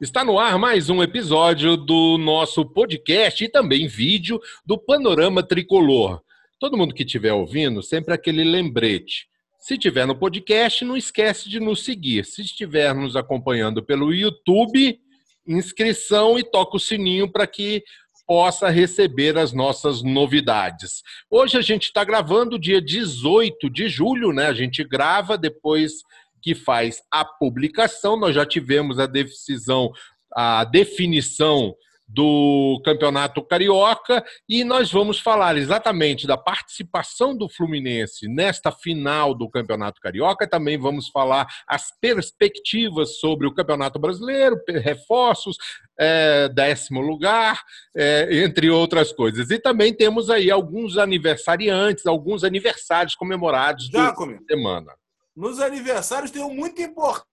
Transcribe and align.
Está 0.00 0.24
no 0.24 0.40
ar 0.40 0.58
mais 0.58 0.90
um 0.90 1.00
episódio 1.04 1.76
do 1.76 2.18
nosso 2.18 2.64
podcast 2.66 3.44
e 3.44 3.48
também 3.48 3.86
vídeo 3.86 4.40
do 4.66 4.76
Panorama 4.76 5.40
Tricolor. 5.40 6.20
Todo 6.58 6.76
mundo 6.76 6.92
que 6.92 7.04
estiver 7.04 7.32
ouvindo, 7.32 7.80
sempre 7.80 8.12
aquele 8.12 8.42
lembrete. 8.42 9.28
Se 9.60 9.74
estiver 9.74 10.04
no 10.04 10.16
podcast, 10.16 10.84
não 10.84 10.96
esquece 10.96 11.48
de 11.48 11.60
nos 11.60 11.84
seguir. 11.84 12.24
Se 12.24 12.42
estiver 12.42 12.92
nos 12.92 13.14
acompanhando 13.14 13.84
pelo 13.84 14.12
YouTube, 14.12 14.98
inscrição 15.46 16.36
e 16.36 16.42
toca 16.42 16.76
o 16.76 16.80
sininho 16.80 17.30
para 17.30 17.46
que 17.46 17.84
possa 18.26 18.70
receber 18.70 19.38
as 19.38 19.52
nossas 19.52 20.02
novidades. 20.02 21.02
Hoje 21.30 21.56
a 21.56 21.62
gente 21.62 21.84
está 21.84 22.02
gravando 22.02 22.58
dia 22.58 22.82
18 22.82 23.70
de 23.70 23.88
julho, 23.88 24.32
né? 24.32 24.46
A 24.46 24.54
gente 24.54 24.82
grava 24.82 25.38
depois 25.38 26.02
que 26.44 26.54
faz 26.54 27.02
a 27.10 27.24
publicação. 27.24 28.18
Nós 28.18 28.34
já 28.34 28.44
tivemos 28.44 28.98
a 28.98 29.06
decisão, 29.06 29.90
a 30.30 30.62
definição 30.64 31.74
do 32.06 32.82
Campeonato 32.84 33.42
Carioca 33.42 34.22
e 34.46 34.62
nós 34.62 34.92
vamos 34.92 35.18
falar 35.18 35.56
exatamente 35.56 36.26
da 36.26 36.36
participação 36.36 37.34
do 37.34 37.48
Fluminense 37.48 38.28
nesta 38.28 38.70
final 38.70 39.34
do 39.34 39.48
Campeonato 39.48 40.02
Carioca. 40.02 40.46
Também 40.46 40.78
vamos 40.78 41.08
falar 41.08 41.46
as 41.66 41.90
perspectivas 41.98 43.18
sobre 43.18 43.46
o 43.46 43.54
Campeonato 43.54 43.98
Brasileiro, 43.98 44.60
reforços, 44.68 45.56
é, 45.98 46.46
décimo 46.50 47.00
lugar, 47.00 47.62
é, 47.96 48.44
entre 48.44 48.68
outras 48.68 49.10
coisas. 49.10 49.50
E 49.50 49.58
também 49.58 49.94
temos 49.94 50.28
aí 50.28 50.50
alguns 50.50 50.98
aniversariantes, 50.98 52.04
alguns 52.04 52.44
aniversários 52.44 53.14
comemorados 53.14 53.90
da 53.90 54.14
semana. 54.46 54.92
Nos 55.34 55.60
aniversários 55.60 56.30
tem 56.30 56.42
um 56.42 56.54
muito 56.54 56.80
importante. 56.80 57.26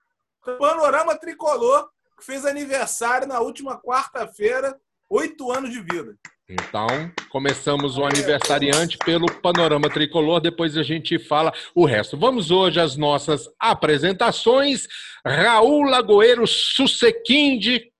Panorama 0.57 1.15
Tricolor, 1.15 1.87
que 2.17 2.25
fez 2.25 2.45
aniversário 2.45 3.27
na 3.27 3.39
última 3.39 3.79
quarta-feira, 3.79 4.75
oito 5.09 5.51
anos 5.51 5.69
de 5.69 5.81
vida. 5.81 6.17
Então, 6.49 6.87
começamos 7.29 7.97
o 7.97 8.03
aniversariante 8.03 8.97
pelo 8.97 9.31
Panorama 9.39 9.89
Tricolor, 9.89 10.41
depois 10.41 10.75
a 10.75 10.83
gente 10.83 11.17
fala 11.17 11.53
o 11.75 11.85
resto. 11.85 12.17
Vamos 12.17 12.51
hoje 12.51 12.79
às 12.79 12.97
nossas 12.97 13.47
apresentações. 13.59 14.87
Raul 15.25 15.83
Lagoeiro 15.83 16.45
Susequinde, 16.45 17.91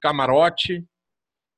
camarote, 0.00 0.84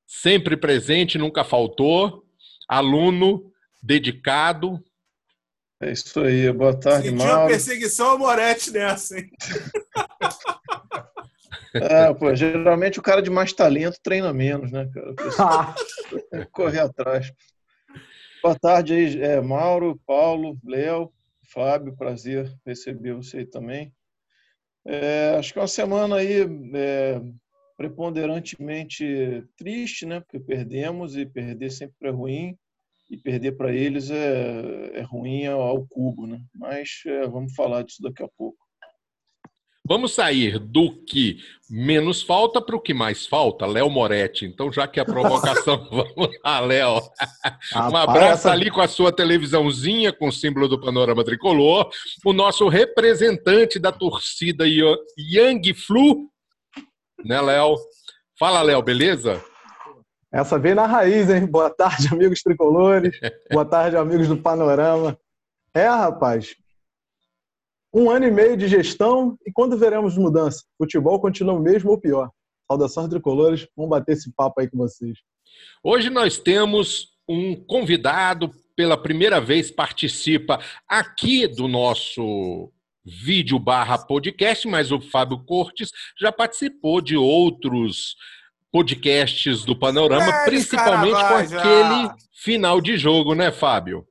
sempre 0.05 0.57
presente, 0.57 1.17
nunca 1.17 1.43
faltou, 1.43 2.23
aluno 2.67 3.51
dedicado, 3.81 4.83
é 5.81 5.91
isso 5.91 6.19
aí, 6.19 6.51
boa 6.51 6.77
tarde, 6.77 7.09
Sentiu 7.09 7.25
Mauro. 7.25 7.41
uma 7.41 7.47
perseguição 7.47 8.11
a 8.11 8.17
Moretti 8.17 8.71
nessa, 8.71 9.17
hein? 9.17 9.29
É, 11.73 12.13
pô, 12.15 12.35
geralmente 12.35 12.99
o 12.99 13.01
cara 13.01 13.21
de 13.21 13.29
mais 13.29 13.53
talento 13.53 13.97
treina 14.03 14.33
menos, 14.33 14.71
né, 14.71 14.89
cara? 14.93 15.15
correr 16.51 16.79
atrás. 16.79 17.31
Boa 18.41 18.57
tarde 18.57 18.93
aí, 18.93 19.21
é, 19.21 19.41
Mauro, 19.41 19.99
Paulo, 20.05 20.57
Léo, 20.63 21.11
Fábio, 21.51 21.95
prazer 21.95 22.53
receber 22.65 23.13
você 23.13 23.39
aí 23.39 23.45
também. 23.45 23.93
É, 24.85 25.35
acho 25.37 25.53
que 25.53 25.59
é 25.59 25.61
uma 25.61 25.67
semana 25.67 26.17
aí 26.17 26.41
é, 26.73 27.21
preponderantemente 27.77 29.45
triste, 29.55 30.05
né? 30.05 30.19
Porque 30.19 30.39
perdemos 30.39 31.15
e 31.15 31.25
perder 31.25 31.69
sempre 31.69 32.09
é 32.09 32.11
ruim 32.11 32.57
e 33.09 33.17
perder 33.17 33.53
para 33.53 33.73
eles 33.73 34.11
é, 34.11 34.91
é 34.93 35.01
ruim 35.01 35.45
ao 35.47 35.85
cubo, 35.87 36.27
né? 36.27 36.39
Mas 36.53 37.01
é, 37.05 37.27
vamos 37.27 37.53
falar 37.55 37.83
disso 37.83 38.01
daqui 38.01 38.23
a 38.23 38.27
pouco. 38.37 38.57
Vamos 39.89 40.13
sair 40.13 40.59
do 40.59 41.03
que 41.03 41.39
menos 41.67 42.21
falta 42.21 42.61
para 42.61 42.75
o 42.75 42.79
que 42.79 42.93
mais 42.93 43.25
falta, 43.25 43.65
Léo 43.65 43.89
Moretti. 43.89 44.45
Então, 44.45 44.71
já 44.71 44.87
que 44.87 44.99
a 44.99 45.05
provocação, 45.05 45.83
vamos 45.89 46.29
lá, 46.45 46.59
Léo. 46.59 47.01
um 47.75 47.97
abraço 47.97 48.47
ali 48.47 48.69
com 48.69 48.81
a 48.81 48.87
sua 48.87 49.11
televisãozinha 49.11 50.13
com 50.13 50.27
o 50.27 50.31
símbolo 50.31 50.67
do 50.67 50.79
Panorama 50.79 51.23
Tricolor. 51.23 51.89
O 52.23 52.31
nosso 52.31 52.67
representante 52.67 53.79
da 53.79 53.91
torcida 53.91 54.63
Yang 55.17 55.73
Flu, 55.73 56.29
né, 57.25 57.41
Léo? 57.41 57.75
Fala, 58.37 58.61
Léo, 58.61 58.83
beleza? 58.83 59.43
Essa 60.31 60.59
veio 60.59 60.75
na 60.75 60.85
raiz, 60.85 61.27
hein? 61.29 61.47
Boa 61.47 61.69
tarde, 61.71 62.07
amigos 62.13 62.41
tricolores. 62.43 63.19
Boa 63.51 63.65
tarde, 63.65 63.97
amigos 63.97 64.27
do 64.27 64.37
Panorama. 64.37 65.17
É, 65.73 65.87
rapaz. 65.87 66.55
Um 67.91 68.11
ano 68.11 68.27
e 68.27 68.31
meio 68.31 68.55
de 68.55 68.67
gestão 68.67 69.35
e 69.45 69.51
quando 69.51 69.75
veremos 69.75 70.15
mudança? 70.15 70.63
Futebol 70.77 71.19
continua 71.19 71.55
o 71.55 71.59
mesmo 71.59 71.89
ou 71.89 71.99
pior? 71.99 72.29
Saudações 72.71 73.09
tricolores, 73.09 73.67
vamos 73.75 73.89
bater 73.89 74.11
esse 74.11 74.31
papo 74.31 74.61
aí 74.61 74.69
com 74.69 74.77
vocês. 74.77 75.17
Hoje 75.83 76.11
nós 76.11 76.37
temos 76.37 77.07
um 77.27 77.55
convidado, 77.55 78.51
pela 78.75 78.95
primeira 78.95 79.41
vez 79.41 79.71
participa 79.71 80.59
aqui 80.87 81.47
do 81.47 81.67
nosso 81.67 82.71
vídeo 83.03 83.57
barra 83.57 83.97
podcast, 83.97 84.67
mas 84.67 84.91
o 84.91 85.01
Fábio 85.01 85.43
Cortes 85.43 85.89
já 86.19 86.31
participou 86.31 87.01
de 87.01 87.17
outros 87.17 88.15
podcasts 88.71 89.63
do 89.63 89.77
Panorama, 89.77 90.29
é, 90.29 90.45
principalmente 90.45 91.13
com 91.13 91.35
aquele 91.35 92.09
final 92.33 92.79
de 92.81 92.97
jogo, 92.97 93.33
né, 93.33 93.51
Fábio? 93.51 94.05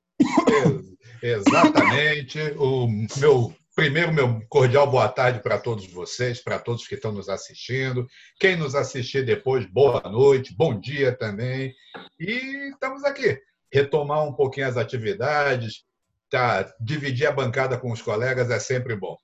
Exatamente. 1.23 2.41
O 2.57 2.89
meu 3.19 3.55
primeiro 3.75 4.13
meu 4.13 4.41
cordial 4.49 4.91
boa 4.91 5.09
tarde 5.09 5.41
para 5.41 5.57
todos 5.57 5.87
vocês, 5.87 6.43
para 6.43 6.59
todos 6.59 6.87
que 6.87 6.97
estão 6.97 7.13
nos 7.13 7.29
assistindo. 7.29 8.07
Quem 8.41 8.57
nos 8.57 8.75
assistir 8.75 9.25
depois, 9.25 9.67
boa 9.67 10.01
noite, 10.03 10.55
bom 10.57 10.79
dia 10.79 11.17
também. 11.17 11.73
E 12.19 12.71
estamos 12.73 13.05
aqui 13.05 13.39
retomar 13.73 14.25
um 14.25 14.33
pouquinho 14.33 14.67
as 14.67 14.77
atividades, 14.77 15.85
tá, 16.31 16.73
dividir 16.81 17.27
a 17.27 17.33
bancada 17.33 17.79
com 17.79 17.93
os 17.93 18.03
colegas 18.03 18.51
é 18.51 18.59
sempre 18.59 18.97
bom. 18.97 19.17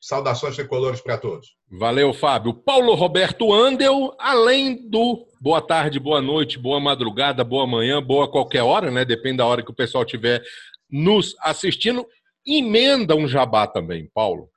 Saudações 0.00 0.54
tricolores 0.54 1.00
para 1.00 1.18
todos. 1.18 1.56
Valeu, 1.70 2.12
Fábio. 2.14 2.54
Paulo 2.54 2.94
Roberto 2.94 3.52
Andel, 3.52 4.14
além 4.18 4.88
do 4.88 5.26
boa 5.40 5.60
tarde, 5.60 5.98
boa 5.98 6.22
noite, 6.22 6.58
boa 6.58 6.78
madrugada, 6.78 7.42
boa 7.42 7.66
manhã, 7.66 8.02
boa 8.02 8.30
qualquer 8.30 8.62
hora, 8.62 8.90
né? 8.90 9.04
Depende 9.04 9.38
da 9.38 9.46
hora 9.46 9.62
que 9.62 9.70
o 9.70 9.74
pessoal 9.74 10.04
estiver 10.04 10.42
nos 10.90 11.34
assistindo. 11.40 12.06
Emenda 12.46 13.14
um 13.16 13.26
jabá 13.26 13.66
também, 13.66 14.08
Paulo. 14.14 14.48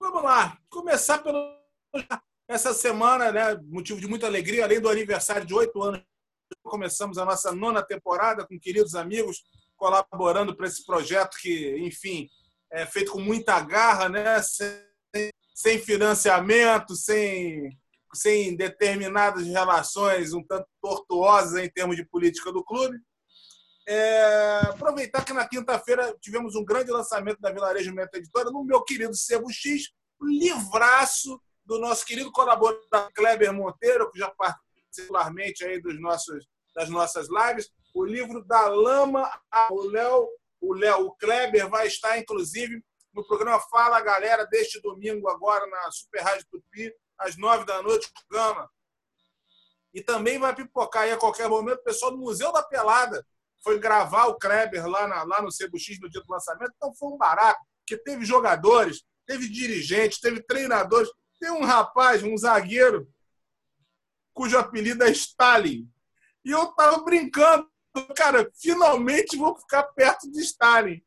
Vamos 0.00 0.22
lá. 0.24 0.58
Começar 0.68 1.18
pelo. 1.18 1.56
Essa 2.48 2.74
semana, 2.74 3.30
né? 3.30 3.58
Motivo 3.64 4.00
de 4.00 4.08
muita 4.08 4.26
alegria, 4.26 4.64
além 4.64 4.80
do 4.80 4.88
aniversário 4.88 5.46
de 5.46 5.54
oito 5.54 5.80
anos, 5.80 6.02
começamos 6.62 7.16
a 7.16 7.24
nossa 7.24 7.52
nona 7.52 7.82
temporada 7.82 8.46
com 8.46 8.58
queridos 8.58 8.94
amigos 8.94 9.42
colaborando 9.76 10.54
para 10.54 10.66
esse 10.66 10.84
projeto 10.84 11.36
que, 11.40 11.76
enfim, 11.78 12.28
é, 12.72 12.86
feito 12.86 13.12
com 13.12 13.20
muita 13.20 13.60
garra, 13.60 14.08
né? 14.08 14.40
sem, 14.42 15.30
sem 15.54 15.78
financiamento, 15.78 16.96
sem, 16.96 17.78
sem 18.14 18.56
determinadas 18.56 19.46
relações 19.46 20.32
um 20.32 20.42
tanto 20.42 20.66
tortuosas 20.80 21.62
em 21.62 21.68
termos 21.70 21.96
de 21.96 22.04
política 22.04 22.50
do 22.50 22.64
clube. 22.64 22.98
É, 23.86 24.60
aproveitar 24.68 25.24
que 25.24 25.32
na 25.32 25.46
quinta-feira 25.46 26.16
tivemos 26.20 26.54
um 26.54 26.64
grande 26.64 26.90
lançamento 26.90 27.40
da 27.40 27.52
Vilarejo 27.52 27.92
Meta 27.92 28.16
Editora 28.16 28.50
no 28.50 28.64
meu 28.64 28.82
querido 28.82 29.14
Sebo 29.14 29.50
X, 29.50 29.90
livraço 30.20 31.40
do 31.64 31.78
nosso 31.78 32.06
querido 32.06 32.30
colaborador 32.32 33.12
Kleber 33.12 33.52
Monteiro, 33.52 34.10
que 34.10 34.18
já 34.18 34.30
particularmente 34.30 35.64
aí 35.64 35.80
dos 35.80 36.00
nossos, 36.00 36.46
das 36.74 36.88
nossas 36.88 37.28
lives, 37.28 37.70
o 37.94 38.04
livro 38.04 38.44
da 38.44 38.68
Lama 38.68 39.28
ao 39.50 39.76
Léo 39.78 40.28
o 40.62 40.72
Léo 40.72 41.10
Kleber 41.16 41.68
vai 41.68 41.88
estar, 41.88 42.16
inclusive, 42.18 42.82
no 43.12 43.26
programa 43.26 43.58
Fala 43.60 44.00
Galera, 44.00 44.46
deste 44.46 44.80
domingo, 44.80 45.28
agora 45.28 45.66
na 45.66 45.90
Super 45.90 46.22
Rádio 46.22 46.46
Tupi, 46.48 46.94
às 47.18 47.36
nove 47.36 47.66
da 47.66 47.82
noite, 47.82 48.08
Gama. 48.30 48.70
E 49.92 50.00
também 50.00 50.38
vai 50.38 50.54
pipocar 50.54 51.02
aí 51.02 51.10
a 51.10 51.18
qualquer 51.18 51.48
momento 51.48 51.80
o 51.80 51.84
pessoal 51.84 52.12
do 52.12 52.18
Museu 52.18 52.52
da 52.52 52.62
Pelada. 52.62 53.26
Foi 53.62 53.78
gravar 53.78 54.26
o 54.26 54.38
Kleber 54.38 54.86
lá, 54.86 55.06
na, 55.06 55.24
lá 55.24 55.42
no 55.42 55.48
CBX 55.48 56.00
no 56.00 56.08
dia 56.08 56.22
do 56.22 56.32
lançamento. 56.32 56.72
Então 56.76 56.94
foi 56.94 57.08
um 57.08 57.18
barato, 57.18 57.60
porque 57.80 58.00
teve 58.02 58.24
jogadores, 58.24 59.02
teve 59.26 59.48
dirigentes, 59.48 60.20
teve 60.20 60.42
treinadores. 60.44 61.10
Tem 61.40 61.50
um 61.50 61.64
rapaz, 61.64 62.22
um 62.22 62.36
zagueiro, 62.36 63.06
cujo 64.32 64.56
apelido 64.56 65.02
é 65.02 65.10
Stalin. 65.10 65.90
E 66.44 66.50
eu 66.50 66.66
tava 66.68 67.04
brincando 67.04 67.70
cara, 68.14 68.50
finalmente 68.60 69.36
vou 69.36 69.56
ficar 69.56 69.82
perto 69.84 70.30
de 70.30 70.40
Stalin. 70.40 71.00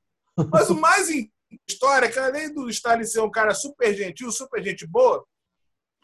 Mas 0.52 0.70
o 0.70 0.76
mais 0.76 1.10
história 1.68 2.08
é 2.08 2.10
que 2.10 2.20
além 2.20 2.54
do 2.54 2.70
Stalin 2.70 3.04
ser 3.04 3.22
um 3.22 3.32
cara 3.32 3.54
super 3.54 3.94
gentil, 3.96 4.32
super 4.32 4.64
gente 4.64 4.86
boa, 4.86 5.26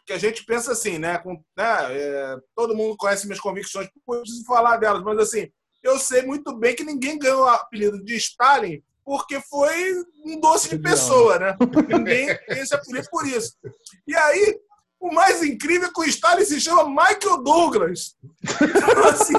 que 0.06 0.12
a 0.12 0.18
gente 0.18 0.44
pensa 0.44 0.72
assim, 0.72 0.98
né? 0.98 1.18
Com, 1.18 1.42
né 1.56 1.76
é, 1.90 2.36
todo 2.54 2.74
mundo 2.74 2.96
conhece 2.96 3.26
minhas 3.26 3.40
convicções, 3.40 3.88
não 4.06 4.20
preciso 4.20 4.44
falar 4.44 4.76
delas, 4.78 5.02
mas 5.02 5.18
assim, 5.18 5.50
eu 5.82 5.98
sei 5.98 6.22
muito 6.22 6.56
bem 6.56 6.74
que 6.74 6.84
ninguém 6.84 7.18
ganhou 7.18 7.42
o 7.42 7.48
apelido 7.48 8.02
de 8.02 8.16
Stalin 8.16 8.82
porque 9.04 9.40
foi 9.40 9.94
um 10.24 10.38
doce 10.38 10.68
de 10.68 10.78
pessoa, 10.78 11.38
né? 11.38 11.56
Ninguém 11.88 12.28
esse 12.48 12.72
apelido 12.72 13.08
por 13.10 13.26
isso. 13.26 13.56
E 14.06 14.14
aí, 14.14 14.60
O 15.02 15.12
mais 15.12 15.42
incrível 15.42 15.88
é 15.88 15.92
que 15.92 16.00
o 16.00 16.04
Stalin 16.04 16.44
se 16.44 16.60
chama 16.60 16.88
Michael 16.88 17.42
Douglas. 17.42 18.16
Então, 18.40 19.04
assim, 19.08 19.34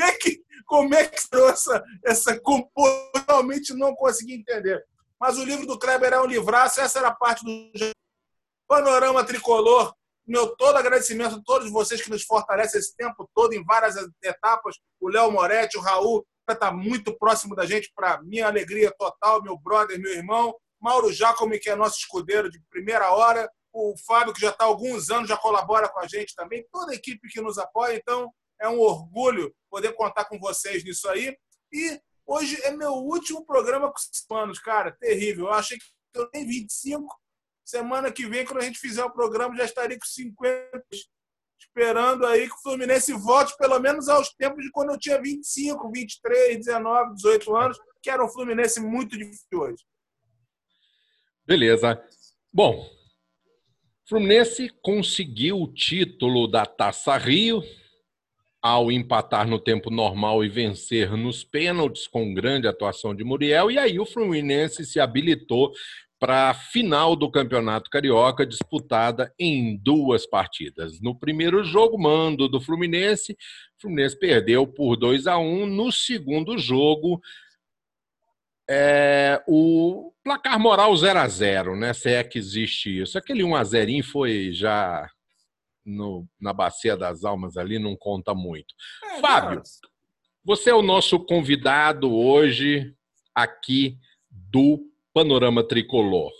como 0.00 0.04
é 0.04 0.12
que 0.12 0.40
como 0.66 0.94
é 0.94 1.04
que 1.04 1.18
essa, 1.48 1.84
essa 2.04 2.40
realmente 3.26 3.74
não 3.74 3.92
consegui 3.94 4.34
entender. 4.34 4.80
Mas 5.18 5.36
o 5.36 5.44
livro 5.44 5.66
do 5.66 5.78
Kleber 5.78 6.12
é 6.12 6.20
um 6.20 6.26
livraço, 6.26 6.80
essa 6.80 7.00
era 7.00 7.08
a 7.08 7.14
parte 7.14 7.44
do 7.44 7.72
panorama 8.68 9.24
tricolor. 9.24 9.92
Meu 10.24 10.54
todo 10.56 10.76
agradecimento 10.76 11.34
a 11.34 11.42
todos 11.44 11.70
vocês 11.72 12.00
que 12.00 12.08
nos 12.08 12.22
fortalecem 12.22 12.78
esse 12.78 12.94
tempo 12.94 13.28
todo 13.34 13.52
em 13.52 13.64
várias 13.64 13.96
etapas. 14.22 14.76
O 15.00 15.08
Léo 15.08 15.32
Moretti, 15.32 15.76
o 15.76 15.80
Raul, 15.80 16.24
está 16.48 16.70
muito 16.70 17.18
próximo 17.18 17.56
da 17.56 17.66
gente, 17.66 17.90
para 17.94 18.22
minha 18.22 18.46
alegria 18.46 18.94
total, 18.96 19.42
meu 19.42 19.58
brother, 19.58 20.00
meu 20.00 20.12
irmão. 20.12 20.54
Mauro 20.80 21.12
Jacome, 21.12 21.58
que 21.58 21.68
é 21.68 21.74
nosso 21.74 21.98
escudeiro 21.98 22.48
de 22.48 22.60
primeira 22.70 23.10
hora. 23.10 23.50
O 23.72 23.94
Fábio, 24.06 24.32
que 24.32 24.40
já 24.40 24.50
está 24.50 24.64
há 24.64 24.68
alguns 24.68 25.10
anos, 25.10 25.28
já 25.28 25.36
colabora 25.36 25.88
com 25.88 25.98
a 25.98 26.06
gente 26.06 26.34
também. 26.34 26.64
Toda 26.72 26.92
a 26.92 26.94
equipe 26.94 27.28
que 27.28 27.40
nos 27.40 27.58
apoia. 27.58 27.96
Então, 27.96 28.32
é 28.60 28.68
um 28.68 28.78
orgulho 28.78 29.54
poder 29.70 29.92
contar 29.94 30.26
com 30.26 30.38
vocês 30.38 30.84
nisso 30.84 31.08
aí. 31.08 31.36
E 31.72 32.00
hoje 32.26 32.60
é 32.62 32.70
meu 32.70 32.92
último 32.92 33.44
programa 33.44 33.88
com 33.88 33.98
os 33.98 34.36
anos, 34.36 34.58
cara. 34.58 34.92
Terrível. 34.92 35.46
Eu 35.46 35.52
achei 35.52 35.78
que 35.78 35.84
eu 36.14 36.26
tenho 36.30 36.46
25. 36.46 37.18
Semana 37.64 38.12
que 38.12 38.26
vem, 38.26 38.44
quando 38.44 38.58
a 38.58 38.64
gente 38.64 38.78
fizer 38.78 39.04
o 39.04 39.12
programa, 39.12 39.56
já 39.56 39.64
estaria 39.64 39.98
com 39.98 40.06
50. 40.06 40.82
Esperando 41.60 42.26
aí 42.26 42.48
que 42.48 42.54
o 42.54 42.62
Fluminense 42.62 43.12
volte 43.12 43.56
pelo 43.56 43.78
menos 43.78 44.08
aos 44.08 44.30
tempos 44.34 44.64
de 44.64 44.70
quando 44.70 44.90
eu 44.92 44.98
tinha 44.98 45.20
25, 45.20 45.90
23, 45.90 46.56
19, 46.56 47.14
18 47.14 47.56
anos, 47.56 47.78
que 48.02 48.10
era 48.10 48.24
um 48.24 48.28
Fluminense 48.28 48.80
muito 48.80 49.16
difícil 49.16 49.60
hoje. 49.60 49.84
Beleza. 51.46 52.02
Bom, 52.52 52.88
Fluminense 54.08 54.68
conseguiu 54.82 55.60
o 55.60 55.72
título 55.72 56.48
da 56.48 56.66
Taça 56.66 57.16
Rio, 57.16 57.62
ao 58.62 58.92
empatar 58.92 59.48
no 59.48 59.58
tempo 59.58 59.90
normal 59.90 60.44
e 60.44 60.48
vencer 60.48 61.16
nos 61.16 61.42
pênaltis 61.42 62.06
com 62.06 62.34
grande 62.34 62.66
atuação 62.66 63.14
de 63.14 63.24
Muriel. 63.24 63.70
E 63.70 63.78
aí 63.78 63.98
o 63.98 64.04
Fluminense 64.04 64.84
se 64.84 65.00
habilitou 65.00 65.72
para 66.18 66.50
a 66.50 66.54
final 66.54 67.16
do 67.16 67.30
Campeonato 67.30 67.88
Carioca, 67.88 68.44
disputada 68.44 69.32
em 69.38 69.78
duas 69.78 70.26
partidas. 70.26 71.00
No 71.00 71.18
primeiro 71.18 71.64
jogo, 71.64 71.98
mando 71.98 72.46
do 72.46 72.60
Fluminense, 72.60 73.32
o 73.32 73.80
Fluminense 73.80 74.18
perdeu 74.18 74.66
por 74.66 74.96
2 74.96 75.26
a 75.26 75.38
1 75.38 75.64
No 75.66 75.90
segundo 75.90 76.58
jogo, 76.58 77.18
é, 78.68 79.42
o 79.48 80.12
placar 80.22 80.60
moral 80.60 80.94
0 80.94 81.18
a 81.18 81.26
0 81.26 81.74
né? 81.74 81.94
Se 81.94 82.10
é 82.10 82.22
que 82.22 82.38
existe 82.38 83.00
isso. 83.00 83.16
Aquele 83.16 83.42
1 83.42 83.56
a 83.56 83.64
0 83.64 84.04
foi 84.04 84.52
já 84.52 85.08
no, 85.84 86.26
na 86.40 86.52
Bacia 86.52 86.96
das 86.96 87.24
Almas 87.24 87.56
ali 87.56 87.78
não 87.78 87.96
conta 87.96 88.34
muito. 88.34 88.74
É, 89.04 89.20
Fábio, 89.20 89.62
você 90.44 90.70
é 90.70 90.74
o 90.74 90.82
nosso 90.82 91.18
convidado 91.20 92.14
hoje 92.14 92.94
aqui 93.34 93.96
do 94.30 94.90
Panorama 95.12 95.62
Tricolor. 95.62 96.30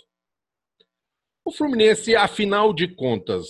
O 1.43 1.51
Fluminense, 1.51 2.15
afinal 2.15 2.73
de 2.73 2.87
contas, 2.87 3.47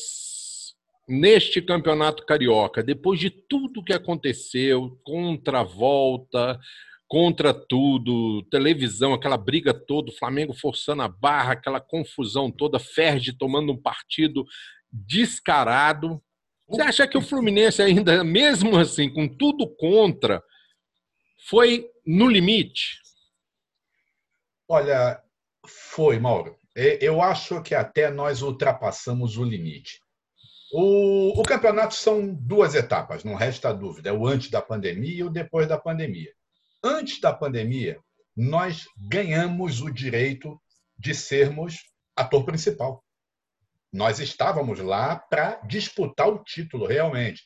neste 1.07 1.61
campeonato 1.61 2.25
carioca, 2.25 2.81
depois 2.81 3.19
de 3.19 3.29
tudo 3.29 3.83
que 3.83 3.93
aconteceu, 3.93 4.97
contra 5.03 5.59
a 5.59 5.63
volta, 5.63 6.59
contra 7.07 7.53
tudo, 7.53 8.41
televisão, 8.43 9.13
aquela 9.13 9.35
briga 9.35 9.73
toda, 9.73 10.09
o 10.09 10.15
Flamengo 10.15 10.53
forçando 10.53 11.01
a 11.01 11.09
barra, 11.09 11.51
aquela 11.51 11.81
confusão 11.81 12.49
toda, 12.49 12.79
Ferdi 12.79 13.37
tomando 13.37 13.73
um 13.73 13.77
partido 13.77 14.45
descarado. 14.91 16.21
Você 16.67 16.81
acha 16.81 17.07
que 17.07 17.17
o 17.17 17.21
Fluminense 17.21 17.81
ainda, 17.81 18.23
mesmo 18.25 18.77
assim, 18.77 19.09
com 19.11 19.27
tudo 19.27 19.67
contra, 19.75 20.43
foi 21.47 21.89
no 22.05 22.27
limite? 22.27 22.99
Olha, 24.67 25.21
foi, 25.65 26.19
Mauro. 26.19 26.57
Eu 26.75 27.21
acho 27.21 27.61
que 27.61 27.75
até 27.75 28.09
nós 28.09 28.41
ultrapassamos 28.41 29.37
o 29.37 29.43
limite. 29.43 29.99
O, 30.71 31.41
o 31.41 31.43
campeonato 31.43 31.93
são 31.93 32.33
duas 32.33 32.75
etapas, 32.75 33.25
não 33.25 33.35
resta 33.35 33.73
dúvida. 33.73 34.09
É 34.09 34.13
o 34.13 34.25
antes 34.25 34.49
da 34.49 34.61
pandemia 34.61 35.19
e 35.19 35.23
o 35.23 35.29
depois 35.29 35.67
da 35.67 35.77
pandemia. 35.77 36.31
Antes 36.81 37.19
da 37.19 37.33
pandemia, 37.33 37.99
nós 38.35 38.85
ganhamos 38.97 39.81
o 39.81 39.91
direito 39.91 40.59
de 40.97 41.13
sermos 41.13 41.75
ator 42.15 42.45
principal. 42.45 43.03
Nós 43.91 44.19
estávamos 44.19 44.79
lá 44.79 45.15
para 45.17 45.55
disputar 45.67 46.29
o 46.29 46.43
título, 46.43 46.85
realmente. 46.85 47.43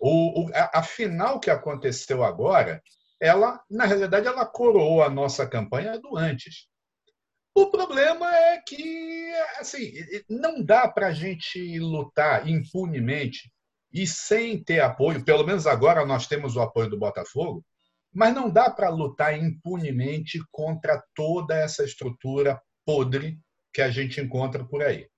O, 0.00 0.44
o, 0.44 0.54
a, 0.54 0.78
a, 0.78 0.82
final 0.82 1.40
que 1.40 1.50
aconteceu 1.50 2.22
agora, 2.22 2.80
ela, 3.20 3.60
na 3.68 3.84
realidade, 3.84 4.28
ela 4.28 4.46
coroou 4.46 5.02
a 5.02 5.10
nossa 5.10 5.46
campanha 5.46 5.98
do 5.98 6.16
antes. 6.16 6.68
O 7.52 7.70
problema 7.70 8.32
é 8.32 8.62
que, 8.64 9.32
assim, 9.58 9.92
não 10.28 10.62
dá 10.62 10.86
para 10.86 11.08
a 11.08 11.12
gente 11.12 11.80
lutar 11.80 12.48
impunemente 12.48 13.52
e 13.92 14.06
sem 14.06 14.62
ter 14.62 14.80
apoio, 14.80 15.24
pelo 15.24 15.44
menos 15.44 15.66
agora 15.66 16.06
nós 16.06 16.28
temos 16.28 16.54
o 16.54 16.60
apoio 16.60 16.88
do 16.88 16.98
Botafogo, 16.98 17.64
mas 18.12 18.32
não 18.34 18.48
dá 18.48 18.70
para 18.70 18.88
lutar 18.88 19.36
impunemente 19.36 20.38
contra 20.52 21.02
toda 21.14 21.56
essa 21.56 21.82
estrutura 21.82 22.60
podre 22.84 23.38
que 23.72 23.82
a 23.82 23.90
gente 23.90 24.20
encontra 24.20 24.64
por 24.64 24.82
aí. 24.82 25.08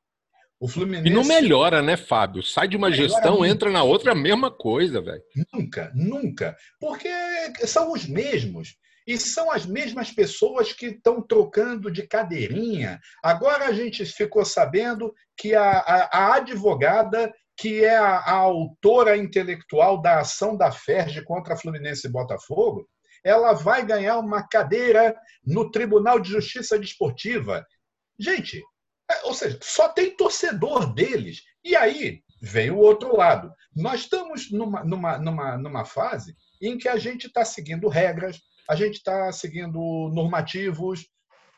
O 0.61 0.69
Fluminense... 0.69 1.09
E 1.09 1.11
não 1.11 1.25
melhora, 1.25 1.81
né, 1.81 1.97
Fábio? 1.97 2.43
Sai 2.43 2.69
de 2.69 2.77
uma 2.77 2.93
gestão, 2.93 3.37
nunca. 3.37 3.49
entra 3.49 3.71
na 3.71 3.83
outra, 3.83 4.13
a 4.13 4.15
mesma 4.15 4.51
coisa, 4.51 5.01
velho. 5.01 5.23
Nunca, 5.55 5.91
nunca. 5.95 6.55
Porque 6.79 7.09
são 7.67 7.93
os 7.93 8.07
mesmos. 8.07 8.77
E 9.07 9.17
são 9.17 9.51
as 9.51 9.65
mesmas 9.65 10.13
pessoas 10.13 10.75
que 10.75 10.87
estão 10.87 11.23
trocando 11.23 11.91
de 11.91 12.07
cadeirinha. 12.07 13.01
Agora 13.25 13.69
a 13.69 13.73
gente 13.73 14.05
ficou 14.05 14.45
sabendo 14.45 15.13
que 15.35 15.55
a, 15.55 15.71
a, 15.71 16.11
a 16.13 16.35
advogada, 16.35 17.33
que 17.57 17.83
é 17.83 17.97
a, 17.97 18.19
a, 18.19 18.33
autora 18.33 19.17
intelectual 19.17 20.01
da 20.01 20.21
ação 20.21 20.57
da 20.57 20.71
FERJ 20.71 21.25
contra 21.25 21.55
a 21.55 21.57
Fluminense 21.57 22.07
e 22.07 22.11
Botafogo, 22.11 22.87
ela 23.25 23.55
vai 23.55 23.85
ganhar 23.85 24.19
uma 24.19 24.47
cadeira 24.47 25.17
no 25.45 25.71
Tribunal 25.71 26.21
de 26.21 26.29
Justiça 26.29 26.79
Desportiva. 26.79 27.67
Gente, 28.19 28.63
ou 29.25 29.35
seja, 29.35 29.59
só 29.63 29.89
tem 29.89 30.17
torcedor 30.17 30.93
deles. 30.93 31.43
E 31.65 31.77
aí 31.77 32.23
vem 32.41 32.71
o 32.71 32.79
outro 32.79 33.17
lado. 33.17 33.53
Nós 33.75 34.01
estamos 34.01 34.51
numa, 34.51 34.85
numa, 34.85 35.19
numa, 35.19 35.59
numa 35.59 35.85
fase 35.85 36.37
em 36.61 36.77
que 36.79 36.89
a 36.89 36.97
gente 36.97 37.27
está 37.27 37.45
seguindo 37.45 37.89
regras, 37.89 38.41
a 38.69 38.75
gente 38.75 38.95
está 38.95 39.33
seguindo 39.33 40.11
normativos, 40.13 41.07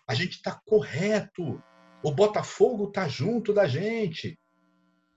a 0.06 0.14
gente 0.14 0.36
está 0.36 0.60
correto. 0.66 1.62
O 2.02 2.10
Botafogo 2.10 2.88
está 2.88 3.06
junto 3.08 3.52
da 3.52 3.66
gente. 3.66 4.38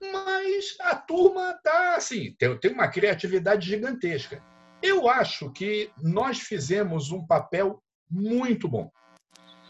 Mas 0.00 0.76
a 0.80 0.94
turma 0.94 1.52
está 1.52 1.96
assim, 1.96 2.34
tem, 2.38 2.58
tem 2.58 2.72
uma 2.72 2.88
criatividade 2.88 3.66
gigantesca. 3.66 4.42
Eu 4.82 5.08
acho 5.08 5.50
que 5.52 5.90
nós 6.02 6.40
fizemos 6.40 7.10
um 7.10 7.26
papel 7.26 7.82
muito 8.10 8.68
bom. 8.68 8.90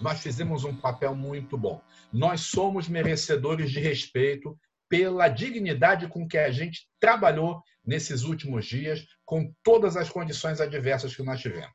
Nós 0.01 0.21
fizemos 0.21 0.65
um 0.65 0.77
papel 0.77 1.15
muito 1.15 1.57
bom. 1.57 1.81
Nós 2.13 2.43
somos 2.43 2.89
merecedores 2.89 3.71
de 3.71 3.81
respeito 3.81 4.59
pela 4.89 5.29
dignidade 5.29 6.09
com 6.09 6.29
que 6.29 6.39
a 6.39 6.51
gente 6.51 6.87
trabalhou 7.01 7.63
nesses 7.85 8.23
últimos 8.23 8.67
dias, 8.67 9.07
com 9.25 9.53
todas 9.63 9.97
as 9.97 10.09
condições 10.09 10.61
adversas 10.61 11.15
que 11.15 11.23
nós 11.23 11.41
tivemos. 11.41 11.75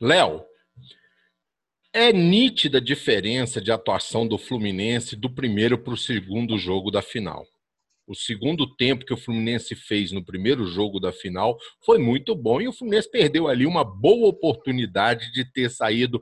Léo, 0.00 0.44
é 1.92 2.12
nítida 2.12 2.78
a 2.78 2.80
diferença 2.80 3.60
de 3.60 3.70
atuação 3.70 4.26
do 4.26 4.38
Fluminense 4.38 5.14
do 5.14 5.28
primeiro 5.28 5.76
para 5.76 5.92
o 5.92 5.96
segundo 5.96 6.56
jogo 6.56 6.90
da 6.90 7.02
final. 7.02 7.46
O 8.06 8.14
segundo 8.14 8.66
tempo 8.76 9.04
que 9.04 9.12
o 9.12 9.16
Fluminense 9.16 9.74
fez 9.74 10.10
no 10.10 10.24
primeiro 10.24 10.66
jogo 10.66 10.98
da 10.98 11.12
final 11.12 11.56
foi 11.84 11.98
muito 11.98 12.34
bom 12.34 12.60
e 12.60 12.68
o 12.68 12.72
Fluminense 12.72 13.10
perdeu 13.10 13.46
ali 13.46 13.64
uma 13.64 13.84
boa 13.84 14.28
oportunidade 14.28 15.30
de 15.32 15.44
ter 15.44 15.70
saído 15.70 16.20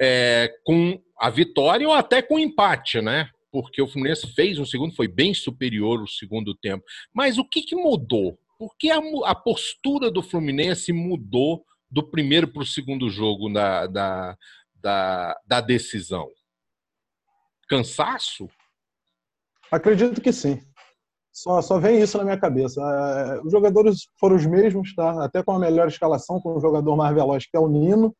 é, 0.00 0.52
com 0.64 1.00
a 1.18 1.30
vitória 1.30 1.86
ou 1.88 1.94
até 1.94 2.20
com 2.20 2.38
empate, 2.38 3.00
né? 3.00 3.28
Porque 3.50 3.80
o 3.80 3.88
Fluminense 3.88 4.26
fez 4.34 4.58
um 4.58 4.66
segundo, 4.66 4.94
foi 4.94 5.08
bem 5.08 5.32
superior 5.32 6.02
o 6.02 6.08
segundo 6.08 6.54
tempo. 6.54 6.84
Mas 7.14 7.38
o 7.38 7.44
que, 7.44 7.62
que 7.62 7.74
mudou? 7.74 8.38
Por 8.58 8.76
que 8.78 8.90
a, 8.90 9.00
a 9.24 9.34
postura 9.34 10.10
do 10.10 10.22
Fluminense 10.22 10.92
mudou 10.92 11.64
do 11.90 12.02
primeiro 12.02 12.48
para 12.48 12.62
o 12.62 12.66
segundo 12.66 13.08
jogo 13.08 13.50
da, 13.52 13.86
da, 13.86 14.36
da, 14.74 15.40
da 15.46 15.60
decisão? 15.60 16.28
Cansaço? 17.68 18.48
Acredito 19.70 20.20
que 20.20 20.32
sim. 20.32 20.60
Só, 21.32 21.60
só 21.60 21.78
vem 21.78 22.00
isso 22.00 22.16
na 22.16 22.24
minha 22.24 22.38
cabeça. 22.38 22.80
É, 22.80 23.40
os 23.40 23.52
jogadores 23.52 24.08
foram 24.18 24.36
os 24.36 24.46
mesmos, 24.46 24.94
tá? 24.94 25.24
até 25.24 25.42
com 25.42 25.52
a 25.52 25.58
melhor 25.58 25.88
escalação, 25.88 26.40
com 26.40 26.56
o 26.56 26.60
jogador 26.60 26.96
mais 26.96 27.14
veloz, 27.14 27.46
que 27.46 27.56
é 27.56 27.60
o 27.60 27.68
Nino, 27.68 28.14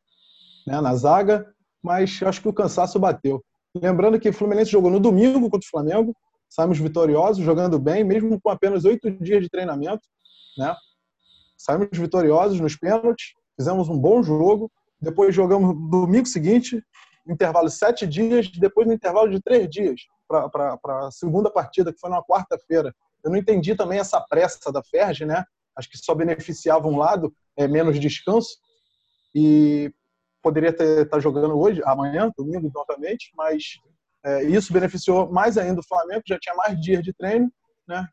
né, 0.66 0.80
na 0.80 0.94
zaga 0.94 1.46
mas 1.86 2.20
acho 2.20 2.42
que 2.42 2.48
o 2.48 2.52
cansaço 2.52 2.98
bateu. 2.98 3.44
Lembrando 3.72 4.18
que 4.18 4.28
o 4.28 4.32
Fluminense 4.32 4.72
jogou 4.72 4.90
no 4.90 4.98
domingo 4.98 5.48
contra 5.48 5.64
o 5.64 5.70
Flamengo, 5.70 6.16
saímos 6.48 6.78
vitoriosos, 6.78 7.44
jogando 7.44 7.78
bem, 7.78 8.02
mesmo 8.02 8.40
com 8.40 8.50
apenas 8.50 8.84
oito 8.84 9.08
dias 9.08 9.40
de 9.40 9.48
treinamento, 9.48 10.02
né? 10.58 10.74
Saímos 11.56 11.88
vitoriosos 11.92 12.58
nos 12.58 12.74
pênaltis, 12.74 13.34
fizemos 13.56 13.88
um 13.88 13.96
bom 13.96 14.20
jogo, 14.20 14.68
depois 15.00 15.32
jogamos 15.32 15.76
no 15.76 15.88
domingo 15.88 16.26
seguinte, 16.26 16.82
intervalo 17.28 17.68
de 17.68 17.74
sete 17.74 18.04
dias, 18.04 18.50
depois 18.50 18.84
no 18.84 18.92
intervalo 18.92 19.30
de 19.30 19.40
três 19.40 19.70
dias 19.70 20.00
para 20.26 21.06
a 21.06 21.10
segunda 21.12 21.48
partida, 21.48 21.92
que 21.92 22.00
foi 22.00 22.10
na 22.10 22.20
quarta-feira. 22.20 22.92
Eu 23.22 23.30
não 23.30 23.36
entendi 23.38 23.76
também 23.76 24.00
essa 24.00 24.20
pressa 24.20 24.72
da 24.72 24.82
Ferge, 24.82 25.24
né? 25.24 25.44
Acho 25.76 25.88
que 25.88 25.98
só 25.98 26.16
beneficiava 26.16 26.88
um 26.88 26.98
lado, 26.98 27.32
é, 27.56 27.68
menos 27.68 28.00
descanso, 28.00 28.56
e 29.32 29.92
poderia 30.46 30.70
estar 30.70 31.06
tá 31.06 31.18
jogando 31.18 31.58
hoje, 31.58 31.82
amanhã, 31.84 32.30
domingo 32.38 32.70
novamente, 32.72 33.32
mas 33.36 33.80
é, 34.24 34.44
isso 34.44 34.72
beneficiou 34.72 35.28
mais 35.28 35.58
ainda 35.58 35.80
o 35.80 35.84
Flamengo, 35.84 36.22
já 36.24 36.38
tinha 36.38 36.54
mais 36.54 36.80
dias 36.80 37.02
de 37.02 37.12
treino, 37.12 37.50
né? 37.86 38.06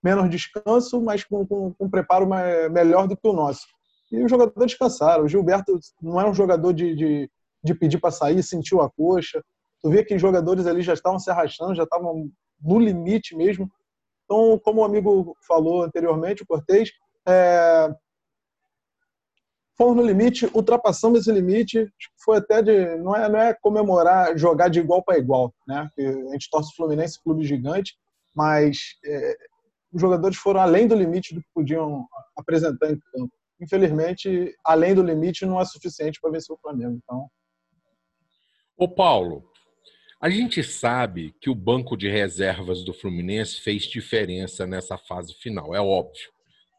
menos 0.00 0.30
descanso, 0.30 1.02
mas 1.02 1.24
com, 1.24 1.44
com, 1.44 1.74
com 1.74 1.84
um 1.84 1.90
preparo 1.90 2.28
melhor 2.70 3.08
do 3.08 3.16
que 3.16 3.26
o 3.26 3.32
nosso. 3.32 3.66
E 4.12 4.22
os 4.22 4.30
jogadores 4.30 4.70
descansaram. 4.70 5.24
O 5.24 5.28
Gilberto 5.28 5.76
não 6.00 6.20
é 6.20 6.28
um 6.28 6.32
jogador 6.32 6.72
de, 6.72 6.94
de, 6.94 7.30
de 7.62 7.74
pedir 7.74 7.98
para 7.98 8.12
sair, 8.12 8.40
sentiu 8.40 8.80
a 8.80 8.88
coxa. 8.88 9.42
Tu 9.82 9.90
vê 9.90 10.04
que 10.04 10.14
os 10.14 10.20
jogadores 10.20 10.68
ali 10.68 10.82
já 10.82 10.94
estavam 10.94 11.18
se 11.18 11.28
arrastando, 11.28 11.74
já 11.74 11.82
estavam 11.82 12.30
no 12.62 12.78
limite 12.78 13.36
mesmo. 13.36 13.68
Então, 14.24 14.60
como 14.62 14.80
o 14.80 14.84
amigo 14.84 15.36
falou 15.44 15.82
anteriormente, 15.82 16.44
o 16.44 16.46
Cortez, 16.46 16.92
é... 17.26 17.92
fomos 19.80 19.96
no 19.96 20.06
limite, 20.06 20.46
ultrapassamos 20.52 21.20
esse 21.20 21.32
limite. 21.32 21.90
Foi 22.22 22.36
até 22.36 22.60
de. 22.60 22.96
Não 22.96 23.16
é, 23.16 23.28
não 23.30 23.38
é 23.38 23.54
comemorar, 23.54 24.36
jogar 24.36 24.68
de 24.68 24.78
igual 24.78 25.02
para 25.02 25.16
igual. 25.16 25.54
Né? 25.66 25.88
A 25.98 26.32
gente 26.32 26.50
torce 26.50 26.70
o 26.72 26.76
Fluminense, 26.76 27.22
clube 27.22 27.46
gigante, 27.46 27.94
mas 28.34 28.96
é... 29.04 29.36
os 29.90 30.00
jogadores 30.00 30.36
foram 30.36 30.60
além 30.60 30.86
do 30.86 30.94
limite 30.94 31.34
do 31.34 31.40
que 31.40 31.48
podiam 31.54 32.06
apresentar 32.36 32.90
em 32.90 33.00
campo 33.12 33.32
infelizmente, 33.60 34.56
além 34.64 34.94
do 34.94 35.02
limite, 35.02 35.44
não 35.44 35.60
é 35.60 35.64
suficiente 35.64 36.18
para 36.20 36.30
vencer 36.30 36.54
o 36.54 36.58
Flamengo. 36.58 36.98
Então. 37.02 37.28
Ô 38.76 38.88
Paulo, 38.88 39.44
a 40.20 40.30
gente 40.30 40.64
sabe 40.64 41.34
que 41.40 41.50
o 41.50 41.54
banco 41.54 41.96
de 41.96 42.08
reservas 42.08 42.82
do 42.82 42.94
Fluminense 42.94 43.60
fez 43.60 43.82
diferença 43.82 44.66
nessa 44.66 44.96
fase 44.96 45.34
final, 45.34 45.74
é 45.74 45.80
óbvio. 45.80 46.30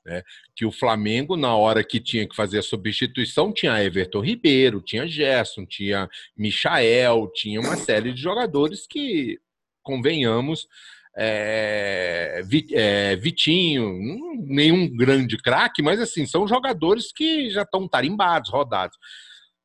Né? 0.06 0.24
Que 0.56 0.66
o 0.66 0.72
Flamengo, 0.72 1.38
na 1.38 1.56
hora 1.56 1.84
que 1.84 2.00
tinha 2.00 2.28
que 2.28 2.36
fazer 2.36 2.60
a 2.60 2.64
substituição, 2.64 3.54
tinha 3.54 3.84
Everton 3.84 4.22
Ribeiro, 4.22 4.82
tinha 4.82 5.08
Gerson, 5.08 5.66
tinha 5.66 6.10
Michael, 6.36 7.32
tinha 7.34 7.60
uma 7.60 7.78
série 7.78 8.12
de 8.12 8.22
jogadores 8.22 8.88
que, 8.88 9.40
convenhamos, 9.84 10.68
é, 11.16 12.42
é, 12.74 13.16
Vitinho, 13.18 13.98
nenhum 14.46 14.96
grande 14.96 15.38
craque, 15.38 15.82
mas 15.82 16.00
assim, 16.00 16.26
são 16.26 16.48
jogadores 16.48 17.12
que 17.12 17.50
já 17.50 17.64
estão 17.64 17.88
tarimbados, 17.88 18.50
rodados. 18.50 18.98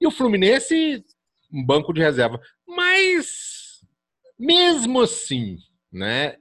E 0.00 0.06
o 0.06 0.10
Fluminense, 0.10 1.04
um 1.52 1.64
banco 1.64 1.92
de 1.92 2.00
reserva. 2.00 2.40
Mas, 2.66 3.80
mesmo 4.38 5.00
assim, 5.00 5.58
né? 5.92 6.36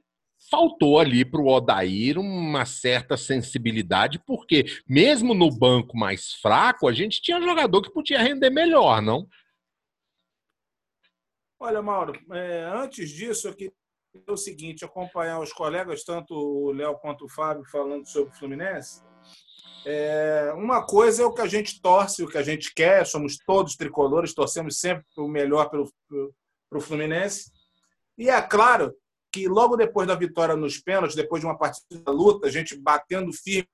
Faltou 0.55 1.01
ali 1.01 1.25
para 1.25 1.41
o 1.41 1.47
Odair 1.47 2.17
uma 2.17 2.65
certa 2.65 3.17
sensibilidade, 3.17 4.17
porque 4.25 4.63
mesmo 4.87 5.33
no 5.33 5.49
banco 5.53 5.97
mais 5.97 6.31
fraco, 6.35 6.87
a 6.87 6.93
gente 6.93 7.21
tinha 7.21 7.41
jogador 7.41 7.81
que 7.81 7.91
podia 7.91 8.21
render 8.21 8.49
melhor, 8.49 9.01
não? 9.01 9.27
Olha, 11.59 11.81
Mauro, 11.81 12.17
é, 12.31 12.63
antes 12.73 13.09
disso, 13.09 13.49
eu 13.49 13.53
queria 13.53 13.73
o 14.29 14.37
seguinte, 14.37 14.85
acompanhar 14.85 15.41
os 15.41 15.51
colegas, 15.51 16.05
tanto 16.05 16.33
o 16.33 16.71
Léo 16.71 16.97
quanto 16.99 17.25
o 17.25 17.29
Fábio, 17.29 17.65
falando 17.65 18.07
sobre 18.07 18.31
o 18.31 18.37
Fluminense. 18.37 19.03
É, 19.85 20.53
uma 20.55 20.85
coisa 20.85 21.23
é 21.23 21.25
o 21.25 21.33
que 21.33 21.41
a 21.41 21.47
gente 21.47 21.81
torce, 21.81 22.23
o 22.23 22.29
que 22.29 22.37
a 22.37 22.43
gente 22.43 22.73
quer, 22.73 23.05
somos 23.05 23.37
todos 23.45 23.75
tricolores, 23.75 24.33
torcemos 24.33 24.79
sempre 24.79 25.05
o 25.17 25.27
melhor 25.27 25.69
para 25.69 25.81
o 25.81 26.79
Fluminense. 26.81 27.51
E 28.17 28.29
é 28.29 28.41
claro 28.41 28.95
que 29.35 29.49
logo 29.49 29.75
depois 29.75 30.07
da 30.07 30.15
vitória 30.15 30.55
nos 30.55 30.77
pênaltis, 30.77 31.13
depois 31.13 31.41
de 31.41 31.45
uma 31.45 31.57
partida 31.57 32.09
luta, 32.09 32.47
a 32.47 32.49
gente 32.49 32.73
batendo 32.73 33.33
firme, 33.33 33.67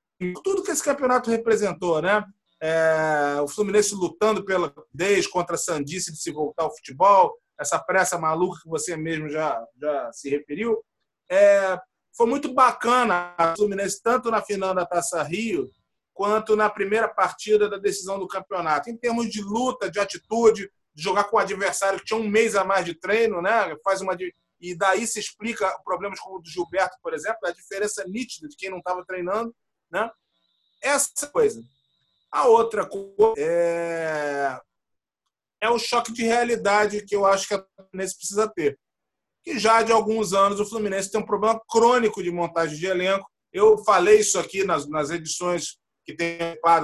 tudo 0.44 0.64
que 0.64 0.72
esse 0.72 0.84
campeonato 0.84 1.30
representou, 1.30 2.02
né? 2.02 2.26
É, 2.60 3.40
o 3.42 3.48
Fluminense 3.48 3.94
lutando 3.94 4.44
pela 4.44 4.74
desde 4.92 5.30
contra 5.30 5.56
a 5.56 5.60
Sandice 5.60 6.12
de 6.12 6.18
se 6.18 6.32
voltar 6.32 6.64
ao 6.64 6.76
futebol, 6.76 7.38
essa 7.60 7.78
pressa 7.78 8.18
maluca 8.18 8.60
que 8.64 8.70
você 8.70 8.98
mesmo 8.98 9.30
já, 9.30 9.64
já 9.80 10.12
se 10.12 10.30
referiu. 10.30 10.84
É, 11.30 11.80
foi 12.18 12.26
muito 12.26 12.52
bacana 12.54 13.36
a 13.38 13.56
Fluminense, 13.56 14.02
tanto 14.02 14.32
na 14.32 14.42
final 14.42 14.74
da 14.74 14.86
Taça 14.86 15.22
Rio, 15.22 15.72
quanto 16.12 16.56
na 16.56 16.72
primeira 16.72 17.08
partida 17.08 17.70
da 17.70 17.78
decisão 17.78 18.18
do 18.18 18.28
campeonato. 18.28 18.90
Em 18.90 18.98
termos 18.98 19.30
de 19.30 19.42
luta, 19.44 19.92
de 19.92 20.00
atitude, 20.00 20.72
de 20.94 21.04
jogar 21.04 21.26
com 21.26 21.38
o 21.38 21.40
adversário 21.40 22.00
que 22.00 22.06
tinha 22.06 22.20
um 22.20 22.28
mês 22.28 22.56
a 22.56 22.64
mais 22.64 22.84
de 22.84 22.96
treino, 22.96 23.42
né? 23.44 23.76
Faz 23.84 24.02
uma 24.02 24.16
e 24.62 24.76
daí 24.76 25.08
se 25.08 25.20
explica 25.20 25.78
problemas 25.84 26.20
como 26.20 26.38
o 26.38 26.42
do 26.42 26.50
Gilberto, 26.50 26.98
por 27.02 27.14
exemplo, 27.14 27.40
a 27.44 27.52
diferença 27.52 28.06
nítida 28.08 28.48
de 28.48 28.56
quem 28.56 28.70
não 28.70 28.78
estava 28.78 29.04
treinando, 29.06 29.54
né? 29.92 30.10
Essa 30.82 31.28
coisa. 31.28 31.62
A 32.32 32.48
outra 32.48 32.88
coisa 32.88 33.34
é 33.38 34.60
é 35.62 35.70
o 35.70 35.78
choque 35.78 36.12
de 36.12 36.24
realidade 36.24 37.06
que 37.06 37.16
eu 37.16 37.26
acho 37.26 37.48
que 37.48 37.54
a 37.54 37.64
Fluminense 37.78 38.18
precisa 38.18 38.52
ter. 38.52 38.78
Que 39.44 39.60
já 39.60 39.84
de 39.84 39.92
alguns 39.92 40.34
anos 40.34 40.60
o 40.60 40.66
Fluminense 40.66 41.12
tem 41.12 41.22
um 41.22 41.26
problema 41.26 41.62
crônico 41.70 42.24
de 42.24 42.32
montagem 42.32 42.78
de 42.78 42.88
elenco. 42.88 43.30
Eu 43.54 43.78
falei 43.84 44.20
isso 44.20 44.40
aqui 44.40 44.64
nas, 44.64 44.90
nas 44.90 45.12
edições 45.12 45.78
que 46.04 46.16
tem 46.16 46.38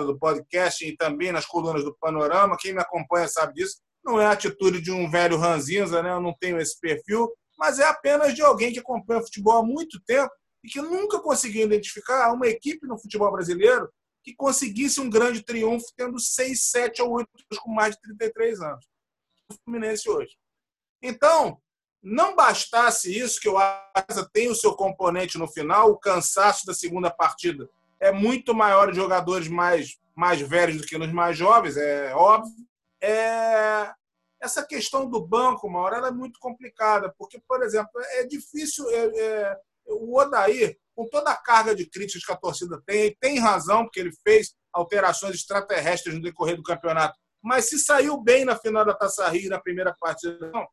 do 0.06 0.20
podcast 0.20 0.86
e 0.86 0.96
também 0.96 1.32
nas 1.32 1.46
colunas 1.46 1.84
do 1.84 1.96
Panorama. 2.00 2.58
Quem 2.60 2.74
me 2.74 2.80
acompanha 2.80 3.28
sabe 3.28 3.56
disso. 3.56 3.78
Não 4.06 4.22
é 4.22 4.28
a 4.28 4.32
atitude 4.32 4.80
de 4.80 4.92
um 4.92 5.10
velho 5.10 5.38
ranzinza, 5.38 6.04
né? 6.04 6.12
eu 6.12 6.22
não 6.22 6.34
tenho 6.40 6.60
esse 6.60 6.80
perfil, 6.80 7.28
mas 7.58 7.80
é 7.80 7.86
apenas 7.86 8.34
de 8.34 8.42
alguém 8.42 8.72
que 8.72 8.80
acompanha 8.80 9.22
futebol 9.22 9.58
há 9.58 9.64
muito 9.64 10.00
tempo 10.06 10.32
e 10.64 10.68
que 10.68 10.82
nunca 10.82 11.20
conseguiu 11.20 11.66
identificar 11.66 12.32
uma 12.34 12.48
equipe 12.48 12.86
no 12.86 13.00
futebol 13.00 13.32
brasileiro 13.32 13.90
que 14.24 14.36
conseguisse 14.36 15.00
um 15.00 15.10
grande 15.10 15.42
triunfo 15.42 15.86
tendo 15.96 16.20
6, 16.20 16.70
7 16.70 17.02
ou 17.02 17.12
8 17.12 17.30
com 17.62 17.72
mais 17.72 17.96
de 17.96 18.02
33 18.02 18.62
anos. 18.62 18.86
O 19.50 19.56
Fluminense 19.64 20.10
hoje. 20.10 20.36
Então, 21.02 21.62
não 22.04 22.36
bastasse 22.36 23.18
isso, 23.18 23.40
que 23.40 23.50
o 23.50 23.58
Asa 23.58 24.30
tem 24.32 24.50
o 24.50 24.56
seu 24.56 24.74
componente 24.76 25.38
no 25.38 25.48
final, 25.48 25.92
o 25.92 25.98
cansaço 25.98 26.66
da 26.66 26.74
segunda 26.74 27.10
partida 27.10 27.70
é 28.00 28.12
muito 28.12 28.54
maior 28.54 28.90
em 28.90 28.96
jogadores 28.96 29.48
mais, 29.48 29.98
mais 30.16 30.42
velhos 30.42 30.78
do 30.78 30.88
que 30.88 30.98
nos 30.98 31.12
mais 31.12 31.38
jovens, 31.38 31.78
é 31.78 32.14
óbvio. 32.14 32.54
É... 33.02 33.92
Essa 34.48 34.66
questão 34.66 35.10
do 35.10 35.20
banco, 35.28 35.68
uma 35.68 35.82
hora, 35.82 35.98
ela 35.98 36.08
é 36.08 36.12
muito 36.12 36.40
complicada, 36.40 37.14
porque, 37.18 37.38
por 37.46 37.62
exemplo, 37.62 37.92
é 38.12 38.24
difícil. 38.26 38.90
É, 38.90 39.20
é... 39.20 39.58
O 39.90 40.18
Odair, 40.18 40.78
com 40.96 41.08
toda 41.10 41.32
a 41.32 41.36
carga 41.36 41.76
de 41.76 41.86
críticas 41.90 42.26
que 42.26 42.32
a 42.32 42.38
torcida 42.38 42.82
tem, 42.86 43.08
e 43.08 43.16
tem 43.16 43.40
razão, 43.40 43.84
porque 43.84 44.00
ele 44.00 44.12
fez 44.24 44.54
alterações 44.72 45.36
extraterrestres 45.36 46.16
no 46.16 46.22
decorrer 46.22 46.56
do 46.56 46.64
campeonato, 46.64 47.18
mas 47.42 47.70
se 47.70 47.78
saiu 47.78 48.22
bem 48.22 48.46
na 48.46 48.58
final 48.58 48.86
da 48.86 48.94
Taça 48.94 49.28
Rio, 49.28 49.50
na 49.50 49.62
primeira 49.62 49.94
partida, 50.00 50.50
não. 50.52 50.66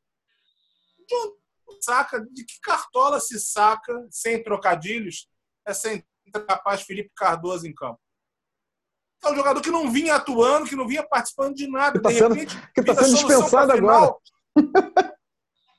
Saca, 1.81 2.21
de 2.21 2.45
que 2.45 2.61
cartola 2.61 3.19
se 3.19 3.41
saca, 3.41 4.07
sem 4.11 4.43
trocadilhos, 4.43 5.29
essa 5.67 5.93
entrada 5.93 6.79
Felipe 6.79 7.11
Cardoso 7.17 7.67
em 7.67 7.75
campo? 7.75 8.01
É 9.25 9.33
um 9.33 9.37
jogador 9.37 9.61
que 9.61 9.71
não 9.71 9.91
vinha 9.91 10.17
atuando, 10.17 10.69
que 10.69 10.77
não 10.77 10.87
vinha 10.87 11.03
participando 11.03 11.55
de 11.55 11.67
nada. 11.67 12.01
Que 12.01 12.09
está 12.09 12.11
sendo, 12.11 12.37
que 12.75 12.83
tá 12.83 12.95
sendo 12.95 13.15
dispensado 13.15 13.73
agora. 13.73 14.15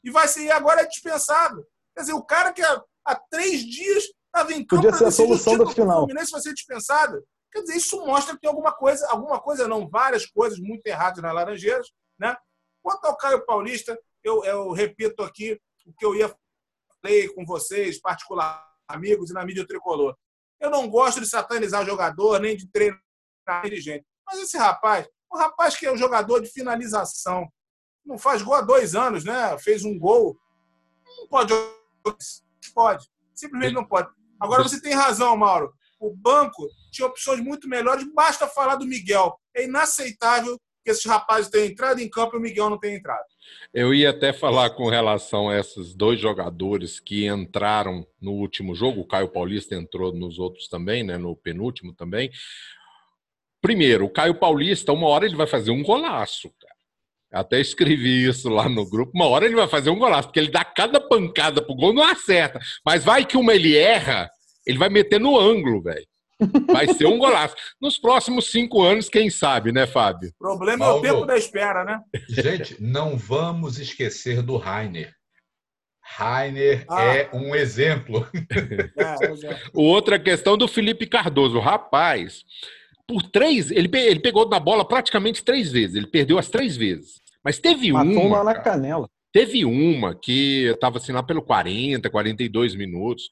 e 0.03 0.11
vai 0.11 0.27
ser 0.27 0.51
agora 0.51 0.81
é 0.81 0.87
dispensado. 0.87 1.65
Quer 1.95 2.01
dizer, 2.01 2.13
o 2.13 2.23
cara 2.23 2.51
que 2.51 2.61
há, 2.61 2.81
há 3.05 3.15
três 3.15 3.61
dias 3.61 4.05
Estava 4.35 4.51
em 4.51 4.65
campo 4.65 4.81
Podia 4.81 4.97
ser 4.97 5.05
a 5.05 5.11
solução 5.11 5.57
do 5.57 5.69
final. 5.69 5.99
O 5.99 6.05
Fluminense 6.07 6.31
vai 6.31 6.41
ser 6.41 6.53
dispensado. 6.53 7.23
Quer 7.49 7.61
dizer, 7.61 7.77
isso 7.77 8.05
mostra 8.05 8.35
que 8.35 8.41
tem 8.41 8.49
alguma 8.49 8.73
coisa, 8.73 9.07
alguma 9.09 9.39
coisa 9.39 9.65
não, 9.65 9.87
várias 9.87 10.25
coisas 10.25 10.59
muito 10.59 10.85
erradas 10.85 11.23
nas 11.23 11.33
Laranjeiras. 11.33 11.87
Né? 12.19 12.35
Quanto 12.83 13.05
ao 13.05 13.15
Caio 13.15 13.45
Paulista, 13.45 13.97
eu, 14.21 14.43
eu 14.43 14.71
repito 14.73 15.23
aqui 15.23 15.57
o 15.85 15.93
que 15.93 16.05
eu 16.05 16.13
ia 16.13 16.27
falar 16.27 17.33
com 17.33 17.45
vocês, 17.45 18.01
particular 18.01 18.61
amigos 18.89 19.29
e 19.29 19.33
na 19.33 19.45
mídia 19.45 19.65
tricolor. 19.65 20.17
Eu 20.59 20.69
não 20.69 20.89
gosto 20.89 21.21
de 21.21 21.27
satanizar 21.27 21.85
jogador, 21.85 22.39
nem 22.39 22.57
de 22.57 22.69
treinar 22.69 22.99
dirigente. 23.63 24.05
Mas 24.25 24.39
esse 24.39 24.57
rapaz, 24.57 25.07
um 25.33 25.37
rapaz 25.37 25.75
que 25.75 25.85
é 25.85 25.91
um 25.91 25.97
jogador 25.97 26.41
de 26.41 26.49
finalização, 26.49 27.47
não 28.05 28.17
faz 28.17 28.41
gol 28.41 28.55
há 28.55 28.61
dois 28.61 28.95
anos, 28.95 29.23
né? 29.23 29.57
Fez 29.59 29.83
um 29.83 29.97
gol. 29.97 30.37
Não 31.17 31.27
pode. 31.27 31.53
Pode. 32.73 33.09
Simplesmente 33.33 33.73
não 33.73 33.85
pode. 33.85 34.09
Agora 34.39 34.63
você 34.63 34.81
tem 34.81 34.93
razão, 34.93 35.35
Mauro. 35.35 35.73
O 35.99 36.13
banco 36.15 36.67
tinha 36.91 37.07
opções 37.07 37.39
muito 37.39 37.67
melhores, 37.67 38.05
basta 38.13 38.47
falar 38.47 38.75
do 38.75 38.85
Miguel. 38.85 39.39
É 39.55 39.63
inaceitável 39.63 40.59
que 40.83 40.91
esses 40.91 41.05
rapazes 41.05 41.49
têm 41.49 41.71
entrado 41.71 41.99
em 41.99 42.09
campo 42.09 42.35
e 42.35 42.39
o 42.39 42.41
Miguel 42.41 42.69
não 42.69 42.79
tem 42.79 42.95
entrado. 42.95 43.25
Eu 43.73 43.93
ia 43.93 44.11
até 44.11 44.31
falar 44.31 44.69
com 44.71 44.87
relação 44.87 45.49
a 45.49 45.57
esses 45.57 45.95
dois 45.95 46.19
jogadores 46.19 46.99
que 46.99 47.27
entraram 47.27 48.05
no 48.21 48.33
último 48.33 48.75
jogo. 48.75 49.01
O 49.01 49.07
Caio 49.07 49.29
Paulista 49.29 49.73
entrou 49.73 50.13
nos 50.13 50.37
outros 50.37 50.67
também, 50.67 51.03
né? 51.03 51.17
No 51.17 51.35
penúltimo 51.35 51.93
também. 51.93 52.29
Primeiro, 53.65 54.05
o 54.05 54.09
Caio 54.09 54.35
Paulista, 54.35 54.93
uma 54.93 55.07
hora 55.07 55.25
ele 55.25 55.35
vai 55.35 55.47
fazer 55.47 55.71
um 55.71 55.81
golaço, 55.81 56.51
cara. 56.61 57.41
Até 57.41 57.59
escrevi 57.59 58.27
isso 58.27 58.47
lá 58.47 58.69
no 58.69 58.87
grupo. 58.87 59.11
Uma 59.15 59.25
hora 59.25 59.43
ele 59.43 59.55
vai 59.55 59.67
fazer 59.67 59.89
um 59.89 59.97
golaço, 59.97 60.27
porque 60.27 60.39
ele 60.39 60.51
dá 60.51 60.63
cada 60.63 61.01
pancada 61.01 61.63
pro 61.63 61.73
gol, 61.73 61.91
não 61.91 62.03
acerta. 62.03 62.59
Mas 62.85 63.03
vai 63.03 63.25
que 63.25 63.35
uma 63.35 63.55
ele 63.55 63.75
erra, 63.75 64.29
ele 64.67 64.77
vai 64.77 64.87
meter 64.87 65.19
no 65.19 65.35
ângulo, 65.35 65.81
velho. 65.81 66.05
Vai 66.71 66.93
ser 66.93 67.07
um 67.07 67.17
golaço. 67.17 67.55
Nos 67.81 67.97
próximos 67.97 68.51
cinco 68.51 68.83
anos, 68.83 69.09
quem 69.09 69.31
sabe, 69.31 69.71
né, 69.71 69.87
Fábio? 69.87 70.29
O 70.39 70.43
problema 70.43 70.85
Paulo, 70.85 70.97
é 70.97 70.99
o 70.99 71.13
tempo 71.13 71.25
da 71.25 71.35
espera, 71.35 71.83
né? 71.83 71.99
Gente, 72.29 72.79
não 72.79 73.17
vamos 73.17 73.79
esquecer 73.79 74.43
do 74.43 74.57
Rainer. 74.57 75.11
Rainer 76.03 76.85
ah. 76.87 77.03
é 77.03 77.29
um 77.33 77.55
exemplo. 77.55 78.27
É, 78.95 79.47
é. 79.47 79.61
Outra 79.73 80.19
questão 80.19 80.55
do 80.55 80.67
Felipe 80.67 81.07
Cardoso. 81.07 81.57
Rapaz, 81.57 82.43
por 83.07 83.23
três, 83.23 83.71
ele, 83.71 83.89
ele 83.93 84.19
pegou 84.19 84.47
na 84.47 84.59
bola 84.59 84.85
praticamente 84.85 85.43
três 85.43 85.71
vezes. 85.71 85.95
Ele 85.95 86.07
perdeu 86.07 86.37
as 86.37 86.49
três 86.49 86.75
vezes. 86.75 87.21
Mas 87.43 87.59
teve 87.59 87.91
Matou 87.91 88.11
uma. 88.11 88.37
uma 88.37 88.43
na 88.43 88.53
cara, 88.53 88.63
canela. 88.63 89.09
Teve 89.31 89.65
uma 89.65 90.15
que 90.15 90.65
estava 90.65 90.97
assim 90.97 91.11
lá 91.11 91.21
pelo 91.21 91.41
40, 91.41 92.09
42 92.09 92.73
minutos. 92.73 93.29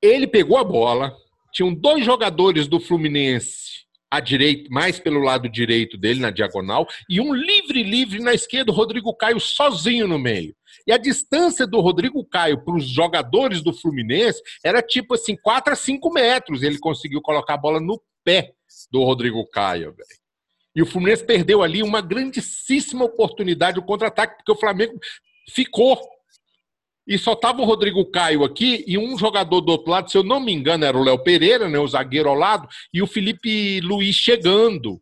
Ele 0.00 0.26
pegou 0.26 0.58
a 0.58 0.64
bola, 0.64 1.16
tinham 1.52 1.74
dois 1.74 2.04
jogadores 2.04 2.68
do 2.68 2.78
Fluminense 2.78 3.86
à 4.10 4.20
direita, 4.20 4.68
mais 4.70 5.00
pelo 5.00 5.20
lado 5.20 5.48
direito 5.48 5.96
dele, 5.96 6.20
na 6.20 6.30
diagonal, 6.30 6.86
e 7.08 7.20
um 7.20 7.34
livre-livre 7.34 8.20
na 8.20 8.34
esquerda, 8.34 8.70
o 8.70 8.74
Rodrigo 8.74 9.12
Caio 9.16 9.40
sozinho 9.40 10.06
no 10.06 10.18
meio. 10.18 10.54
E 10.86 10.92
a 10.92 10.98
distância 10.98 11.66
do 11.66 11.80
Rodrigo 11.80 12.24
Caio 12.24 12.62
para 12.62 12.76
os 12.76 12.86
jogadores 12.86 13.62
do 13.62 13.72
Fluminense 13.72 14.40
era 14.64 14.80
tipo 14.80 15.14
assim, 15.14 15.34
4 15.34 15.72
a 15.72 15.76
5 15.76 16.12
metros. 16.12 16.62
Ele 16.62 16.78
conseguiu 16.78 17.20
colocar 17.20 17.54
a 17.54 17.58
bola 17.58 17.80
no 17.80 18.00
pé 18.22 18.52
do 18.90 19.02
Rodrigo 19.02 19.44
Caio, 19.50 19.92
velho. 19.92 20.08
E 20.74 20.82
o 20.82 20.86
Fluminense 20.86 21.24
perdeu 21.24 21.62
ali 21.62 21.82
uma 21.82 22.02
grandíssima 22.02 23.04
oportunidade, 23.04 23.78
o 23.78 23.82
contra-ataque, 23.82 24.36
porque 24.36 24.52
o 24.52 24.60
Flamengo 24.60 24.98
ficou. 25.50 25.98
E 27.06 27.16
só 27.16 27.34
tava 27.34 27.62
o 27.62 27.64
Rodrigo 27.64 28.04
Caio 28.10 28.44
aqui 28.44 28.84
e 28.86 28.98
um 28.98 29.16
jogador 29.16 29.60
do 29.60 29.72
outro 29.72 29.90
lado, 29.90 30.10
se 30.10 30.18
eu 30.18 30.22
não 30.22 30.40
me 30.40 30.52
engano, 30.52 30.84
era 30.84 30.98
o 30.98 31.02
Léo 31.02 31.18
Pereira, 31.22 31.68
né, 31.68 31.78
o 31.78 31.86
zagueiro 31.86 32.28
ao 32.28 32.34
lado, 32.34 32.68
e 32.92 33.00
o 33.00 33.06
Felipe 33.06 33.80
Luiz 33.80 34.14
chegando. 34.16 35.00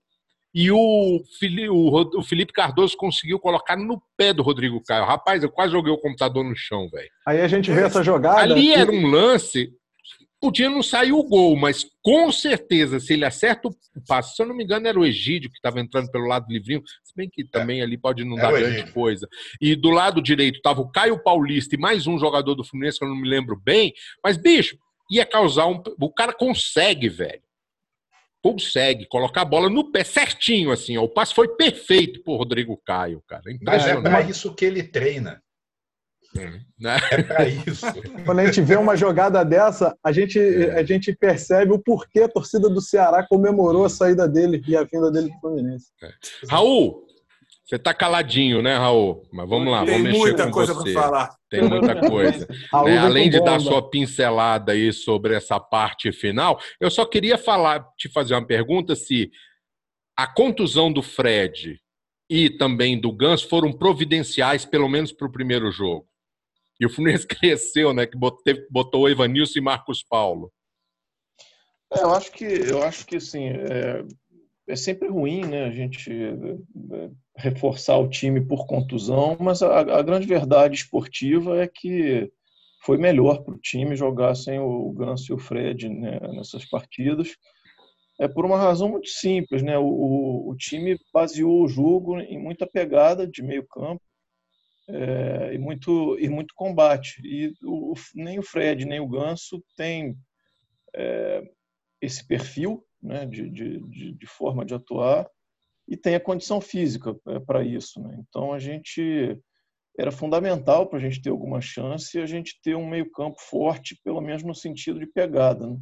E 0.54 0.70
o, 0.70 0.76
o, 0.78 2.22
Felipe 2.22 2.52
Cardoso 2.52 2.96
conseguiu 2.96 3.40
colocar 3.40 3.76
no 3.76 4.00
pé 4.16 4.32
do 4.32 4.44
Rodrigo 4.44 4.80
Caio. 4.84 5.04
Rapaz, 5.04 5.42
eu 5.42 5.50
quase 5.50 5.72
joguei 5.72 5.92
o 5.92 5.98
computador 5.98 6.44
no 6.44 6.54
chão, 6.54 6.88
velho. 6.88 7.10
Aí 7.26 7.40
a 7.40 7.48
gente 7.48 7.72
vê 7.72 7.82
essa 7.82 8.04
jogada. 8.04 8.40
Ali 8.40 8.72
era 8.72 8.92
um 8.92 9.08
lance 9.08 9.72
Podia 10.44 10.68
não 10.68 10.82
sair 10.82 11.10
o 11.10 11.22
gol, 11.22 11.56
mas 11.56 11.86
com 12.02 12.30
certeza, 12.30 13.00
se 13.00 13.14
ele 13.14 13.24
acerta 13.24 13.66
o 13.66 13.74
passe, 14.06 14.36
se 14.36 14.42
eu 14.42 14.46
não 14.46 14.54
me 14.54 14.62
engano, 14.62 14.86
era 14.86 15.00
o 15.00 15.06
Egídio 15.06 15.48
que 15.48 15.56
estava 15.56 15.80
entrando 15.80 16.10
pelo 16.10 16.26
lado 16.26 16.52
livrinho, 16.52 16.82
se 17.02 17.14
bem 17.16 17.30
que 17.32 17.46
também 17.46 17.80
é. 17.80 17.82
ali 17.82 17.96
pode 17.96 18.24
não 18.24 18.38
é 18.38 18.42
dar 18.42 18.52
grande 18.52 18.76
Egídio. 18.76 18.92
coisa. 18.92 19.26
E 19.58 19.74
do 19.74 19.88
lado 19.88 20.20
direito 20.20 20.56
estava 20.56 20.82
o 20.82 20.92
Caio 20.92 21.18
Paulista 21.18 21.74
e 21.74 21.78
mais 21.78 22.06
um 22.06 22.18
jogador 22.18 22.54
do 22.54 22.62
Fluminense, 22.62 22.98
que 22.98 23.06
eu 23.06 23.08
não 23.08 23.16
me 23.16 23.26
lembro 23.26 23.58
bem, 23.58 23.94
mas, 24.22 24.36
bicho, 24.36 24.76
ia 25.10 25.24
causar 25.24 25.66
um. 25.66 25.82
O 25.98 26.12
cara 26.12 26.34
consegue, 26.34 27.08
velho. 27.08 27.42
Consegue 28.42 29.06
colocar 29.06 29.40
a 29.40 29.46
bola 29.46 29.70
no 29.70 29.90
pé 29.90 30.04
certinho, 30.04 30.72
assim, 30.72 30.98
ó. 30.98 31.04
O 31.04 31.08
passe 31.08 31.34
foi 31.34 31.56
perfeito 31.56 32.22
por 32.22 32.36
Rodrigo 32.36 32.78
Caio, 32.84 33.22
cara. 33.26 33.44
Mas 33.62 33.86
é 33.86 33.98
para 33.98 34.20
isso 34.20 34.54
que 34.54 34.66
ele 34.66 34.82
treina. 34.82 35.42
Né? 36.78 36.96
É 37.10 37.22
para 37.22 37.48
isso. 37.48 37.86
Quando 38.24 38.40
a 38.40 38.46
gente 38.46 38.60
vê 38.60 38.76
uma 38.76 38.96
jogada 38.96 39.44
dessa, 39.44 39.96
a 40.04 40.12
gente, 40.12 40.38
é. 40.38 40.78
a 40.78 40.84
gente 40.84 41.14
percebe 41.14 41.72
o 41.72 41.78
porquê 41.78 42.20
a 42.20 42.28
torcida 42.28 42.68
do 42.68 42.80
Ceará 42.80 43.26
comemorou 43.26 43.84
a 43.84 43.88
saída 43.88 44.28
dele 44.28 44.62
e 44.66 44.76
a 44.76 44.82
vinda 44.84 45.10
dele 45.10 45.30
do 45.30 45.40
Fluminense. 45.40 45.86
É. 46.02 46.10
Raul, 46.50 47.04
você 47.64 47.78
tá 47.78 47.94
caladinho, 47.94 48.60
né, 48.60 48.76
Raul? 48.76 49.26
Mas 49.32 49.48
vamos 49.48 49.72
lá, 49.72 49.84
Tem 49.84 49.94
vamos 49.94 50.08
mexer 50.08 50.18
muita 50.18 50.44
com 50.44 50.50
coisa 50.50 50.74
você. 50.74 50.92
para 50.92 51.02
falar. 51.02 51.36
Tem 51.48 51.62
muita 51.62 51.94
coisa. 52.08 52.46
né? 52.84 52.98
Além 52.98 53.30
de 53.30 53.42
dar 53.42 53.58
sua 53.58 53.88
pincelada 53.88 54.72
aí 54.72 54.92
sobre 54.92 55.34
essa 55.34 55.58
parte 55.58 56.12
final, 56.12 56.60
eu 56.78 56.90
só 56.90 57.06
queria 57.06 57.38
falar, 57.38 57.86
te 57.96 58.10
fazer 58.10 58.34
uma 58.34 58.46
pergunta 58.46 58.94
se 58.94 59.30
a 60.14 60.26
contusão 60.26 60.92
do 60.92 61.02
Fred 61.02 61.80
e 62.28 62.50
também 62.50 63.00
do 63.00 63.10
Ganso 63.10 63.48
foram 63.48 63.72
providenciais, 63.72 64.64
pelo 64.64 64.88
menos 64.88 65.10
para 65.10 65.26
o 65.26 65.32
primeiro 65.32 65.70
jogo. 65.70 66.06
E 66.80 66.86
o 66.86 66.90
Fluminense 66.90 67.26
cresceu, 67.28 67.92
né? 67.92 68.06
Que 68.06 68.18
botou, 68.18 69.02
o 69.02 69.08
Evanilson 69.08 69.58
e 69.58 69.62
Marcos 69.62 70.02
Paulo. 70.02 70.52
É, 71.92 72.02
eu 72.02 72.12
acho 72.12 72.32
que, 72.32 72.44
eu 72.44 72.82
acho 72.82 73.06
que 73.06 73.16
assim, 73.16 73.48
é, 73.48 74.04
é 74.68 74.76
sempre 74.76 75.08
ruim, 75.08 75.44
né? 75.44 75.64
A 75.64 75.70
gente 75.70 76.10
é, 76.10 77.10
reforçar 77.36 77.98
o 77.98 78.08
time 78.08 78.40
por 78.40 78.66
contusão, 78.66 79.36
mas 79.38 79.62
a, 79.62 79.80
a 79.80 80.02
grande 80.02 80.26
verdade 80.26 80.74
esportiva 80.74 81.62
é 81.62 81.68
que 81.68 82.30
foi 82.84 82.98
melhor 82.98 83.42
para 83.42 83.54
o 83.54 83.58
time 83.58 83.96
jogar 83.96 84.34
sem 84.34 84.58
o 84.58 84.92
Ganso 84.92 85.32
e 85.32 85.34
o 85.34 85.38
Fred 85.38 85.88
né, 85.88 86.20
nessas 86.34 86.68
partidas. 86.68 87.34
É 88.20 88.28
por 88.28 88.44
uma 88.44 88.58
razão 88.58 88.88
muito 88.88 89.08
simples, 89.08 89.62
né? 89.62 89.76
O, 89.78 89.86
o, 89.86 90.50
o 90.50 90.56
time 90.56 90.98
baseou 91.12 91.64
o 91.64 91.68
jogo 91.68 92.20
em 92.20 92.38
muita 92.38 92.66
pegada 92.66 93.26
de 93.26 93.42
meio 93.42 93.66
campo 93.66 94.02
é, 94.88 95.54
e, 95.54 95.58
muito, 95.58 96.18
e 96.18 96.28
muito 96.28 96.54
combate. 96.54 97.20
E 97.24 97.52
o, 97.62 97.94
nem 98.14 98.38
o 98.38 98.42
Fred, 98.42 98.84
nem 98.84 99.00
o 99.00 99.08
Ganso 99.08 99.62
têm 99.76 100.16
é, 100.94 101.42
esse 102.00 102.26
perfil 102.26 102.84
né, 103.02 103.26
de, 103.26 103.48
de, 103.50 104.12
de, 104.12 104.26
forma 104.26 104.64
de 104.64 104.74
atuar 104.74 105.28
e 105.86 105.96
tem 105.96 106.14
a 106.14 106.20
condição 106.20 106.60
física 106.60 107.16
é, 107.28 107.38
para 107.40 107.62
isso. 107.64 108.00
Né? 108.00 108.16
Então, 108.20 108.52
a 108.52 108.58
gente 108.58 109.38
era 109.98 110.10
fundamental 110.10 110.88
para 110.88 110.98
a 110.98 111.02
gente 111.02 111.22
ter 111.22 111.30
alguma 111.30 111.60
chance 111.60 112.18
a 112.18 112.26
gente 112.26 112.58
ter 112.62 112.74
um 112.74 112.88
meio 112.88 113.10
campo 113.10 113.40
forte, 113.40 114.00
pelo 114.02 114.20
menos 114.20 114.42
no 114.42 114.54
sentido 114.54 114.98
de 114.98 115.06
pegada. 115.06 115.66
Né? 115.66 115.78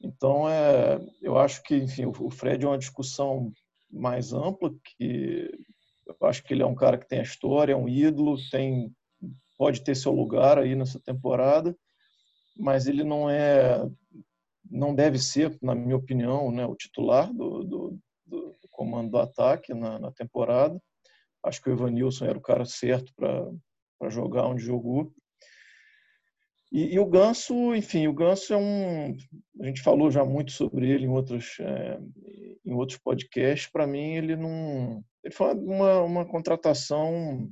Então, 0.00 0.48
é, 0.48 0.98
eu 1.20 1.38
acho 1.38 1.62
que, 1.62 1.76
enfim, 1.76 2.06
o 2.06 2.30
Fred 2.30 2.64
é 2.64 2.68
uma 2.68 2.78
discussão 2.78 3.52
mais 3.90 4.32
ampla 4.32 4.72
que 4.84 5.50
eu 6.06 6.28
acho 6.28 6.42
que 6.42 6.54
ele 6.54 6.62
é 6.62 6.66
um 6.66 6.74
cara 6.74 6.98
que 6.98 7.08
tem 7.08 7.20
a 7.20 7.24
história, 7.24 7.72
é 7.72 7.76
um 7.76 7.88
ídolo, 7.88 8.36
tem 8.50 8.92
pode 9.56 9.84
ter 9.84 9.94
seu 9.94 10.12
lugar 10.12 10.58
aí 10.58 10.74
nessa 10.74 10.98
temporada, 10.98 11.76
mas 12.56 12.88
ele 12.88 13.04
não 13.04 13.30
é, 13.30 13.88
não 14.68 14.92
deve 14.92 15.18
ser, 15.18 15.56
na 15.62 15.74
minha 15.74 15.96
opinião, 15.96 16.50
né, 16.50 16.66
o 16.66 16.74
titular 16.74 17.32
do, 17.32 17.62
do, 17.62 17.98
do 18.26 18.56
comando 18.72 19.12
do 19.12 19.18
ataque 19.18 19.72
na, 19.72 20.00
na, 20.00 20.10
temporada. 20.10 20.82
Acho 21.44 21.62
que 21.62 21.70
o 21.70 21.72
Evanilson 21.72 22.24
era 22.24 22.36
o 22.36 22.42
cara 22.42 22.64
certo 22.64 23.12
para 23.14 24.10
jogar 24.10 24.46
onde 24.46 24.64
jogou. 24.64 25.12
E, 26.72 26.94
e, 26.94 26.98
o 26.98 27.06
Ganso, 27.06 27.74
enfim, 27.74 28.08
o 28.08 28.14
Ganso 28.14 28.54
é 28.54 28.56
um. 28.56 29.14
A 29.60 29.66
gente 29.66 29.82
falou 29.82 30.10
já 30.10 30.24
muito 30.24 30.50
sobre 30.52 30.90
ele 30.90 31.04
em 31.04 31.10
outros, 31.10 31.56
é, 31.60 32.00
em 32.72 32.74
outros 32.74 32.98
podcasts. 32.98 33.70
Para 33.70 33.86
mim, 33.86 34.16
ele 34.16 34.36
não. 34.36 35.04
Ele 35.22 35.34
foi 35.34 35.54
uma, 35.54 36.02
uma 36.02 36.24
contratação 36.24 37.48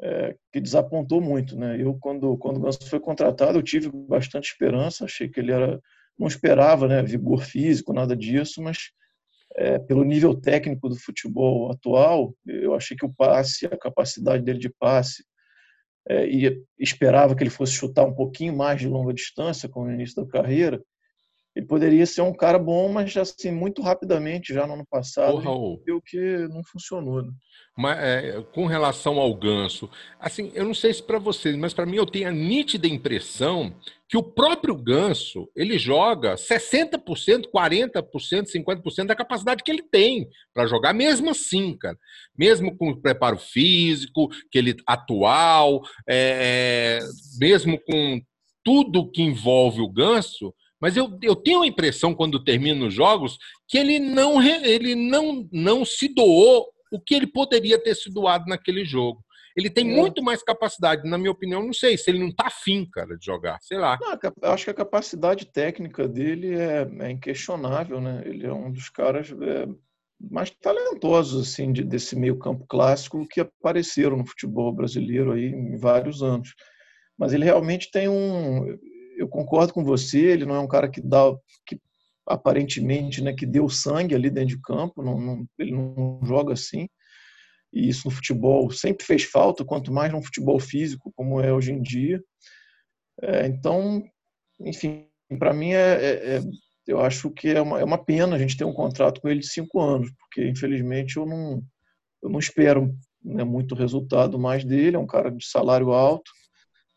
é, 0.00 0.36
que 0.52 0.60
desapontou 0.60 1.20
muito, 1.20 1.56
né? 1.56 1.80
Eu, 1.80 1.94
quando, 1.94 2.36
quando 2.36 2.58
o 2.58 2.60
Ganso 2.60 2.88
foi 2.88 3.00
contratado, 3.00 3.58
eu 3.58 3.62
tive 3.62 3.90
bastante 3.90 4.50
esperança. 4.50 5.04
Achei 5.04 5.28
que 5.28 5.40
ele 5.40 5.52
era. 5.52 5.80
Não 6.18 6.26
esperava, 6.26 6.86
né? 6.86 7.02
Vigor 7.02 7.42
físico, 7.42 7.92
nada 7.92 8.14
disso, 8.14 8.62
mas 8.62 8.90
é, 9.56 9.78
pelo 9.78 10.04
nível 10.04 10.34
técnico 10.34 10.88
do 10.88 10.96
futebol 10.96 11.70
atual, 11.70 12.34
eu 12.46 12.74
achei 12.74 12.96
que 12.96 13.04
o 13.04 13.12
passe, 13.12 13.66
a 13.66 13.76
capacidade 13.76 14.42
dele 14.42 14.58
de 14.58 14.68
passe, 14.68 15.24
é, 16.08 16.26
e 16.26 16.64
esperava 16.78 17.34
que 17.34 17.42
ele 17.42 17.50
fosse 17.50 17.72
chutar 17.72 18.04
um 18.04 18.14
pouquinho 18.14 18.56
mais 18.56 18.80
de 18.80 18.88
longa 18.88 19.12
distância, 19.12 19.68
como 19.68 19.86
no 19.86 19.92
início 19.92 20.22
da 20.22 20.30
carreira, 20.30 20.82
ele 21.54 21.66
poderia 21.66 22.06
ser 22.06 22.22
um 22.22 22.32
cara 22.32 22.58
bom, 22.58 22.90
mas 22.90 23.14
assim, 23.16 23.50
muito 23.50 23.82
rapidamente, 23.82 24.54
já 24.54 24.66
no 24.66 24.74
ano 24.74 24.86
passado, 24.88 25.42
viu 25.84 26.00
que 26.00 26.18
não 26.48 26.62
funcionou. 26.64 27.22
Né? 27.22 27.30
Mas, 27.76 27.98
é, 27.98 28.42
com 28.54 28.66
relação 28.66 29.18
ao 29.18 29.34
ganso, 29.34 29.88
assim, 30.18 30.50
eu 30.54 30.64
não 30.64 30.74
sei 30.74 30.92
se 30.92 31.02
para 31.02 31.18
vocês, 31.18 31.54
mas 31.56 31.74
para 31.74 31.86
mim 31.86 31.96
eu 31.96 32.06
tenho 32.06 32.28
a 32.28 32.32
nítida 32.32 32.86
impressão 32.86 33.74
que 34.08 34.16
o 34.16 34.22
próprio 34.22 34.74
ganso 34.74 35.48
ele 35.56 35.78
joga 35.78 36.34
60%, 36.34 37.44
40%, 37.50 38.02
50% 38.46 39.06
da 39.06 39.14
capacidade 39.14 39.62
que 39.62 39.70
ele 39.70 39.82
tem 39.82 40.28
para 40.52 40.66
jogar, 40.66 40.92
mesmo 40.92 41.30
assim, 41.30 41.76
cara. 41.78 41.96
Mesmo 42.36 42.76
com 42.76 42.90
o 42.90 43.00
preparo 43.00 43.38
físico, 43.38 44.28
que 44.50 44.58
ele 44.58 44.76
atual, 44.86 45.82
é, 46.06 46.98
é 46.98 47.38
mesmo 47.38 47.78
com 47.80 48.20
tudo 48.62 49.10
que 49.10 49.22
envolve 49.22 49.80
o 49.80 49.90
ganso, 49.90 50.54
Mas 50.82 50.96
eu, 50.96 51.16
eu 51.22 51.36
tenho 51.36 51.62
a 51.62 51.66
impressão, 51.66 52.12
quando 52.12 52.42
termina 52.42 52.84
os 52.84 52.92
jogos, 52.92 53.38
que 53.68 53.78
ele 53.78 54.00
não, 54.00 54.42
ele 54.42 54.96
não, 54.96 55.48
não 55.52 55.84
se 55.84 56.12
doou 56.12 56.66
o 56.90 57.00
que 57.00 57.14
ele 57.14 57.26
poderia 57.28 57.78
ter 57.78 57.94
se 57.94 58.10
doado 58.12 58.46
naquele 58.46 58.84
jogo. 58.84 59.24
Ele 59.56 59.70
tem 59.70 59.88
é. 59.88 59.94
muito 59.94 60.22
mais 60.24 60.42
capacidade, 60.42 61.08
na 61.08 61.16
minha 61.16 61.30
opinião. 61.30 61.62
Não 61.62 61.72
sei 61.72 61.96
se 61.96 62.10
ele 62.10 62.18
não 62.18 62.28
está 62.28 62.48
afim, 62.48 62.84
cara, 62.90 63.16
de 63.16 63.24
jogar. 63.24 63.58
Sei 63.62 63.78
lá. 63.78 63.96
Não, 64.00 64.50
acho 64.50 64.64
que 64.64 64.70
a 64.70 64.74
capacidade 64.74 65.46
técnica 65.46 66.08
dele 66.08 66.54
é, 66.54 66.88
é 67.00 67.10
inquestionável, 67.12 68.00
né? 68.00 68.22
Ele 68.24 68.44
é 68.44 68.52
um 68.52 68.72
dos 68.72 68.88
caras 68.88 69.30
é, 69.30 69.68
mais 70.18 70.50
talentosos 70.50 71.48
assim 71.48 71.72
de, 71.72 71.84
desse 71.84 72.16
meio 72.16 72.38
campo 72.38 72.66
clássico 72.66 73.26
que 73.28 73.40
apareceram 73.40 74.16
no 74.16 74.26
futebol 74.26 74.72
brasileiro 74.72 75.30
aí 75.30 75.46
em 75.46 75.76
vários 75.76 76.22
anos. 76.24 76.54
Mas 77.16 77.32
ele 77.32 77.44
realmente 77.44 77.90
tem 77.90 78.08
um 78.08 78.76
eu 79.22 79.28
concordo 79.28 79.72
com 79.72 79.84
você, 79.84 80.18
ele 80.18 80.44
não 80.44 80.56
é 80.56 80.60
um 80.60 80.68
cara 80.68 80.88
que 80.88 81.00
dá, 81.00 81.32
que 81.66 81.80
aparentemente, 82.26 83.22
né, 83.22 83.32
que 83.32 83.46
deu 83.46 83.68
sangue 83.68 84.14
ali 84.14 84.30
dentro 84.30 84.56
de 84.56 84.62
campo, 84.62 85.02
não, 85.02 85.18
não, 85.18 85.46
ele 85.58 85.72
não 85.72 86.20
joga 86.24 86.52
assim. 86.52 86.88
E 87.72 87.88
isso 87.88 88.06
no 88.06 88.14
futebol 88.14 88.70
sempre 88.70 89.04
fez 89.04 89.24
falta, 89.24 89.64
quanto 89.64 89.92
mais 89.92 90.12
no 90.12 90.22
futebol 90.22 90.58
físico, 90.60 91.12
como 91.16 91.40
é 91.40 91.52
hoje 91.52 91.72
em 91.72 91.80
dia. 91.80 92.22
É, 93.22 93.46
então, 93.46 94.02
enfim, 94.60 95.06
para 95.38 95.54
mim 95.54 95.72
é, 95.72 95.92
é, 95.92 96.36
é, 96.36 96.42
eu 96.86 97.00
acho 97.00 97.30
que 97.30 97.48
é 97.48 97.60
uma, 97.60 97.80
é 97.80 97.84
uma 97.84 98.02
pena 98.02 98.36
a 98.36 98.38
gente 98.38 98.56
ter 98.56 98.64
um 98.64 98.74
contrato 98.74 99.20
com 99.20 99.28
ele 99.28 99.40
de 99.40 99.48
cinco 99.48 99.80
anos, 99.80 100.10
porque 100.18 100.46
infelizmente 100.46 101.16
eu 101.16 101.24
não, 101.24 101.62
eu 102.22 102.28
não 102.28 102.38
espero 102.38 102.94
né, 103.24 103.44
muito 103.44 103.74
resultado 103.74 104.38
mais 104.38 104.64
dele. 104.64 104.96
É 104.96 104.98
um 104.98 105.06
cara 105.06 105.30
de 105.30 105.46
salário 105.46 105.92
alto. 105.92 106.30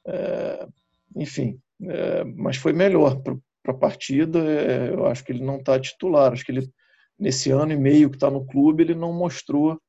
É, 0.08 0.68
enfim, 1.16 1.60
é, 1.82 2.24
mas 2.24 2.58
foi 2.58 2.74
melhor 2.74 3.22
para 3.22 3.36
a 3.68 3.78
partida. 3.78 4.40
É, 4.40 4.90
eu 4.90 5.06
acho 5.08 5.24
que 5.24 5.32
ele 5.32 5.44
não 5.44 5.58
está 5.58 5.80
titular. 5.80 6.34
Acho 6.34 6.46
que 6.46 6.52
ele, 6.52 6.70
nesse 7.20 7.52
ano 7.52 7.74
e 7.74 7.78
meio 7.78 8.10
que 8.10 8.18
está 8.18 8.30
no 8.30 8.46
clube, 8.46 8.84
ele 8.84 8.96
não 8.96 9.14
mostrou 9.14 9.80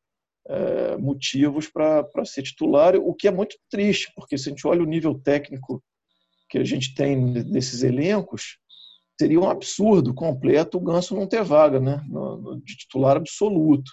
é, 0.48 0.96
motivos 0.96 1.68
para 1.68 2.24
ser 2.24 2.42
titular, 2.42 2.94
o 2.96 3.14
que 3.14 3.28
é 3.28 3.30
muito 3.30 3.56
triste, 3.68 4.12
porque 4.14 4.38
se 4.38 4.48
a 4.48 4.50
gente 4.50 4.66
olha 4.66 4.82
o 4.82 4.86
nível 4.86 5.14
técnico 5.14 5.82
que 6.48 6.58
a 6.58 6.64
gente 6.64 6.94
tem 6.94 7.32
desses 7.32 7.82
elencos, 7.82 8.58
seria 9.18 9.40
um 9.40 9.48
absurdo 9.48 10.14
completo 10.14 10.78
o 10.78 10.80
Ganso 10.80 11.16
não 11.16 11.26
ter 11.26 11.42
vaga 11.42 11.80
né, 11.80 12.00
no, 12.08 12.36
no, 12.36 12.60
de 12.62 12.76
titular 12.76 13.16
absoluto. 13.16 13.90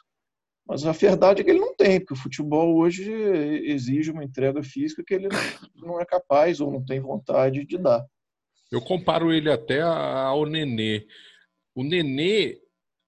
Mas 0.66 0.86
a 0.86 0.92
verdade 0.92 1.42
é 1.42 1.44
que 1.44 1.50
ele 1.50 1.60
não 1.60 1.76
tem, 1.76 2.00
porque 2.00 2.14
o 2.14 2.18
futebol 2.18 2.78
hoje 2.78 3.12
exige 3.12 4.12
uma 4.12 4.24
entrega 4.24 4.64
física 4.64 5.04
que 5.06 5.14
ele 5.14 5.28
não 5.76 6.00
é 6.00 6.06
capaz 6.06 6.62
ou 6.62 6.72
não 6.72 6.84
tem 6.84 7.00
vontade 7.00 7.66
de 7.66 7.78
dar. 7.78 8.06
Eu 8.72 8.82
comparo 8.82 9.32
ele 9.32 9.52
até 9.52 9.82
ao 9.82 10.46
Nenê. 10.46 11.06
O 11.76 11.84
Nenê 11.84 12.60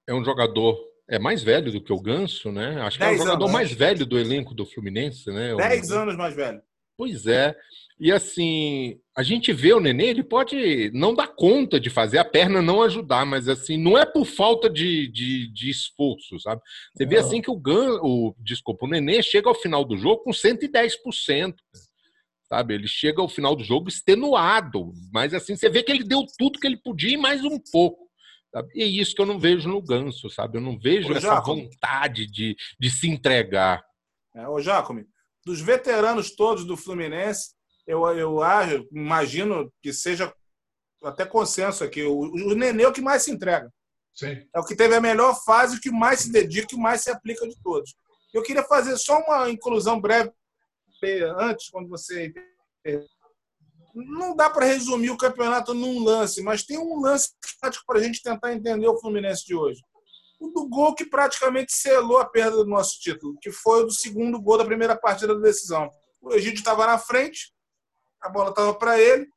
é 0.07 0.13
um 0.13 0.23
jogador 0.23 0.77
é 1.07 1.19
mais 1.19 1.43
velho 1.43 1.71
do 1.71 1.81
que 1.81 1.93
o 1.93 2.01
Ganso, 2.01 2.51
né? 2.51 2.81
Acho 2.81 2.97
que 2.97 3.03
é 3.03 3.11
o 3.11 3.17
jogador 3.17 3.45
anos, 3.45 3.51
mais 3.51 3.71
velho 3.71 4.05
do 4.05 4.17
elenco 4.17 4.53
do 4.53 4.65
Fluminense, 4.65 5.29
né? 5.31 5.55
Dez 5.55 5.91
anos 5.91 6.15
mais 6.15 6.35
velho. 6.35 6.61
Pois 6.97 7.27
é. 7.27 7.55
E 7.97 8.11
assim, 8.11 8.99
a 9.15 9.23
gente 9.23 9.53
vê 9.53 9.73
o 9.73 9.79
Nenê, 9.79 10.07
ele 10.07 10.23
pode 10.23 10.91
não 10.93 11.15
dar 11.15 11.27
conta 11.27 11.79
de 11.79 11.89
fazer, 11.89 12.17
a 12.17 12.25
perna 12.25 12.61
não 12.61 12.81
ajudar, 12.81 13.25
mas 13.25 13.47
assim, 13.47 13.77
não 13.77 13.97
é 13.97 14.05
por 14.05 14.25
falta 14.25 14.69
de, 14.69 15.07
de, 15.07 15.47
de 15.53 15.69
esforço, 15.69 16.37
sabe? 16.39 16.61
Você 16.93 17.05
vê 17.05 17.17
assim 17.17 17.41
que 17.41 17.49
o 17.49 17.55
Gan, 17.55 17.99
o, 18.01 18.35
desculpa, 18.37 18.85
o 18.85 18.89
Nenê 18.89 19.23
chega 19.23 19.47
ao 19.47 19.55
final 19.55 19.85
do 19.85 19.97
jogo 19.97 20.23
com 20.23 20.31
110%. 20.31 21.55
Sabe? 22.47 22.75
Ele 22.75 22.87
chega 22.87 23.21
ao 23.21 23.29
final 23.29 23.55
do 23.55 23.63
jogo 23.63 23.89
extenuado, 23.89 24.91
mas 25.11 25.33
assim, 25.33 25.55
você 25.55 25.67
vê 25.67 25.81
que 25.81 25.91
ele 25.91 26.03
deu 26.03 26.23
tudo 26.37 26.59
que 26.59 26.67
ele 26.67 26.77
podia 26.77 27.13
e 27.13 27.17
mais 27.17 27.43
um 27.43 27.59
pouco. 27.71 28.05
Sabe? 28.53 28.69
E 28.75 28.83
é 28.83 28.85
isso 28.85 29.15
que 29.15 29.21
eu 29.21 29.25
não 29.25 29.39
vejo 29.39 29.67
no 29.67 29.81
Ganso, 29.81 30.29
sabe? 30.29 30.57
Eu 30.57 30.61
não 30.61 30.77
vejo 30.77 31.11
ô, 31.11 31.17
essa 31.17 31.39
vontade 31.41 32.27
de, 32.27 32.55
de 32.79 32.89
se 32.91 33.09
entregar. 33.09 33.83
É, 34.35 34.47
ô, 34.47 34.61
Jacome, 34.61 35.05
dos 35.43 35.59
veteranos 35.59 36.35
todos 36.35 36.65
do 36.65 36.77
Fluminense, 36.77 37.54
eu, 37.85 38.05
eu 38.17 38.41
acho, 38.41 38.87
imagino 38.91 39.71
que 39.81 39.93
seja 39.93 40.33
até 41.03 41.25
consenso 41.25 41.83
aqui, 41.83 42.03
o, 42.03 42.19
o 42.19 42.55
Nenê 42.55 42.83
é 42.83 42.87
o 42.87 42.93
que 42.93 43.01
mais 43.01 43.23
se 43.23 43.31
entrega. 43.31 43.71
Sim. 44.13 44.47
É 44.53 44.59
o 44.59 44.63
que 44.63 44.75
teve 44.75 44.95
a 44.95 45.01
melhor 45.01 45.35
fase, 45.43 45.77
o 45.77 45.81
que 45.81 45.91
mais 45.91 46.21
se 46.21 46.31
dedica 46.31 46.73
e 46.73 46.77
o 46.77 46.81
mais 46.81 47.01
se 47.01 47.11
aplica 47.11 47.47
de 47.47 47.55
todos. 47.61 47.93
Eu 48.33 48.41
queria 48.41 48.63
fazer 48.63 48.97
só 48.97 49.19
uma 49.19 49.49
inclusão 49.49 49.99
breve 49.99 50.31
antes, 51.37 51.69
quando 51.69 51.89
você. 51.89 52.33
Não 53.93 54.35
dá 54.35 54.49
para 54.49 54.65
resumir 54.65 55.09
o 55.09 55.17
campeonato 55.17 55.73
num 55.73 56.03
lance, 56.03 56.41
mas 56.41 56.63
tem 56.63 56.77
um 56.77 56.99
lance 56.99 57.29
prático 57.59 57.85
para 57.85 57.99
a 57.99 58.03
gente 58.03 58.21
tentar 58.21 58.53
entender 58.53 58.87
o 58.87 58.99
Fluminense 58.99 59.45
de 59.45 59.55
hoje. 59.55 59.81
O 60.39 60.49
do 60.49 60.67
gol 60.67 60.93
que 60.93 61.05
praticamente 61.05 61.71
selou 61.73 62.17
a 62.17 62.25
perda 62.25 62.57
do 62.57 62.65
nosso 62.65 62.99
título, 62.99 63.37
que 63.41 63.51
foi 63.51 63.83
o 63.83 63.85
do 63.85 63.93
segundo 63.93 64.41
gol 64.41 64.57
da 64.57 64.65
primeira 64.65 64.97
partida 64.97 65.33
da 65.33 65.41
decisão. 65.41 65.89
O 66.21 66.33
Egídio 66.33 66.59
estava 66.59 66.85
na 66.85 66.97
frente, 66.97 67.53
a 68.25 68.29
bola 68.29 68.49
estava 68.49 68.73
para 68.73 68.99
ele, 68.99 69.27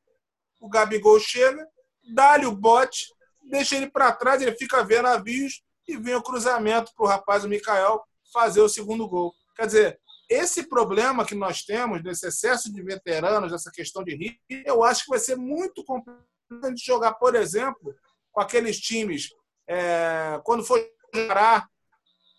o 0.61 0.69
Gabigol 0.69 1.21
chega, 1.21 1.69
dá-lhe 2.15 2.47
o 2.47 2.57
bote, 2.57 3.07
deixa 3.43 3.77
ele 3.77 3.91
para 3.91 4.13
trás, 4.13 4.41
ele 4.41 4.57
fica 4.57 4.83
vendo 4.83 5.03
navios 5.03 5.63
e 5.87 5.97
vem 5.97 6.15
o 6.15 6.23
cruzamento 6.23 6.91
para 6.97 7.05
o 7.05 7.09
rapaz, 7.09 7.45
o 7.45 7.49
Mikael, 7.49 8.03
fazer 8.33 8.63
o 8.63 8.69
segundo 8.69 9.07
gol. 9.07 9.35
Quer 9.55 9.67
dizer, 9.67 10.01
esse 10.29 10.69
problema 10.69 11.25
que 11.25 11.35
nós 11.35 11.63
temos, 11.63 12.03
desse 12.03 12.27
excesso 12.27 12.73
de 12.73 12.83
veteranos, 12.83 13.53
dessa 13.53 13.71
questão 13.71 14.03
de 14.03 14.15
ritmo, 14.15 14.41
eu 14.65 14.83
acho 14.83 15.05
que 15.05 15.11
vai 15.11 15.19
ser 15.19 15.37
muito 15.37 15.85
complicado 15.85 16.75
de 16.75 16.83
jogar, 16.83 17.15
por 17.15 17.35
exemplo, 17.35 17.95
com 18.33 18.41
aqueles 18.41 18.81
times, 18.81 19.29
é, 19.69 20.41
quando 20.45 20.65
for 20.65 20.83
jogar, 21.15 21.69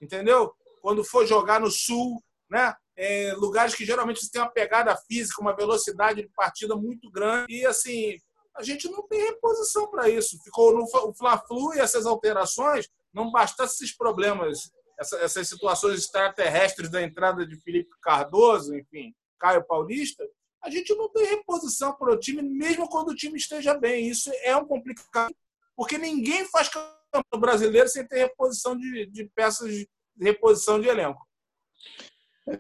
entendeu? 0.02 0.52
Quando 0.82 1.04
for 1.04 1.28
jogar 1.28 1.60
no 1.60 1.70
Sul, 1.70 2.24
né? 2.50 2.76
É, 3.00 3.34
lugares 3.38 3.74
que 3.74 3.86
geralmente 3.86 4.20
você 4.20 4.30
tem 4.30 4.42
uma 4.42 4.52
pegada 4.52 4.94
física, 5.08 5.42
uma 5.42 5.56
velocidade 5.56 6.22
de 6.22 6.30
partida 6.36 6.76
muito 6.76 7.10
grande. 7.10 7.46
E 7.50 7.66
assim, 7.66 8.18
a 8.58 8.62
gente 8.62 8.90
não 8.90 9.08
tem 9.08 9.24
reposição 9.24 9.90
para 9.90 10.10
isso. 10.10 10.38
Ficou 10.44 10.74
no 10.74 10.84
o 10.84 11.14
Fla-Flu 11.14 11.74
e 11.74 11.80
essas 11.80 12.06
alterações, 12.06 12.90
não 13.14 13.32
bastasse 13.32 13.76
esses 13.76 13.96
problemas, 13.96 14.70
essa, 15.00 15.18
essas 15.20 15.48
situações 15.48 16.00
extraterrestres 16.00 16.92
da 16.92 17.02
entrada 17.02 17.48
de 17.48 17.56
Felipe 17.62 17.96
Cardoso, 18.02 18.76
enfim, 18.76 19.16
Caio 19.40 19.66
Paulista, 19.66 20.28
a 20.62 20.70
gente 20.70 20.94
não 20.94 21.08
tem 21.08 21.24
reposição 21.26 21.96
para 21.96 22.12
o 22.12 22.20
time, 22.20 22.42
mesmo 22.42 22.90
quando 22.90 23.12
o 23.12 23.16
time 23.16 23.38
esteja 23.38 23.74
bem. 23.76 24.10
Isso 24.10 24.30
é 24.44 24.54
um 24.58 24.66
complicado, 24.66 25.34
porque 25.74 25.98
ninguém 25.98 26.44
faz 26.50 26.68
campeonato 26.68 27.40
brasileiro 27.40 27.88
sem 27.88 28.06
ter 28.06 28.18
reposição 28.18 28.78
de, 28.78 29.06
de 29.06 29.24
peças 29.34 29.72
de 29.72 29.88
reposição 30.20 30.82
de 30.82 30.90
elenco. 30.90 31.29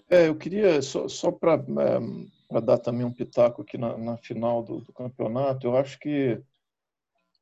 É, 0.10 0.28
eu 0.28 0.36
queria, 0.36 0.82
só, 0.82 1.08
só 1.08 1.32
para 1.32 1.54
é, 1.54 2.62
dar 2.62 2.78
também 2.78 3.06
um 3.06 3.13
pitaco 3.13 3.62
aqui 3.62 3.78
na, 3.78 3.97
na 3.97 4.17
final 4.17 4.63
do, 4.63 4.82
do, 4.82 4.93
campeonato, 4.93 5.65
eu 5.65 5.75
acho 5.75 5.97
que 5.99 6.39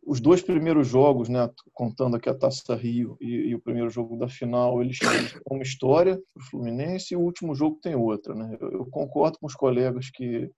os 0.05 0.21
dois 0.21 0.41
primeiros 0.41 0.87
jogos, 0.87 1.27
né, 1.27 1.49
contando 1.73 2.15
aqui 2.15 2.29
a 2.29 2.33
Taça 2.33 2.73
Rio 2.75 3.17
e, 3.19 3.49
e 3.49 3.55
o 3.55 3.59
primeiro 3.59 3.89
jogo 3.89 4.15
da 4.17 4.29
final, 4.29 4.81
eles 4.81 4.97
têm 4.99 5.41
uma 5.51 5.63
história 5.63 6.15
para 6.33 6.41
o 6.41 6.45
Fluminense 6.45 7.13
e 7.13 7.17
o 7.17 7.21
último 7.21 7.53
jogo 7.53 7.79
tem 7.81 7.95
outra. 7.95 8.33
Né? 8.33 8.57
Eu, 8.61 8.71
eu 8.71 8.85
concordo 8.85 9.37
com 9.39 9.45
os 9.45 9.55
colegas 9.55 10.09
que 10.09 10.49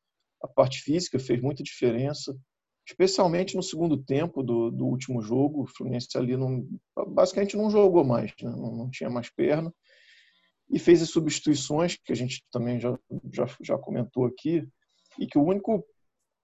a 0.44 0.48
parte 0.48 0.82
física 0.82 1.18
fez 1.18 1.42
muita 1.42 1.64
diferença, 1.64 2.38
especialmente 2.88 3.56
no 3.56 3.64
segundo 3.64 3.98
tempo 3.98 4.44
do, 4.44 4.70
do 4.70 4.86
último 4.86 5.20
jogo. 5.22 5.64
O 5.64 5.68
Fluminense 5.68 6.16
ali 6.16 6.38
não, 6.38 6.68
basicamente 7.08 7.58
não 7.58 7.72
jogou 7.72 8.04
mais, 8.04 8.32
né? 8.44 8.52
não, 8.52 8.76
não 8.76 8.90
tinha 8.92 9.10
mais 9.10 9.32
perna 9.32 9.74
e 10.70 10.78
fez 10.78 11.02
as 11.02 11.10
substituições, 11.10 11.98
que 12.04 12.12
a 12.12 12.16
gente 12.16 12.44
também 12.52 12.80
já, 12.80 12.98
já, 13.34 13.46
já 13.62 13.78
comentou 13.78 14.26
aqui, 14.26 14.68
e 15.20 15.26
que 15.26 15.38
o 15.38 15.44
único 15.44 15.84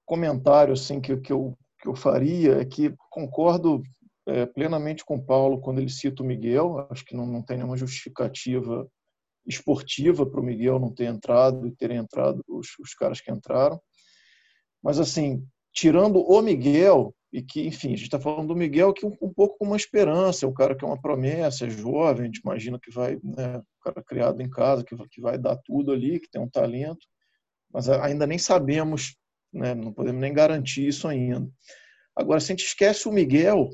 comentário 0.06 0.74
assim 0.74 1.00
que, 1.00 1.16
que, 1.18 1.32
eu, 1.32 1.58
que 1.80 1.88
eu 1.88 1.96
faria 1.96 2.60
é 2.60 2.66
que 2.66 2.94
concordo 3.10 3.82
é, 4.28 4.46
plenamente 4.46 5.06
com 5.06 5.16
o 5.16 5.24
Paulo 5.24 5.62
quando 5.62 5.80
ele 5.80 5.90
cita 5.90 6.24
o 6.24 6.26
Miguel, 6.26 6.88
acho 6.90 7.06
que 7.06 7.16
não, 7.16 7.26
não 7.26 7.42
tem 7.42 7.58
nenhuma 7.58 7.78
justificativa 7.78 8.88
esportiva 9.46 10.26
para 10.26 10.42
o 10.42 10.44
Miguel 10.44 10.80
não 10.80 10.92
ter 10.92 11.06
entrado 11.06 11.68
e 11.68 11.76
terem 11.76 11.98
entrado 11.98 12.44
os, 12.48 12.70
os 12.80 12.94
caras 12.96 13.22
que 13.22 13.32
entraram. 13.32 13.80
Mas, 14.82 15.00
assim, 15.00 15.46
tirando 15.72 16.20
o 16.20 16.42
Miguel, 16.42 17.14
e 17.32 17.42
que, 17.42 17.68
enfim, 17.68 17.90
a 17.90 17.98
gente 17.98 18.04
está 18.04 18.20
falando 18.20 18.48
do 18.48 18.56
Miguel 18.56 18.94
que 18.94 19.06
um, 19.06 19.16
um, 19.22 19.32
pouco 19.32 19.58
com 19.58 19.66
uma 19.66 19.76
esperança, 19.76 20.46
é 20.46 20.50
o 20.50 20.54
cara 20.54 20.76
que 20.76 20.84
é 20.84 20.88
uma 20.88 21.00
promessa, 21.00 21.66
é 21.66 21.70
jovem, 21.70 22.24
a 22.24 22.26
gente 22.26 22.40
imagina 22.40 22.80
que 22.80 22.92
vai, 22.92 23.20
né, 23.24 23.62
cara 23.86 24.04
criado 24.04 24.42
em 24.42 24.50
casa, 24.50 24.84
que, 24.84 24.96
que 25.10 25.22
vai 25.22 25.38
dar 25.38 25.56
tudo 25.58 25.92
ali, 25.92 26.20
que 26.20 26.30
tem 26.30 26.42
um 26.42 26.50
talento, 26.50 27.06
mas 27.72 27.88
ainda 27.90 28.26
nem 28.26 28.38
sabemos, 28.38 29.16
né, 29.54 29.76
não 29.76 29.94
podemos 29.94 30.20
nem 30.20 30.34
garantir 30.34 30.88
isso 30.88 31.08
ainda. 31.08 31.48
Agora, 32.16 32.40
se 32.40 32.52
a 32.52 32.56
gente 32.56 32.66
esquece 32.66 33.08
o 33.08 33.12
Miguel, 33.12 33.70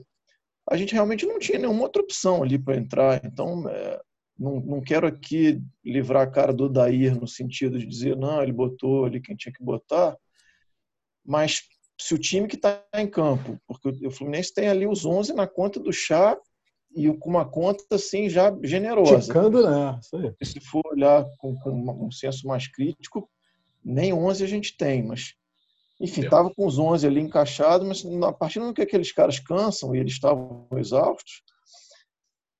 a 0.70 0.76
gente 0.76 0.94
realmente 0.94 1.26
não 1.26 1.40
tinha 1.40 1.60
nenhuma 1.60 1.84
outra 1.84 2.02
opção 2.02 2.44
ali 2.44 2.58
para 2.58 2.78
entrar, 2.78 3.24
então 3.24 3.68
é, 3.70 4.02
não, 4.38 4.60
não 4.60 4.82
quero 4.82 5.08
aqui 5.08 5.62
livrar 5.84 6.24
a 6.24 6.32
cara 6.32 6.54
do 6.54 6.68
Dair 6.68 7.20
no 7.20 7.28
sentido 7.28 7.78
de 7.78 7.86
dizer, 7.86 8.18
não, 8.18 8.42
ele 8.42 8.54
botou 8.54 9.06
ali 9.06 9.22
quem 9.22 9.36
tinha 9.36 9.54
que 9.54 9.64
botar, 9.64 10.18
mas 11.26 11.62
se 12.00 12.16
o 12.16 12.20
time 12.20 12.48
que 12.48 12.56
está 12.56 12.84
em 12.96 13.08
campo, 13.08 13.60
porque 13.68 14.08
o 14.08 14.12
Fluminense 14.12 14.54
tem 14.54 14.68
ali 14.68 14.88
os 14.88 15.06
11 15.06 15.34
na 15.34 15.48
conta 15.48 15.80
do 15.80 15.94
chá 15.94 16.36
e 16.96 17.12
com 17.18 17.30
uma 17.30 17.46
conta 17.46 17.96
assim 17.96 18.30
já 18.30 18.56
generosa. 18.64 19.22
Ticando, 19.22 19.64
né? 19.64 20.00
Se 20.44 20.60
for 20.60 20.82
olhar 20.86 21.26
com, 21.38 21.56
com, 21.56 22.06
um 22.06 22.12
senso 22.12 22.48
mais 22.48 22.68
crítico, 22.68 23.30
nem 23.84 24.14
11 24.14 24.44
a 24.44 24.48
gente 24.48 24.78
tem, 24.78 25.04
mas 25.04 25.34
enfim, 26.00 26.22
estava 26.22 26.50
com 26.54 26.66
os 26.66 26.80
11 26.80 27.06
ali 27.06 27.22
encaixados, 27.22 27.88
mas 27.88 28.24
a 28.24 28.34
partir 28.34 28.60
do 28.60 28.64
momento 28.64 28.76
que 28.76 28.82
aqueles 28.82 29.12
caras 29.12 29.40
cansam 29.40 29.96
e 29.96 30.00
eles 30.00 30.14
estavam 30.14 30.68
exaustos, 30.76 31.44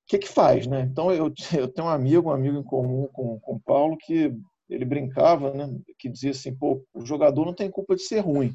o 0.04 0.06
que 0.06 0.18
que 0.18 0.28
faz, 0.28 0.66
né? 0.66 0.82
Então 0.82 1.10
eu, 1.12 1.32
eu 1.56 1.68
tenho 1.68 1.88
um 1.88 1.90
amigo, 1.90 2.30
um 2.30 2.32
amigo 2.32 2.58
em 2.58 2.62
comum 2.62 3.08
com, 3.12 3.40
com 3.40 3.54
o 3.56 3.60
Paulo 3.60 3.96
que 3.98 4.32
ele 4.70 4.84
brincava, 4.84 5.52
né? 5.52 5.68
Que 5.98 6.08
dizia 6.08 6.30
assim, 6.30 6.54
pô, 6.54 6.84
o 6.94 7.04
jogador 7.04 7.44
não 7.44 7.54
tem 7.54 7.70
culpa 7.70 7.96
de 7.96 8.02
ser 8.02 8.20
ruim, 8.20 8.54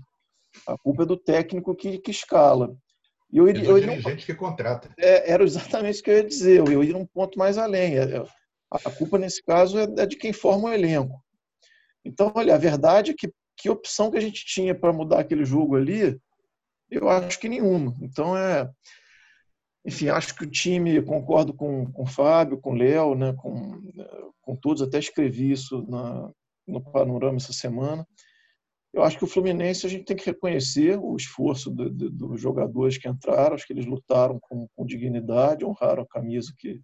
a 0.65 0.77
culpa 0.77 1.03
é 1.03 1.05
do 1.05 1.17
técnico 1.17 1.75
que, 1.75 1.99
que 1.99 2.11
escala. 2.11 2.75
E 3.31 3.37
eu, 3.37 3.47
iria, 3.47 3.63
eu 3.65 3.77
iria, 3.77 3.89
dirigente 3.97 4.25
que 4.25 4.33
contrata. 4.33 4.89
É, 4.97 5.31
era 5.31 5.43
exatamente 5.43 5.99
o 5.99 6.03
que 6.03 6.09
eu 6.09 6.17
ia 6.17 6.23
dizer. 6.23 6.59
Eu 6.59 6.83
ia 6.83 6.97
um 6.97 7.05
ponto 7.05 7.37
mais 7.37 7.57
além. 7.57 7.97
É, 7.97 8.17
é, 8.17 8.25
a 8.71 8.91
culpa, 8.91 9.17
nesse 9.17 9.43
caso, 9.43 9.77
é 9.79 10.05
de 10.05 10.15
quem 10.15 10.31
forma 10.31 10.69
o 10.69 10.73
elenco. 10.73 11.21
Então, 12.05 12.31
olha, 12.35 12.55
a 12.55 12.57
verdade 12.57 13.11
é 13.11 13.13
que 13.17 13.29
que 13.57 13.69
opção 13.69 14.11
que 14.11 14.17
a 14.17 14.21
gente 14.21 14.45
tinha 14.45 14.75
para 14.75 14.93
mudar 14.93 15.19
aquele 15.19 15.43
jogo 15.43 15.75
ali, 15.75 16.17
eu 16.89 17.09
acho 17.09 17.39
que 17.39 17.49
nenhuma. 17.49 17.97
Então, 18.01 18.37
é. 18.37 18.69
Enfim, 19.83 20.09
acho 20.09 20.35
que 20.35 20.43
o 20.43 20.49
time, 20.49 21.01
concordo 21.01 21.53
com, 21.53 21.91
com 21.91 22.03
o 22.03 22.07
Fábio, 22.07 22.59
com 22.59 22.71
o 22.71 22.75
Léo, 22.75 23.15
né, 23.15 23.33
com, 23.33 23.81
com 24.41 24.55
todos, 24.55 24.81
até 24.81 24.99
escrevi 24.99 25.51
isso 25.51 25.85
na, 25.87 26.29
no 26.67 26.81
panorama 26.81 27.37
essa 27.37 27.53
semana. 27.53 28.05
Eu 28.97 29.03
acho 29.03 29.19
que 29.19 29.23
o 29.25 29.27
Fluminense 29.27 29.85
a 29.85 29.89
gente 29.89 30.05
tem 30.05 30.17
que 30.17 30.25
reconhecer 30.25 30.97
o 30.97 31.15
esforço 31.15 31.69
do, 31.69 31.87
do, 31.87 32.09
dos 32.09 32.41
jogadores 32.41 32.97
que 32.97 33.07
entraram, 33.07 33.53
acho 33.53 33.67
que 33.67 33.71
eles 33.71 33.85
lutaram 33.85 34.39
com, 34.41 34.67
com 34.75 34.85
dignidade, 34.87 35.63
honraram 35.63 36.01
a 36.01 36.07
camisa 36.07 36.51
que, 36.57 36.81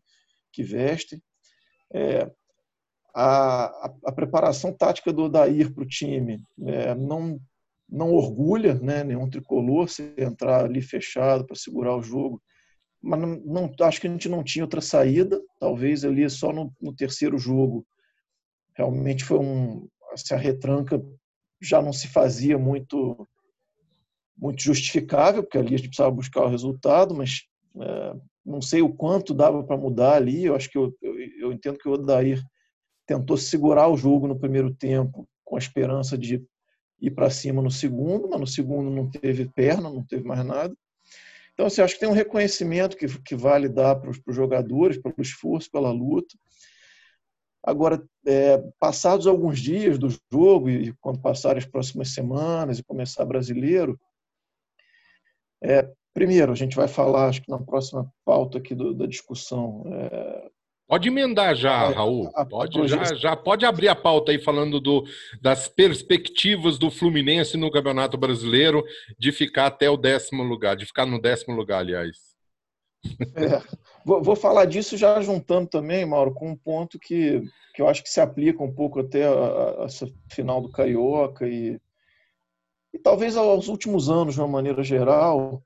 que 0.52 0.62
vestem. 0.62 1.19
É, 1.91 2.32
a, 3.15 3.65
a, 3.65 3.93
a, 4.06 4.12
preparação 4.12 4.71
tática 4.71 5.12
do 5.12 5.23
Odair 5.23 5.73
para 5.73 5.84
o 5.84 5.88
time 5.88 6.39
é, 6.67 6.93
não, 6.93 7.39
não 7.89 8.13
orgulha 8.13 8.76
né, 8.76 9.04
nenhum 9.04 9.28
tricolor 9.28 9.89
se 9.89 10.13
entrar 10.15 10.65
ali 10.65 10.84
fechado 10.84 11.47
para 11.47 11.56
segurar 11.56 11.95
o 11.95 12.04
jogo. 12.04 12.39
Mas 13.02 13.19
não, 13.19 13.41
não, 13.43 13.88
acho 13.88 13.99
que 13.99 14.06
a 14.06 14.12
gente 14.12 14.30
não 14.30 14.43
tinha 14.43 14.63
outra 14.63 14.82
saída. 14.82 15.41
Talvez 15.60 16.06
ali 16.06 16.30
só 16.30 16.54
no, 16.54 16.71
no 16.80 16.95
terceiro 16.95 17.39
jogo 17.39 17.84
realmente 18.76 19.23
foi 19.23 19.39
um. 19.39 19.88
Assim, 20.12 20.36
a 20.36 20.38
retranca 20.38 21.04
já 21.65 21.82
não 21.82 21.93
se 21.93 22.08
fazia 22.08 22.58
muito 22.58 23.28
muito 24.36 24.62
justificável, 24.62 25.43
porque 25.43 25.58
ali 25.58 25.76
a 25.76 25.78
gente 25.78 25.89
precisava 25.89 26.12
buscar 26.12 26.43
o 26.43 26.49
resultado, 26.49 27.15
mas 27.15 27.43
é, 27.80 28.15
não 28.45 28.62
sei 28.62 28.82
o 28.82 28.93
quanto 28.93 29.34
dava 29.34 29.63
para 29.63 29.78
mudar 29.78 30.15
ali. 30.15 30.45
Eu 30.45 30.56
acho 30.56 30.69
que 30.69 30.78
eu, 30.78 30.93
eu, 31.02 31.15
eu, 31.39 31.52
entendo 31.54 31.78
que 31.78 31.88
o 31.88 31.93
Odair 31.93 32.43
tentou 33.06 33.38
segurar 33.38 33.88
o 33.88 33.97
jogo 33.97 34.28
no 34.28 34.38
primeiro 34.38 34.73
tempo 34.73 35.28
com 35.43 35.56
a 35.56 35.60
esperança 35.60 36.17
de 36.17 36.43
ir 36.99 37.12
para 37.12 37.30
cima 37.30 37.62
no 37.62 37.71
segundo, 37.71 38.30
mas 38.30 38.39
no 38.39 38.47
segundo 38.47 38.89
não 38.89 39.10
teve 39.10 39.45
perna, 39.45 39.89
não 39.89 40.04
teve 40.04 40.23
mais 40.23 40.45
nada. 40.45 40.76
Então, 41.54 41.67
assim, 41.67 41.82
acho 41.82 41.93
que 41.93 41.99
tem 41.99 42.10
um 42.10 42.13
reconhecimento 42.13 42.97
que, 42.97 43.08
que 43.21 43.36
vale 43.36 43.69
dar 43.69 43.95
para 43.95 44.10
os 44.10 44.36
jogadores, 44.36 44.97
pelo 44.97 45.15
esforço, 45.19 45.69
pela 45.69 45.91
luta. 45.91 46.36
Agora, 47.63 48.04
é, 48.26 48.58
passados 48.80 49.26
alguns 49.26 49.60
dias 49.60 49.97
do 49.97 50.10
jogo 50.32 50.69
e 50.69 50.93
quando 50.99 51.21
passarem 51.21 51.60
as 51.60 51.65
próximas 51.65 52.13
semanas 52.13 52.78
e 52.78 52.84
começar 52.84 53.26
brasileiro, 53.26 53.97
é, 55.63 55.89
primeiro 56.13 56.52
a 56.52 56.56
gente 56.56 56.76
vai 56.76 56.88
falar, 56.88 57.30
acho 57.30 57.41
que 57.41 57.49
na 57.49 57.60
próxima 57.60 58.12
pauta 58.26 58.58
aqui 58.58 58.76
do, 58.76 58.93
da 58.93 59.06
discussão, 59.06 59.84
é, 59.88 60.52
Pode 60.86 61.08
emendar 61.08 61.56
já, 61.56 61.89
Raul. 61.89 62.30
Pode, 62.49 62.88
já, 62.88 63.15
já 63.15 63.36
pode 63.36 63.65
abrir 63.65 63.88
a 63.88 63.95
pauta 63.95 64.32
aí 64.32 64.38
falando 64.38 64.80
do, 64.82 65.04
das 65.41 65.67
perspectivas 65.67 66.78
do 66.78 66.91
Fluminense 66.91 67.58
no 67.58 67.71
Campeonato 67.71 68.17
Brasileiro 68.17 68.84
de 69.17 69.32
ficar 69.32 69.67
até 69.67 69.89
o 69.89 69.97
décimo 69.97 70.43
lugar, 70.43 70.76
de 70.76 70.86
ficar 70.86 71.06
no 71.06 71.21
décimo 71.21 71.56
lugar, 71.56 71.80
aliás. 71.80 72.32
É, 73.35 73.61
vou, 74.05 74.21
vou, 74.21 74.35
falar 74.35 74.65
disso 74.65 74.97
já 74.97 75.21
juntando 75.21 75.67
também, 75.67 76.05
Mauro, 76.05 76.33
com 76.33 76.49
um 76.49 76.55
ponto 76.55 76.99
que, 76.99 77.41
que 77.73 77.81
eu 77.81 77.87
acho 77.87 78.03
que 78.03 78.09
se 78.09 78.21
aplica 78.21 78.63
um 78.63 78.73
pouco 78.73 78.99
até 78.99 79.25
a, 79.25 79.81
a 79.81 79.83
essa 79.85 80.07
final 80.31 80.61
do 80.61 80.71
Carioca 80.71 81.47
e, 81.47 81.79
e 82.93 82.99
talvez 82.99 83.35
aos 83.35 83.67
últimos 83.67 84.09
anos, 84.09 84.35
de 84.35 84.41
uma 84.41 84.47
maneira 84.47 84.83
geral, 84.83 85.61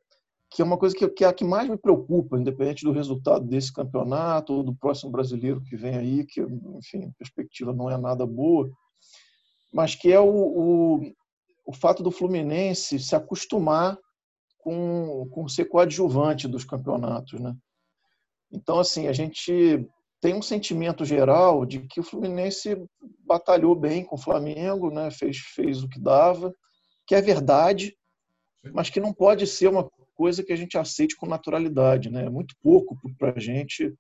que 0.50 0.62
é 0.62 0.66
uma 0.66 0.78
coisa 0.78 0.96
que, 0.96 1.08
que 1.10 1.24
é 1.24 1.28
a 1.28 1.34
que 1.34 1.44
mais 1.44 1.70
me 1.70 1.78
preocupa, 1.78 2.38
independente 2.38 2.84
do 2.84 2.92
resultado 2.92 3.46
desse 3.46 3.72
campeonato 3.72 4.54
ou 4.54 4.64
do 4.64 4.76
próximo 4.76 5.12
brasileiro 5.12 5.62
que 5.62 5.76
vem 5.76 5.96
aí, 5.96 6.26
que, 6.26 6.42
enfim, 6.42 7.06
a 7.06 7.18
perspectiva 7.18 7.74
não 7.74 7.90
é 7.90 7.98
nada 7.98 8.26
boa, 8.26 8.70
mas 9.74 9.94
que 9.94 10.12
é 10.12 10.20
o, 10.20 10.26
o, 10.26 11.02
o 11.66 11.74
fato 11.74 12.02
do 12.02 12.12
Fluminense 12.12 12.98
se 12.98 13.16
acostumar 13.16 13.98
com, 14.68 15.30
com 15.30 15.48
ser 15.48 15.64
coadjuvante 15.70 16.46
dos 16.46 16.66
campeonatos, 16.66 17.40
né? 17.40 17.56
Então, 18.52 18.80
assim, 18.80 19.08
a 19.08 19.14
gente 19.14 19.88
tem 20.20 20.34
um 20.34 20.42
sentimento 20.42 21.06
geral 21.06 21.66
de 21.66 21.80
que 21.88 22.02
o 22.02 22.04
Fluminense 22.04 22.78
batalhou 23.26 23.74
bem 23.74 24.04
com 24.04 24.18
o 24.18 24.22
Flamengo, 24.22 24.92
né? 24.92 25.10
fez, 25.10 25.38
fez 25.38 25.84
o 25.84 25.88
que 25.88 25.98
dava, 25.98 26.54
que 27.06 27.16
é 27.16 27.22
verdade, 27.22 27.96
mas 28.74 28.90
que 28.90 29.00
não 29.00 29.14
pode 29.14 29.48
ser 29.48 29.70
uma 29.70 29.90
coisa 30.14 30.44
que 30.44 30.52
a 30.52 30.58
gente 30.58 30.78
aceite 30.78 31.16
com 31.16 31.26
naturalidade. 31.26 32.10
Né? 32.10 32.26
É 32.26 32.30
muito 32.30 32.54
pouco 32.62 32.98
para 33.18 33.36
a 33.38 33.40
gente 33.40 33.96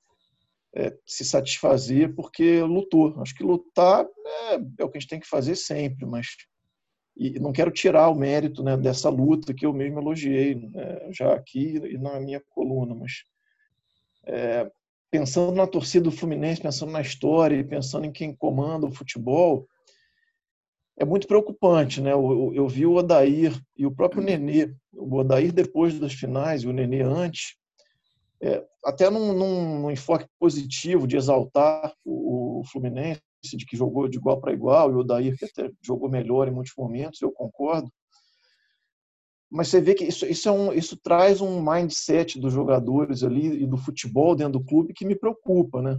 é, 0.75 0.93
se 1.05 1.23
satisfazer 1.23 2.13
porque 2.13 2.61
lutou. 2.61 3.21
Acho 3.21 3.33
que 3.33 3.43
lutar 3.43 4.05
é, 4.25 4.55
é, 4.79 4.83
o 4.83 4.89
que 4.89 4.97
a 4.97 4.99
gente 4.99 5.09
tem 5.09 5.19
que 5.21 5.29
fazer 5.29 5.55
sempre, 5.55 6.05
mas 6.05 6.27
e 7.17 7.39
não 7.39 7.51
quero 7.51 7.71
tirar 7.71 8.09
o 8.09 8.15
mérito 8.15 8.63
né, 8.63 8.77
dessa 8.77 9.09
luta 9.09 9.53
que 9.53 9.65
eu 9.65 9.73
mesmo 9.73 9.99
elogiei 9.99 10.55
né, 10.55 11.09
já 11.11 11.33
aqui 11.33 11.77
e 11.77 11.97
na 11.97 12.19
minha 12.19 12.41
coluna, 12.49 12.93
mas 12.93 13.23
é, 14.25 14.69
pensando 15.09 15.53
na 15.53 15.65
torcida 15.65 16.05
do 16.05 16.11
Fluminense, 16.11 16.61
pensando 16.61 16.91
na 16.91 17.01
história, 17.01 17.63
pensando 17.63 18.05
em 18.05 18.11
quem 18.11 18.35
comanda 18.35 18.85
o 18.85 18.91
futebol, 18.91 19.67
é 20.97 21.05
muito 21.05 21.27
preocupante, 21.27 22.01
né? 22.01 22.11
Eu, 22.11 22.51
eu, 22.53 22.67
vi 22.67 22.85
o 22.85 22.95
Odair 22.95 23.53
e 23.77 23.85
o 23.85 23.91
próprio 23.91 24.23
Nenê, 24.23 24.73
o 24.91 25.15
Odair 25.15 25.53
depois 25.53 25.99
das 25.99 26.13
finais 26.13 26.63
e 26.63 26.67
o 26.67 26.73
Nenê 26.73 27.01
antes, 27.03 27.55
é, 28.41 28.63
até 28.83 29.09
num, 29.09 29.33
num, 29.33 29.79
num, 29.81 29.91
enfoque 29.91 30.27
positivo 30.39 31.07
de 31.07 31.15
exaltar 31.15 31.93
o, 32.03 32.59
o, 32.59 32.63
Fluminense, 32.65 33.21
de 33.55 33.65
que 33.65 33.77
jogou 33.77 34.07
de 34.07 34.17
igual 34.17 34.41
para 34.41 34.51
igual, 34.51 34.91
e 34.91 34.95
o 34.95 34.99
Odair 34.99 35.37
que 35.37 35.45
até 35.45 35.71
jogou 35.81 36.09
melhor 36.09 36.47
em 36.47 36.51
muitos 36.51 36.73
momentos, 36.77 37.21
eu 37.21 37.31
concordo. 37.31 37.89
Mas 39.49 39.69
você 39.69 39.79
vê 39.79 39.93
que 39.93 40.03
isso, 40.03 40.25
isso, 40.25 40.49
é 40.49 40.51
um, 40.51 40.73
isso 40.73 40.97
traz 40.97 41.39
um 41.39 41.61
mindset 41.61 42.39
dos 42.39 42.51
jogadores 42.51 43.23
ali 43.23 43.63
e 43.63 43.65
do 43.65 43.77
futebol 43.77 44.35
dentro 44.35 44.59
do 44.59 44.65
clube 44.65 44.93
que 44.93 45.05
me 45.05 45.15
preocupa, 45.15 45.81
né? 45.81 45.95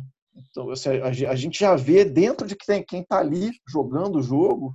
Então, 0.51 0.71
assim, 0.71 0.91
a, 0.91 1.31
a 1.31 1.35
gente 1.35 1.59
já 1.59 1.75
vê 1.75 2.05
dentro 2.05 2.47
de 2.47 2.55
quem 2.55 2.85
está 3.01 3.19
ali 3.19 3.51
jogando 3.67 4.17
o 4.17 4.23
jogo 4.23 4.75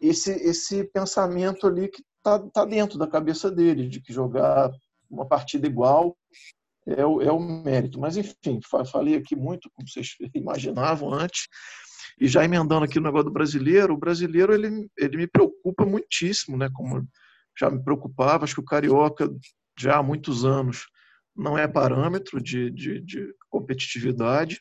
esse, 0.00 0.32
esse 0.32 0.84
pensamento 0.84 1.66
ali 1.66 1.88
que 1.88 2.02
está 2.18 2.38
tá 2.50 2.64
dentro 2.64 2.98
da 2.98 3.06
cabeça 3.06 3.50
dele, 3.50 3.88
de 3.88 4.00
que 4.00 4.12
jogar 4.12 4.70
uma 5.10 5.26
partida 5.26 5.66
igual 5.66 6.16
é 6.86 7.04
o, 7.04 7.20
é 7.20 7.30
o 7.30 7.38
mérito. 7.38 8.00
Mas, 8.00 8.16
enfim, 8.16 8.60
falei 8.90 9.16
aqui 9.16 9.36
muito, 9.36 9.70
como 9.74 9.88
vocês 9.88 10.16
imaginavam 10.34 11.12
antes, 11.12 11.48
e 12.20 12.28
já 12.28 12.44
emendando 12.44 12.84
aqui 12.84 12.98
no 12.98 13.06
negócio 13.06 13.26
do 13.26 13.32
brasileiro, 13.32 13.94
o 13.94 13.98
brasileiro 13.98 14.52
ele, 14.52 14.88
ele 14.98 15.16
me 15.16 15.26
preocupa 15.26 15.84
muitíssimo, 15.84 16.56
né? 16.56 16.68
como 16.72 17.06
já 17.58 17.70
me 17.70 17.82
preocupava, 17.82 18.44
acho 18.44 18.54
que 18.54 18.60
o 18.60 18.64
Carioca 18.64 19.30
já 19.78 19.98
há 19.98 20.02
muitos 20.02 20.44
anos 20.44 20.86
não 21.34 21.56
é 21.56 21.66
parâmetro 21.66 22.42
de, 22.42 22.70
de, 22.70 23.00
de 23.00 23.34
competitividade. 23.48 24.60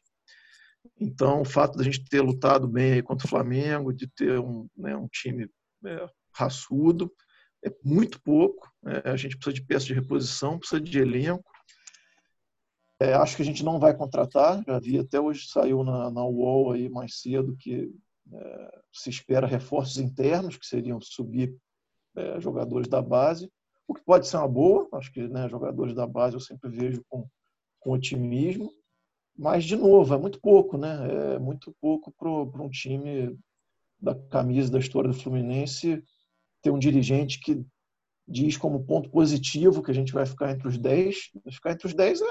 Então, 0.99 1.41
o 1.41 1.45
fato 1.45 1.77
da 1.77 1.83
gente 1.83 2.03
ter 2.07 2.21
lutado 2.21 2.67
bem 2.67 3.03
contra 3.03 3.25
o 3.25 3.29
Flamengo, 3.29 3.93
de 3.93 4.07
ter 4.07 4.39
um, 4.39 4.67
né, 4.75 4.95
um 4.95 5.07
time 5.07 5.49
é, 5.85 6.07
raçudo, 6.33 7.11
é 7.63 7.71
muito 7.83 8.21
pouco. 8.21 8.69
É, 8.85 9.09
a 9.11 9.15
gente 9.15 9.37
precisa 9.37 9.53
de 9.53 9.65
peças 9.65 9.85
de 9.85 9.93
reposição, 9.93 10.57
precisa 10.57 10.81
de 10.81 10.99
elenco. 10.99 11.51
É, 13.01 13.15
acho 13.15 13.35
que 13.35 13.41
a 13.41 13.45
gente 13.45 13.65
não 13.65 13.79
vai 13.79 13.97
contratar. 13.97 14.63
Já 14.63 14.77
vi 14.77 14.99
até 14.99 15.19
hoje 15.19 15.47
saiu 15.47 15.83
na, 15.83 16.11
na 16.11 16.23
UOL 16.23 16.73
aí 16.73 16.87
mais 16.87 17.19
cedo 17.19 17.57
que 17.57 17.91
é, 18.31 18.79
se 18.93 19.09
espera 19.09 19.47
reforços 19.47 19.97
internos, 19.97 20.55
que 20.55 20.67
seriam 20.67 21.01
subir 21.01 21.57
é, 22.15 22.39
jogadores 22.39 22.87
da 22.87 23.01
base, 23.01 23.51
o 23.87 23.95
que 23.95 24.03
pode 24.03 24.27
ser 24.27 24.37
uma 24.37 24.47
boa. 24.47 24.87
Acho 24.93 25.11
que 25.11 25.27
né, 25.27 25.49
jogadores 25.49 25.95
da 25.95 26.05
base 26.05 26.35
eu 26.35 26.39
sempre 26.39 26.69
vejo 26.69 27.03
com, 27.09 27.27
com 27.79 27.91
otimismo. 27.91 28.71
Mas, 29.35 29.63
de 29.63 29.75
novo, 29.75 30.13
é 30.13 30.17
muito 30.19 30.39
pouco, 30.39 30.77
né? 30.77 31.33
É 31.33 31.39
muito 31.39 31.75
pouco 31.81 32.11
para 32.11 32.61
um 32.61 32.69
time 32.69 33.35
da 33.99 34.13
camisa 34.13 34.71
da 34.71 34.77
história 34.77 35.09
do 35.09 35.17
Fluminense 35.17 36.03
ter 36.61 36.69
um 36.69 36.77
dirigente 36.77 37.39
que 37.39 37.65
diz 38.27 38.57
como 38.57 38.85
ponto 38.85 39.09
positivo 39.09 39.81
que 39.81 39.89
a 39.89 39.95
gente 39.95 40.13
vai 40.13 40.27
ficar 40.27 40.51
entre 40.51 40.67
os 40.67 40.77
10. 40.77 41.31
Ficar 41.49 41.71
entre 41.71 41.87
os 41.87 41.95
10 41.95 42.21
é, 42.21 42.25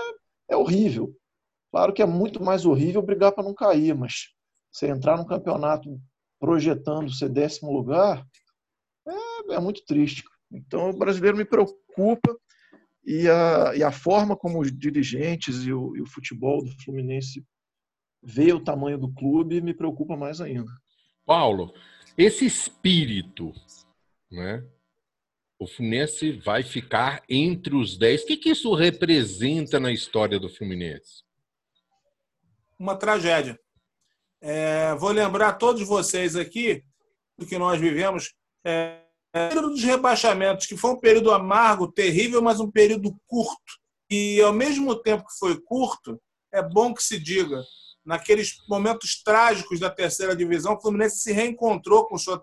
é 0.51 0.57
horrível. 0.57 1.15
Claro 1.71 1.93
que 1.93 2.03
é 2.03 2.07
muito 2.07 2.43
mais 2.43 2.67
horrível 2.67 3.01
brigar 3.01 3.33
para 3.33 3.45
não 3.45 3.55
cair, 3.55 3.95
mas 3.95 4.29
você 4.71 4.89
entrar 4.89 5.17
no 5.17 5.27
campeonato 5.27 6.01
projetando 6.39 7.13
ser 7.13 7.29
décimo 7.29 7.73
lugar 7.73 8.27
é, 9.07 9.55
é 9.55 9.61
muito 9.61 9.85
triste. 9.85 10.25
Então 10.51 10.91
o 10.91 10.97
brasileiro 10.97 11.37
me 11.37 11.45
preocupa 11.45 12.37
e 13.05 13.29
a, 13.29 13.75
e 13.77 13.83
a 13.83 13.93
forma 13.93 14.37
como 14.37 14.61
os 14.61 14.77
dirigentes 14.77 15.65
e 15.65 15.73
o, 15.73 15.97
e 15.97 16.03
o 16.03 16.07
futebol 16.07 16.63
do 16.63 16.71
Fluminense 16.83 17.45
vê 18.23 18.53
o 18.53 18.63
tamanho 18.63 18.99
do 18.99 19.13
clube 19.13 19.61
me 19.61 19.73
preocupa 19.73 20.17
mais 20.17 20.41
ainda. 20.41 20.71
Paulo, 21.25 21.73
esse 22.19 22.45
espírito, 22.45 23.53
né? 24.31 24.67
O 25.61 25.67
Fluminense 25.67 26.33
vai 26.33 26.63
ficar 26.63 27.23
entre 27.29 27.77
os 27.77 27.99
10. 27.99 28.23
O 28.23 28.27
que, 28.27 28.37
que 28.39 28.49
isso 28.49 28.73
representa 28.73 29.79
na 29.79 29.93
história 29.93 30.41
do 30.41 30.49
Fluminense? 30.49 31.23
Uma 32.79 32.97
tragédia. 32.97 33.61
É, 34.41 34.95
vou 34.95 35.11
lembrar 35.11 35.49
a 35.49 35.53
todos 35.53 35.87
vocês 35.87 36.35
aqui 36.35 36.83
do 37.37 37.45
que 37.45 37.59
nós 37.59 37.79
vivemos. 37.79 38.33
É, 38.65 39.03
é, 39.35 39.49
período 39.49 39.69
dos 39.69 39.85
rebaixamentos, 39.85 40.65
que 40.65 40.79
foi 40.79 40.93
um 40.93 40.99
período 40.99 41.31
amargo, 41.31 41.93
terrível, 41.93 42.41
mas 42.41 42.59
um 42.59 42.71
período 42.71 43.15
curto. 43.27 43.79
E, 44.11 44.41
ao 44.41 44.55
mesmo 44.55 44.97
tempo 44.97 45.27
que 45.27 45.39
foi 45.39 45.61
curto, 45.61 46.19
é 46.51 46.63
bom 46.63 46.95
que 46.95 47.03
se 47.03 47.21
diga, 47.21 47.63
naqueles 48.05 48.57
momentos 48.69 49.23
trágicos 49.23 49.79
da 49.79 49.91
terceira 49.91 50.35
divisão, 50.35 50.75
o 50.75 50.81
Fluminense 50.81 51.21
se 51.21 51.33
reencontrou 51.33 52.07
com 52.07 52.17
sua 52.17 52.43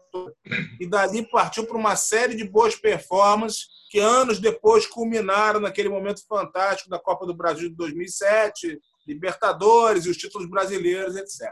e 0.79 0.87
dali 0.87 1.27
partiu 1.29 1.65
para 1.65 1.77
uma 1.77 1.95
série 1.95 2.35
de 2.35 2.43
boas 2.43 2.75
performances 2.75 3.67
que 3.89 3.99
anos 3.99 4.39
depois 4.39 4.85
culminaram 4.85 5.59
naquele 5.59 5.89
momento 5.89 6.25
fantástico 6.27 6.89
da 6.89 6.99
Copa 6.99 7.25
do 7.25 7.35
Brasil 7.35 7.69
de 7.69 7.75
2007, 7.75 8.79
Libertadores 9.07 10.05
e 10.05 10.09
os 10.09 10.17
títulos 10.17 10.49
brasileiros, 10.49 11.15
etc. 11.15 11.49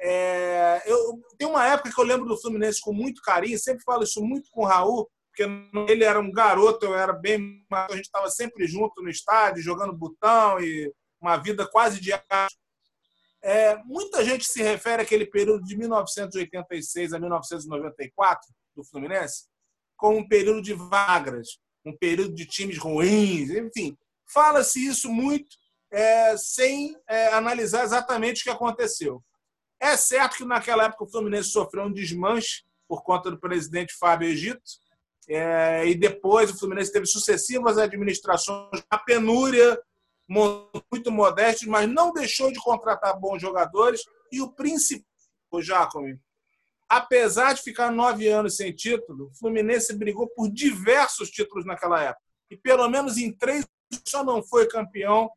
É, 0.00 0.82
eu 0.86 1.20
tem 1.36 1.46
uma 1.46 1.66
época 1.66 1.92
que 1.92 2.00
eu 2.00 2.04
lembro 2.04 2.26
do 2.26 2.40
Fluminense 2.40 2.80
com 2.80 2.92
muito 2.92 3.20
carinho, 3.20 3.58
sempre 3.58 3.82
falo 3.82 4.04
isso 4.04 4.22
muito 4.22 4.48
com 4.50 4.62
o 4.62 4.66
Raul, 4.66 5.08
porque 5.28 5.92
ele 5.92 6.04
era 6.04 6.18
um 6.18 6.32
garoto, 6.32 6.86
eu 6.86 6.94
era 6.94 7.12
bem, 7.12 7.64
a 7.70 7.92
gente 7.92 8.04
estava 8.04 8.30
sempre 8.30 8.66
junto 8.66 9.02
no 9.02 9.10
estádio, 9.10 9.62
jogando 9.62 9.92
botão 9.92 10.58
e 10.60 10.92
uma 11.20 11.36
vida 11.36 11.66
quase 11.66 12.00
diária. 12.00 12.24
É, 13.48 13.82
muita 13.84 14.22
gente 14.22 14.44
se 14.44 14.62
refere 14.62 15.00
àquele 15.00 15.24
período 15.24 15.64
de 15.64 15.74
1986 15.74 17.14
a 17.14 17.18
1994 17.18 18.46
do 18.76 18.84
Fluminense 18.84 19.46
como 19.96 20.18
um 20.18 20.28
período 20.28 20.60
de 20.60 20.74
vagras, 20.74 21.58
um 21.82 21.96
período 21.96 22.34
de 22.34 22.44
times 22.44 22.76
ruins, 22.76 23.48
enfim, 23.48 23.96
fala-se 24.30 24.86
isso 24.86 25.10
muito 25.10 25.48
é, 25.90 26.36
sem 26.36 26.94
é, 27.08 27.28
analisar 27.28 27.84
exatamente 27.84 28.42
o 28.42 28.44
que 28.44 28.50
aconteceu. 28.50 29.24
É 29.80 29.96
certo 29.96 30.36
que 30.36 30.44
naquela 30.44 30.84
época 30.84 31.04
o 31.04 31.10
Fluminense 31.10 31.48
sofreu 31.48 31.84
um 31.84 31.92
desmanche 31.92 32.64
por 32.86 33.02
conta 33.02 33.30
do 33.30 33.40
presidente 33.40 33.96
Fábio 33.98 34.28
Egito, 34.28 34.60
é, 35.26 35.86
e 35.86 35.94
depois 35.94 36.50
o 36.50 36.58
Fluminense 36.58 36.92
teve 36.92 37.06
sucessivas 37.06 37.78
administrações, 37.78 38.82
a 38.90 38.98
penúria 38.98 39.80
muito 40.28 41.10
modestas, 41.10 41.66
mas 41.66 41.88
não 41.88 42.12
deixou 42.12 42.52
de 42.52 42.60
contratar 42.60 43.18
bons 43.18 43.40
jogadores. 43.40 44.02
E 44.30 44.42
o 44.42 44.52
principal, 44.52 45.06
Jacome, 45.60 46.20
apesar 46.88 47.54
de 47.54 47.62
ficar 47.62 47.90
nove 47.90 48.28
anos 48.28 48.56
sem 48.56 48.72
título, 48.72 49.28
o 49.28 49.38
Fluminense 49.38 49.96
brigou 49.96 50.28
por 50.28 50.50
diversos 50.50 51.30
títulos 51.30 51.64
naquela 51.64 52.02
época. 52.02 52.22
E 52.50 52.56
pelo 52.56 52.88
menos 52.88 53.16
em 53.16 53.32
três 53.32 53.66
só 54.06 54.22
não 54.22 54.42
foi 54.42 54.66
campeão 54.66 55.30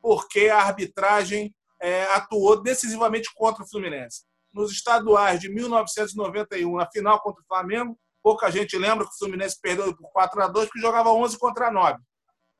porque 0.00 0.48
a 0.48 0.58
arbitragem 0.58 1.54
é, 1.80 2.04
atuou 2.04 2.60
decisivamente 2.60 3.30
contra 3.34 3.62
o 3.62 3.68
Fluminense. 3.68 4.24
Nos 4.52 4.72
estaduais 4.72 5.40
de 5.40 5.48
1991, 5.48 6.76
na 6.76 6.90
final 6.90 7.20
contra 7.20 7.42
o 7.42 7.46
Flamengo, 7.46 7.98
pouca 8.22 8.50
gente 8.50 8.76
lembra 8.76 9.04
que 9.06 9.12
o 9.14 9.18
Fluminense 9.18 9.58
perdeu 9.60 9.96
por 9.96 10.10
4 10.12 10.42
a 10.42 10.48
2 10.48 10.66
porque 10.66 10.80
jogava 10.80 11.12
11 11.12 11.38
contra 11.38 11.70
9, 11.70 11.98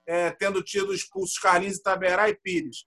é, 0.06 0.30
tendo 0.30 0.62
tido 0.62 0.92
expulsos 0.92 1.38
Carlinhos 1.38 1.80
Taberá 1.80 2.28
e 2.28 2.34
Pires. 2.34 2.84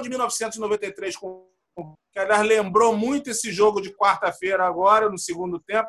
De 0.00 0.08
1993, 0.08 1.16
que 1.16 2.18
aliás 2.18 2.46
lembrou 2.46 2.96
muito 2.96 3.30
esse 3.30 3.52
jogo 3.52 3.80
de 3.80 3.94
quarta-feira 3.94 4.64
agora, 4.64 5.10
no 5.10 5.18
segundo 5.18 5.60
tempo. 5.60 5.88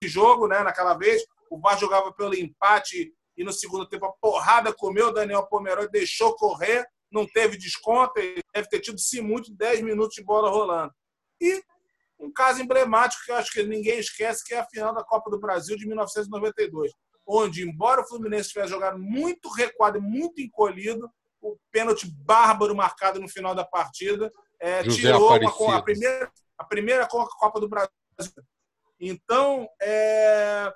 Esse 0.00 0.12
jogo, 0.12 0.46
né, 0.46 0.62
naquela 0.62 0.94
vez, 0.94 1.24
o 1.50 1.58
VAR 1.58 1.78
jogava 1.78 2.12
pelo 2.12 2.34
empate 2.34 3.12
e 3.36 3.44
no 3.44 3.52
segundo 3.52 3.88
tempo 3.88 4.06
a 4.06 4.12
porrada 4.12 4.72
comeu 4.72 5.08
o 5.08 5.12
Daniel 5.12 5.46
Pomerol 5.46 5.84
e 5.84 5.90
deixou 5.90 6.34
correr 6.36 6.86
não 7.12 7.26
teve 7.26 7.56
desconto, 7.56 8.14
deve 8.14 8.68
ter 8.68 8.80
tido, 8.80 8.98
se 8.98 9.20
muito, 9.20 9.54
10 9.54 9.82
minutos 9.82 10.14
de 10.14 10.24
bola 10.24 10.48
rolando. 10.48 10.92
E 11.40 11.62
um 12.18 12.32
caso 12.32 12.62
emblemático 12.62 13.22
que 13.24 13.30
eu 13.30 13.36
acho 13.36 13.52
que 13.52 13.62
ninguém 13.64 13.98
esquece, 13.98 14.44
que 14.44 14.54
é 14.54 14.60
a 14.60 14.66
final 14.66 14.94
da 14.94 15.04
Copa 15.04 15.30
do 15.30 15.38
Brasil 15.38 15.76
de 15.76 15.86
1992, 15.86 16.90
onde, 17.32 17.66
embora 17.66 18.02
o 18.02 18.06
Fluminense 18.06 18.50
tivesse 18.50 18.70
jogado 18.70 18.98
muito 18.98 19.48
recuado, 19.48 20.00
muito 20.00 20.40
encolhido, 20.40 21.10
o 21.40 21.56
pênalti 21.70 22.06
bárbaro 22.06 22.74
marcado 22.74 23.20
no 23.20 23.28
final 23.28 23.54
da 23.54 23.64
partida 23.64 24.30
é, 24.60 24.82
tirou 24.84 25.36
uma, 25.36 25.76
a, 25.76 25.82
primeira, 25.82 26.32
a 26.56 26.64
primeira 26.64 27.08
Copa 27.08 27.58
do 27.58 27.68
Brasil. 27.68 27.90
Então, 29.00 29.68
é, 29.80 30.72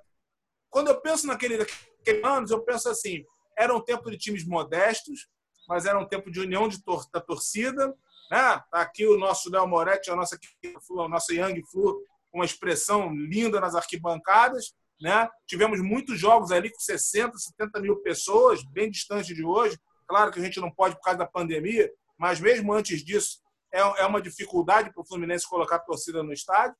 quando 0.68 0.88
eu 0.88 1.00
penso 1.00 1.26
naquele, 1.28 1.58
naqueles 1.58 2.24
anos, 2.24 2.50
eu 2.50 2.64
penso 2.64 2.88
assim, 2.88 3.24
era 3.56 3.74
um 3.74 3.80
tempo 3.80 4.10
de 4.10 4.18
times 4.18 4.44
modestos, 4.44 5.28
mas 5.68 5.86
era 5.86 5.98
um 5.98 6.06
tempo 6.06 6.30
de 6.30 6.40
união 6.40 6.68
de 6.68 6.82
tor 6.82 7.08
da 7.12 7.20
torcida. 7.20 7.88
Né? 8.30 8.62
Tá 8.70 8.80
aqui 8.80 9.06
o 9.06 9.16
nosso 9.16 9.50
Léo 9.50 9.68
Moretti, 9.68 10.10
a 10.10 10.16
nossa, 10.16 10.36
a 10.36 11.08
nossa 11.08 11.32
Young 11.32 11.62
Flu, 11.70 12.02
uma 12.32 12.44
expressão 12.44 13.14
linda 13.14 13.60
nas 13.60 13.76
arquibancadas. 13.76 14.74
Né? 15.00 15.28
Tivemos 15.46 15.80
muitos 15.80 16.18
jogos 16.18 16.50
ali 16.50 16.70
com 16.70 16.80
60, 16.80 17.36
70 17.36 17.80
mil 17.80 17.96
pessoas, 18.02 18.62
bem 18.64 18.90
distante 18.90 19.34
de 19.34 19.44
hoje. 19.44 19.78
Claro 20.06 20.32
que 20.32 20.38
a 20.38 20.42
gente 20.42 20.60
não 20.60 20.70
pode 20.70 20.94
por 20.96 21.02
causa 21.02 21.18
da 21.18 21.26
pandemia, 21.26 21.90
mas 22.18 22.40
mesmo 22.40 22.72
antes 22.72 23.04
disso, 23.04 23.40
é, 23.72 23.80
é 23.80 24.06
uma 24.06 24.22
dificuldade 24.22 24.92
para 24.92 25.02
o 25.02 25.06
Fluminense 25.06 25.48
colocar 25.48 25.76
a 25.76 25.80
torcida 25.80 26.22
no 26.22 26.32
estádio. 26.32 26.76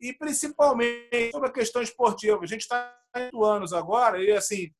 E 0.00 0.12
principalmente 0.12 1.32
sobre 1.32 1.48
a 1.48 1.52
questão 1.52 1.80
esportiva. 1.80 2.38
A 2.42 2.46
gente 2.46 2.60
está 2.60 2.94
oito 3.16 3.44
anos 3.44 3.72
agora 3.72 4.22
e, 4.22 4.30
assim, 4.30 4.70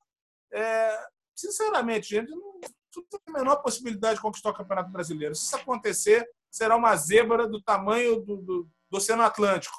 é, 0.52 1.06
sinceramente, 1.34 2.10
gente, 2.10 2.30
não, 2.30 2.60
tem 2.60 3.20
a 3.28 3.32
menor 3.32 3.56
possibilidade 3.56 4.16
de 4.16 4.22
conquistar 4.22 4.50
o 4.50 4.54
Campeonato 4.54 4.90
Brasileiro. 4.90 5.34
Se 5.34 5.46
isso 5.46 5.56
acontecer, 5.56 6.26
será 6.50 6.76
uma 6.76 6.94
zebra 6.96 7.48
do 7.48 7.62
tamanho 7.62 8.20
do, 8.20 8.36
do, 8.36 8.68
do 8.90 8.96
Oceano 8.96 9.22
Atlântico. 9.22 9.76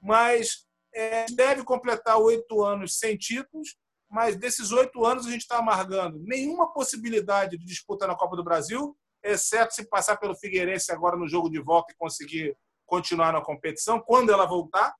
Mas 0.00 0.66
é, 0.94 1.26
deve 1.34 1.64
completar 1.64 2.18
oito 2.18 2.62
anos 2.62 2.98
sem 2.98 3.16
títulos, 3.16 3.76
mas 4.08 4.36
desses 4.36 4.70
oito 4.70 5.04
anos 5.04 5.26
a 5.26 5.30
gente 5.30 5.42
está 5.42 5.58
amargando 5.58 6.18
nenhuma 6.20 6.72
possibilidade 6.72 7.58
de 7.58 7.64
disputa 7.64 8.06
na 8.06 8.14
Copa 8.14 8.36
do 8.36 8.44
Brasil, 8.44 8.96
exceto 9.22 9.74
se 9.74 9.88
passar 9.88 10.16
pelo 10.18 10.36
Figueirense 10.36 10.92
agora 10.92 11.16
no 11.16 11.26
jogo 11.26 11.50
de 11.50 11.58
volta 11.60 11.92
e 11.92 11.96
conseguir 11.96 12.56
continuar 12.86 13.32
na 13.32 13.40
competição, 13.40 14.00
quando 14.00 14.30
ela 14.30 14.46
voltar. 14.46 14.94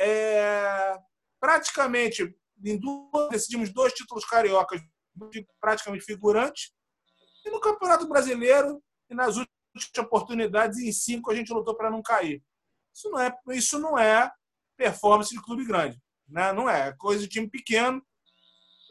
É, 0.00 0.98
praticamente, 1.38 2.34
em 2.64 2.78
duas, 2.78 3.28
decidimos 3.30 3.72
dois 3.72 3.92
títulos 3.92 4.24
cariocas 4.24 4.80
praticamente 5.60 6.04
figurante. 6.04 6.72
E 7.44 7.50
no 7.50 7.60
Campeonato 7.60 8.08
Brasileiro, 8.08 8.82
e 9.08 9.14
nas 9.14 9.36
últimas 9.36 9.52
oportunidades, 9.98 10.78
em 10.78 10.90
cinco 10.90 11.30
a 11.30 11.34
gente 11.34 11.52
lutou 11.52 11.76
para 11.76 11.90
não 11.90 12.02
cair. 12.02 12.42
Isso 12.92 13.10
não 13.10 13.20
é, 13.20 13.38
isso 13.50 13.78
não 13.78 13.98
é 13.98 14.32
performance 14.76 15.34
de 15.34 15.42
clube 15.42 15.64
grande. 15.64 15.98
Né? 16.28 16.52
Não 16.52 16.68
é. 16.68 16.88
é 16.88 16.92
coisa 16.92 17.22
de 17.22 17.28
time 17.28 17.48
pequeno, 17.48 18.02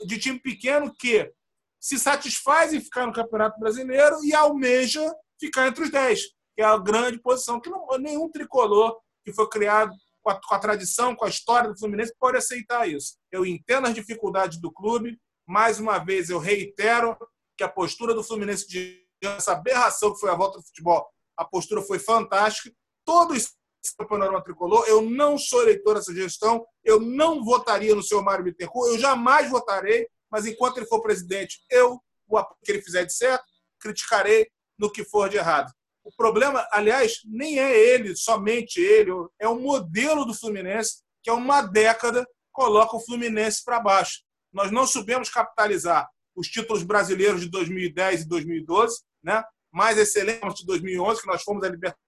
de 0.05 0.19
time 0.19 0.39
pequeno 0.39 0.93
que 0.97 1.31
se 1.79 1.99
satisfaz 1.99 2.73
em 2.73 2.81
ficar 2.81 3.05
no 3.05 3.13
Campeonato 3.13 3.59
Brasileiro 3.59 4.23
e 4.23 4.33
almeja 4.33 5.03
ficar 5.39 5.67
entre 5.67 5.83
os 5.83 5.91
dez, 5.91 6.21
que 6.55 6.61
é 6.61 6.63
a 6.63 6.77
grande 6.77 7.19
posição 7.19 7.59
que 7.59 7.69
não, 7.69 7.85
nenhum 7.99 8.29
tricolor 8.29 8.97
que 9.25 9.33
foi 9.33 9.49
criado 9.49 9.93
com 10.21 10.29
a, 10.29 10.39
com 10.41 10.55
a, 10.55 10.59
tradição, 10.59 11.15
com 11.15 11.25
a 11.25 11.29
história 11.29 11.69
do 11.69 11.77
Fluminense 11.77 12.13
pode 12.17 12.37
aceitar 12.37 12.87
isso. 12.89 13.17
Eu 13.29 13.45
entendo 13.45 13.87
as 13.87 13.93
dificuldades 13.93 14.59
do 14.59 14.71
clube, 14.71 15.19
mais 15.45 15.79
uma 15.79 15.99
vez, 15.99 16.29
eu 16.29 16.39
reitero 16.39 17.17
que 17.57 17.63
a 17.63 17.69
postura 17.69 18.13
do 18.13 18.23
Fluminense 18.23 18.67
de 18.67 19.03
essa 19.21 19.53
aberração 19.53 20.13
que 20.13 20.19
foi 20.19 20.29
a 20.29 20.35
volta 20.35 20.59
do 20.59 20.65
futebol, 20.65 21.05
a 21.37 21.45
postura 21.45 21.81
foi 21.81 21.99
fantástica. 21.99 22.73
Todos 23.05 23.53
o 23.99 24.05
panorama 24.05 24.43
tricolor, 24.43 24.85
eu 24.87 25.01
não 25.01 25.37
sou 25.37 25.61
eleitor 25.61 25.95
dessa 25.95 26.13
gestão, 26.13 26.65
eu 26.83 26.99
não 26.99 27.43
votaria 27.43 27.93
no 27.93 28.03
seu 28.03 28.21
Mário 28.21 28.45
Bittencourt, 28.45 28.91
eu 28.91 28.99
jamais 28.99 29.49
votarei, 29.49 30.07
mas 30.31 30.45
enquanto 30.45 30.77
ele 30.77 30.85
for 30.85 31.01
presidente, 31.01 31.59
eu, 31.69 32.01
o 32.27 32.43
que 32.63 32.71
ele 32.71 32.81
fizer 32.81 33.05
de 33.05 33.13
certo, 33.13 33.43
criticarei 33.79 34.47
no 34.77 34.91
que 34.91 35.03
for 35.03 35.29
de 35.29 35.37
errado. 35.37 35.71
O 36.03 36.11
problema, 36.15 36.67
aliás, 36.71 37.19
nem 37.25 37.59
é 37.59 37.77
ele, 37.77 38.15
somente 38.15 38.79
ele, 38.79 39.11
é 39.39 39.47
o 39.47 39.59
modelo 39.59 40.25
do 40.25 40.33
Fluminense, 40.33 41.01
que 41.21 41.29
há 41.29 41.33
uma 41.33 41.61
década 41.61 42.27
coloca 42.51 42.95
o 42.95 42.99
Fluminense 42.99 43.63
para 43.63 43.79
baixo 43.79 44.21
Nós 44.51 44.71
não 44.71 44.85
soubemos 44.85 45.29
capitalizar 45.29 46.07
os 46.35 46.47
títulos 46.47 46.83
brasileiros 46.83 47.41
de 47.41 47.49
2010 47.49 48.21
e 48.21 48.27
2012, 48.27 49.01
né? 49.23 49.43
mais 49.71 49.97
excelentes 49.97 50.59
de 50.59 50.65
2011, 50.65 51.21
que 51.21 51.27
nós 51.27 51.41
fomos 51.41 51.63
a 51.63 51.69
Libertadores. 51.69 52.02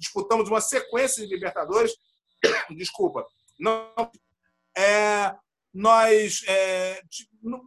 Disputamos 0.00 0.48
uma 0.48 0.60
sequência 0.60 1.22
de 1.22 1.32
Libertadores. 1.32 1.92
Desculpa. 2.76 3.24
Não, 3.58 3.92
é, 4.76 5.34
nós, 5.72 6.42
é, 6.48 7.02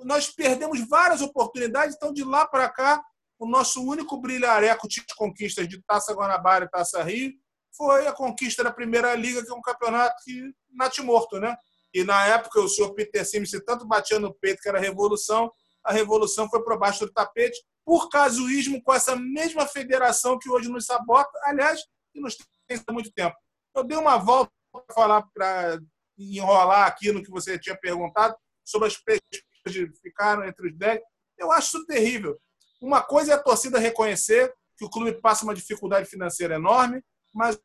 nós 0.04 0.30
perdemos 0.30 0.86
várias 0.90 1.22
oportunidades, 1.22 1.96
então 1.96 2.12
de 2.12 2.24
lá 2.24 2.46
para 2.48 2.68
cá, 2.70 3.02
o 3.38 3.48
nosso 3.48 3.84
único 3.84 4.18
brilhareco 4.18 4.88
de 4.88 5.04
conquistas 5.16 5.68
de 5.68 5.82
Taça 5.84 6.14
Guanabara 6.14 6.66
e 6.66 6.70
Taça 6.70 7.04
Rio 7.04 7.32
foi 7.76 8.08
a 8.08 8.14
conquista 8.14 8.64
da 8.64 8.72
Primeira 8.72 9.14
Liga, 9.16 9.44
que 9.44 9.52
é 9.52 9.56
um 9.56 9.62
campeonato 9.62 10.16
que 10.24 10.52
natimorto, 10.72 11.40
né? 11.40 11.56
E 11.94 12.04
na 12.04 12.26
época 12.26 12.60
o 12.60 12.68
senhor 12.68 12.94
Peter 12.94 13.26
Sims 13.26 13.52
tanto 13.66 13.86
batia 13.86 14.20
no 14.20 14.34
peito 14.34 14.62
que 14.62 14.70
era 14.70 14.80
revolução, 14.80 15.52
a 15.84 15.94
revolução 15.94 16.50
foi 16.50 16.64
por 16.64 16.78
baixo 16.80 17.06
do 17.06 17.12
tapete 17.12 17.60
por 17.86 18.10
casuísmo 18.10 18.82
com 18.82 18.94
essa 18.94 19.16
mesma 19.16 19.68
federação 19.68 20.40
que 20.40 20.50
hoje 20.50 20.70
nos 20.70 20.86
sabota, 20.86 21.32
aliás, 21.44 21.82
que 22.14 22.22
nos 22.22 22.38
tem 22.68 22.82
há 22.86 22.94
muito 22.94 23.12
tempo. 23.12 23.36
Eu 23.76 23.84
dei 23.84 23.98
uma 23.98 24.18
volta 24.18 24.52
para 24.72 24.94
falar, 24.94 25.24
para 25.34 25.80
enrolar 26.18 26.88
aqui 26.88 27.12
no 27.12 27.24
que 27.24 27.32
você 27.32 27.58
tinha 27.58 27.78
perguntado 27.78 28.36
sobre 28.64 28.88
as 28.88 28.98
perspectivas 28.98 29.44
de 29.66 29.92
ficar 30.02 30.48
entre 30.48 30.70
os 30.70 30.78
10. 30.78 31.00
Eu 31.38 31.52
acho 31.52 31.78
isso 31.78 31.86
terrível. 31.86 32.40
Uma 32.82 33.02
coisa 33.02 33.34
é 33.34 33.36
a 33.36 33.42
torcida 33.42 33.80
reconhecer 33.80 34.54
que 34.78 34.86
o 34.86 34.90
clube 34.90 35.20
passa 35.22 35.44
uma 35.44 35.56
dificuldade 35.56 36.08
financeira 36.08 36.56
enorme, 36.56 37.02
mas 37.34 37.60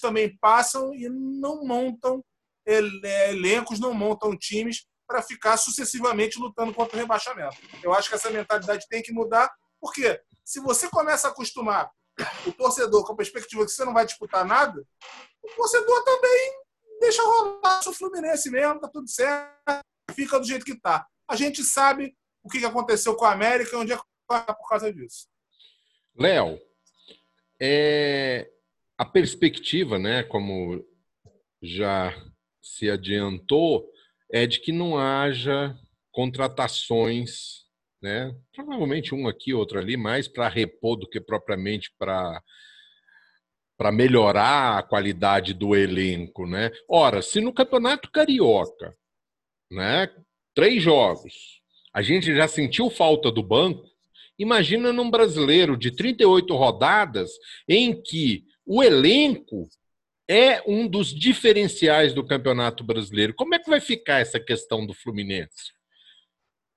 também 0.00 0.36
passam 0.38 0.94
e 0.94 1.08
não 1.08 1.64
montam 1.64 2.24
elencos, 2.66 3.78
não 3.78 3.92
montam 3.92 4.36
times 4.36 4.86
para 5.06 5.22
ficar 5.22 5.56
sucessivamente 5.56 6.38
lutando 6.38 6.72
contra 6.72 6.96
o 6.96 7.00
rebaixamento. 7.00 7.56
Eu 7.82 7.92
acho 7.92 8.08
que 8.08 8.14
essa 8.14 8.30
mentalidade 8.30 8.86
tem 8.88 9.02
que 9.02 9.12
mudar, 9.12 9.52
porque 9.78 10.20
se 10.44 10.60
você 10.60 10.88
começa 10.88 11.28
a 11.28 11.30
acostumar 11.30 11.90
o 12.46 12.52
torcedor 12.52 13.04
com 13.04 13.12
a 13.12 13.16
perspectiva 13.16 13.64
que 13.64 13.70
você 13.70 13.84
não 13.84 13.92
vai 13.92 14.06
disputar 14.06 14.44
nada, 14.44 14.84
o 15.42 15.48
torcedor 15.56 16.04
também 16.04 16.64
deixa 17.00 17.22
rolar 17.22 17.80
o 17.86 17.92
Fluminense 17.92 18.50
mesmo, 18.50 18.80
tá 18.80 18.88
tudo 18.88 19.08
certo, 19.08 19.84
fica 20.14 20.38
do 20.38 20.46
jeito 20.46 20.64
que 20.64 20.78
tá. 20.78 21.06
A 21.28 21.36
gente 21.36 21.62
sabe 21.62 22.16
o 22.42 22.48
que 22.48 22.64
aconteceu 22.64 23.14
com 23.14 23.24
a 23.24 23.32
América 23.32 23.74
e 23.74 23.78
onde 23.78 23.92
é 23.92 23.96
que 23.96 24.02
vai 24.28 24.44
por 24.44 24.68
causa 24.68 24.92
disso. 24.92 25.28
Léo, 26.16 26.60
é, 27.60 28.50
a 28.96 29.04
perspectiva, 29.04 29.98
né, 29.98 30.22
como 30.22 30.84
já 31.62 32.14
se 32.62 32.88
adiantou, 32.90 33.90
é 34.30 34.46
de 34.46 34.60
que 34.60 34.72
não 34.72 34.98
haja 34.98 35.76
contratações, 36.12 37.63
né? 38.04 38.36
Provavelmente 38.54 39.14
um 39.14 39.26
aqui, 39.26 39.54
outro 39.54 39.78
ali, 39.78 39.96
mais 39.96 40.28
para 40.28 40.46
repor 40.46 40.94
do 40.94 41.08
que 41.08 41.18
propriamente 41.18 41.90
para 41.98 42.42
para 43.76 43.90
melhorar 43.90 44.78
a 44.78 44.82
qualidade 44.84 45.52
do 45.52 45.74
elenco, 45.74 46.46
né? 46.46 46.70
Ora, 46.88 47.20
se 47.22 47.40
no 47.40 47.52
Campeonato 47.52 48.08
Carioca, 48.08 48.94
né, 49.68 50.08
três 50.54 50.80
jogos, 50.80 51.60
a 51.92 52.00
gente 52.00 52.32
já 52.36 52.46
sentiu 52.46 52.88
falta 52.88 53.32
do 53.32 53.42
banco, 53.42 53.84
imagina 54.38 54.92
num 54.92 55.10
brasileiro 55.10 55.76
de 55.76 55.90
38 55.90 56.54
rodadas 56.54 57.32
em 57.68 58.00
que 58.00 58.44
o 58.64 58.80
elenco 58.80 59.68
é 60.28 60.62
um 60.70 60.86
dos 60.86 61.08
diferenciais 61.08 62.12
do 62.12 62.24
Campeonato 62.24 62.84
Brasileiro. 62.84 63.34
Como 63.34 63.56
é 63.56 63.58
que 63.58 63.68
vai 63.68 63.80
ficar 63.80 64.20
essa 64.20 64.38
questão 64.38 64.86
do 64.86 64.94
Fluminense? 64.94 65.72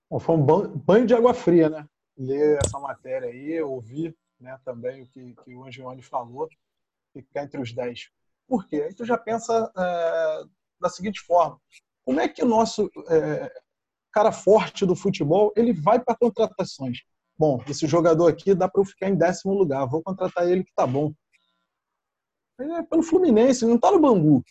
Bom, 0.09 0.19
foi 0.19 0.35
um 0.35 0.45
banho 0.45 1.05
de 1.05 1.13
água 1.13 1.33
fria, 1.33 1.69
né? 1.69 1.87
Ler 2.17 2.59
essa 2.63 2.79
matéria 2.79 3.29
aí, 3.29 3.61
ouvir 3.61 4.15
né, 4.39 4.57
também 4.63 5.03
o 5.03 5.07
que, 5.07 5.35
que 5.43 5.55
o 5.55 5.65
Angione 5.65 6.01
falou, 6.01 6.47
ficar 7.13 7.43
entre 7.43 7.59
os 7.59 7.73
10. 7.73 8.09
Por 8.47 8.65
quê? 8.65 8.83
Aí 8.83 8.93
tu 8.93 9.05
já 9.05 9.17
pensa 9.17 9.71
é, 9.77 10.43
da 10.79 10.89
seguinte 10.89 11.19
forma: 11.19 11.59
como 12.05 12.19
é 12.19 12.27
que 12.27 12.43
o 12.43 12.47
nosso 12.47 12.89
é, 13.09 13.51
cara 14.11 14.31
forte 14.31 14.85
do 14.85 14.95
futebol 14.95 15.51
ele 15.55 15.73
vai 15.73 15.99
para 15.99 16.15
contratações? 16.15 16.99
Bom, 17.37 17.61
esse 17.67 17.85
jogador 17.85 18.27
aqui 18.27 18.55
dá 18.55 18.67
para 18.67 18.81
eu 18.81 18.85
ficar 18.85 19.09
em 19.09 19.15
décimo 19.15 19.53
lugar, 19.53 19.85
vou 19.85 20.01
contratar 20.01 20.49
ele 20.49 20.63
que 20.63 20.73
tá 20.73 20.87
bom. 20.87 21.13
Ele 22.59 22.73
é 22.73 22.83
pelo 22.83 23.03
Fluminense, 23.03 23.63
ele 23.63 23.69
não 23.69 23.75
está 23.75 23.91
no 23.91 23.99
Bangu. 23.99 24.43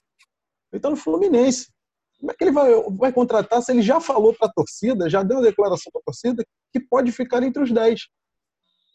Ele 0.70 0.78
está 0.78 0.88
no 0.88 0.96
Fluminense. 0.96 1.72
Como 2.18 2.32
é 2.32 2.34
que 2.34 2.44
ele 2.44 2.52
vai, 2.52 2.70
vai 2.92 3.12
contratar 3.12 3.62
se 3.62 3.72
ele 3.72 3.82
já 3.82 4.00
falou 4.00 4.34
para 4.34 4.48
a 4.48 4.52
torcida, 4.52 5.08
já 5.08 5.22
deu 5.22 5.38
uma 5.38 5.44
declaração 5.44 5.92
para 5.92 6.00
a 6.00 6.04
torcida 6.04 6.44
que 6.72 6.80
pode 6.80 7.12
ficar 7.12 7.42
entre 7.42 7.62
os 7.62 7.70
10? 7.70 8.00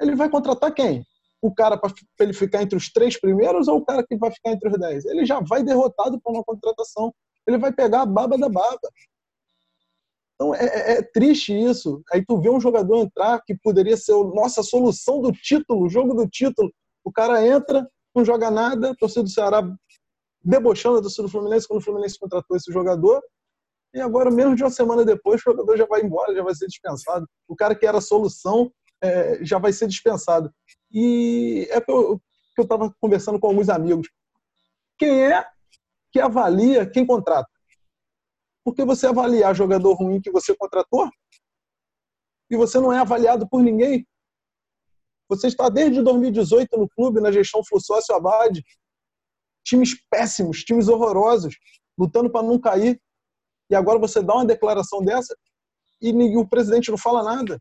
Ele 0.01 0.15
vai 0.15 0.29
contratar 0.29 0.73
quem? 0.73 1.05
O 1.41 1.53
cara 1.53 1.77
para 1.77 1.91
ele 2.19 2.33
ficar 2.33 2.61
entre 2.61 2.75
os 2.75 2.91
três 2.91 3.19
primeiros 3.19 3.67
ou 3.67 3.77
o 3.77 3.85
cara 3.85 4.03
que 4.05 4.15
vai 4.15 4.31
ficar 4.31 4.51
entre 4.51 4.69
os 4.69 4.79
10? 4.79 5.05
Ele 5.05 5.25
já 5.25 5.39
vai 5.39 5.63
derrotado 5.63 6.19
por 6.21 6.33
uma 6.33 6.43
contratação. 6.43 7.13
Ele 7.47 7.57
vai 7.57 7.71
pegar 7.71 8.01
a 8.01 8.05
baba 8.05 8.37
da 8.37 8.49
baba. 8.49 8.89
Então 10.35 10.55
é, 10.55 10.65
é, 10.65 10.91
é, 10.93 11.01
triste 11.03 11.53
isso. 11.53 12.01
Aí 12.11 12.25
tu 12.25 12.39
vê 12.41 12.49
um 12.49 12.59
jogador 12.59 12.97
entrar 12.97 13.39
que 13.45 13.55
poderia 13.55 13.95
ser 13.95 14.13
a 14.13 14.23
nossa 14.23 14.63
solução 14.63 15.21
do 15.21 15.31
título, 15.31 15.85
o 15.85 15.89
jogo 15.89 16.15
do 16.15 16.27
título. 16.27 16.71
O 17.03 17.11
cara 17.11 17.45
entra, 17.45 17.87
não 18.15 18.25
joga 18.25 18.49
nada, 18.49 18.95
torcida 18.97 19.23
do 19.23 19.29
Ceará 19.29 19.61
debochando 20.43 20.97
a 20.97 21.01
torcida 21.01 21.23
do 21.23 21.29
Fluminense 21.29 21.67
quando 21.67 21.79
o 21.79 21.83
Fluminense 21.83 22.19
contratou 22.19 22.57
esse 22.57 22.71
jogador. 22.71 23.21
E 23.93 23.99
agora, 23.99 24.31
menos 24.31 24.55
de 24.55 24.63
uma 24.63 24.69
semana 24.69 25.03
depois, 25.03 25.41
o 25.41 25.51
jogador 25.51 25.77
já 25.77 25.85
vai 25.85 26.01
embora, 26.01 26.33
já 26.33 26.43
vai 26.43 26.55
ser 26.55 26.67
dispensado. 26.67 27.27
O 27.47 27.55
cara 27.55 27.75
que 27.75 27.85
era 27.85 27.97
a 27.97 28.01
solução 28.01 28.71
é, 29.01 29.43
já 29.43 29.57
vai 29.59 29.73
ser 29.73 29.87
dispensado. 29.87 30.51
E 30.91 31.67
é 31.69 31.81
que 31.81 31.91
eu 31.91 32.21
estava 32.57 32.93
conversando 32.99 33.39
com 33.39 33.47
alguns 33.47 33.69
amigos. 33.69 34.07
Quem 34.97 35.25
é 35.25 35.45
que 36.11 36.19
avalia 36.19 36.89
quem 36.89 37.05
contrata? 37.05 37.49
Porque 38.63 38.85
você 38.85 39.07
avaliar 39.07 39.55
jogador 39.55 39.93
ruim 39.93 40.21
que 40.21 40.31
você 40.31 40.55
contratou 40.55 41.09
e 42.49 42.55
você 42.55 42.79
não 42.79 42.93
é 42.93 42.99
avaliado 42.99 43.47
por 43.49 43.63
ninguém. 43.63 44.05
Você 45.29 45.47
está 45.47 45.69
desde 45.69 46.01
2018 46.03 46.77
no 46.77 46.89
clube, 46.89 47.21
na 47.21 47.31
gestão 47.31 47.63
Flussócio 47.63 48.13
Abade. 48.13 48.63
Times 49.63 49.95
péssimos, 50.09 50.63
times 50.63 50.87
horrorosos, 50.87 51.55
lutando 51.97 52.31
para 52.31 52.45
não 52.45 52.59
cair. 52.59 53.01
E 53.69 53.75
agora 53.75 53.99
você 53.99 54.21
dá 54.21 54.35
uma 54.35 54.45
declaração 54.45 55.03
dessa 55.03 55.35
e 56.01 56.11
o 56.35 56.47
presidente 56.47 56.89
não 56.89 56.97
fala 56.97 57.23
nada. 57.23 57.59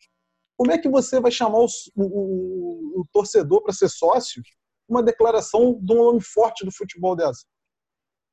Como 0.56 0.72
é 0.72 0.78
que 0.78 0.88
você 0.88 1.20
vai 1.20 1.30
chamar 1.30 1.58
o, 1.58 1.66
o, 1.94 3.00
o 3.00 3.04
torcedor 3.12 3.62
para 3.62 3.72
ser 3.72 3.88
sócio 3.88 4.42
uma 4.88 5.02
declaração 5.02 5.78
de 5.80 5.92
um 5.92 6.00
homem 6.00 6.20
forte 6.20 6.64
do 6.64 6.72
futebol 6.72 7.14
dessa? 7.14 7.44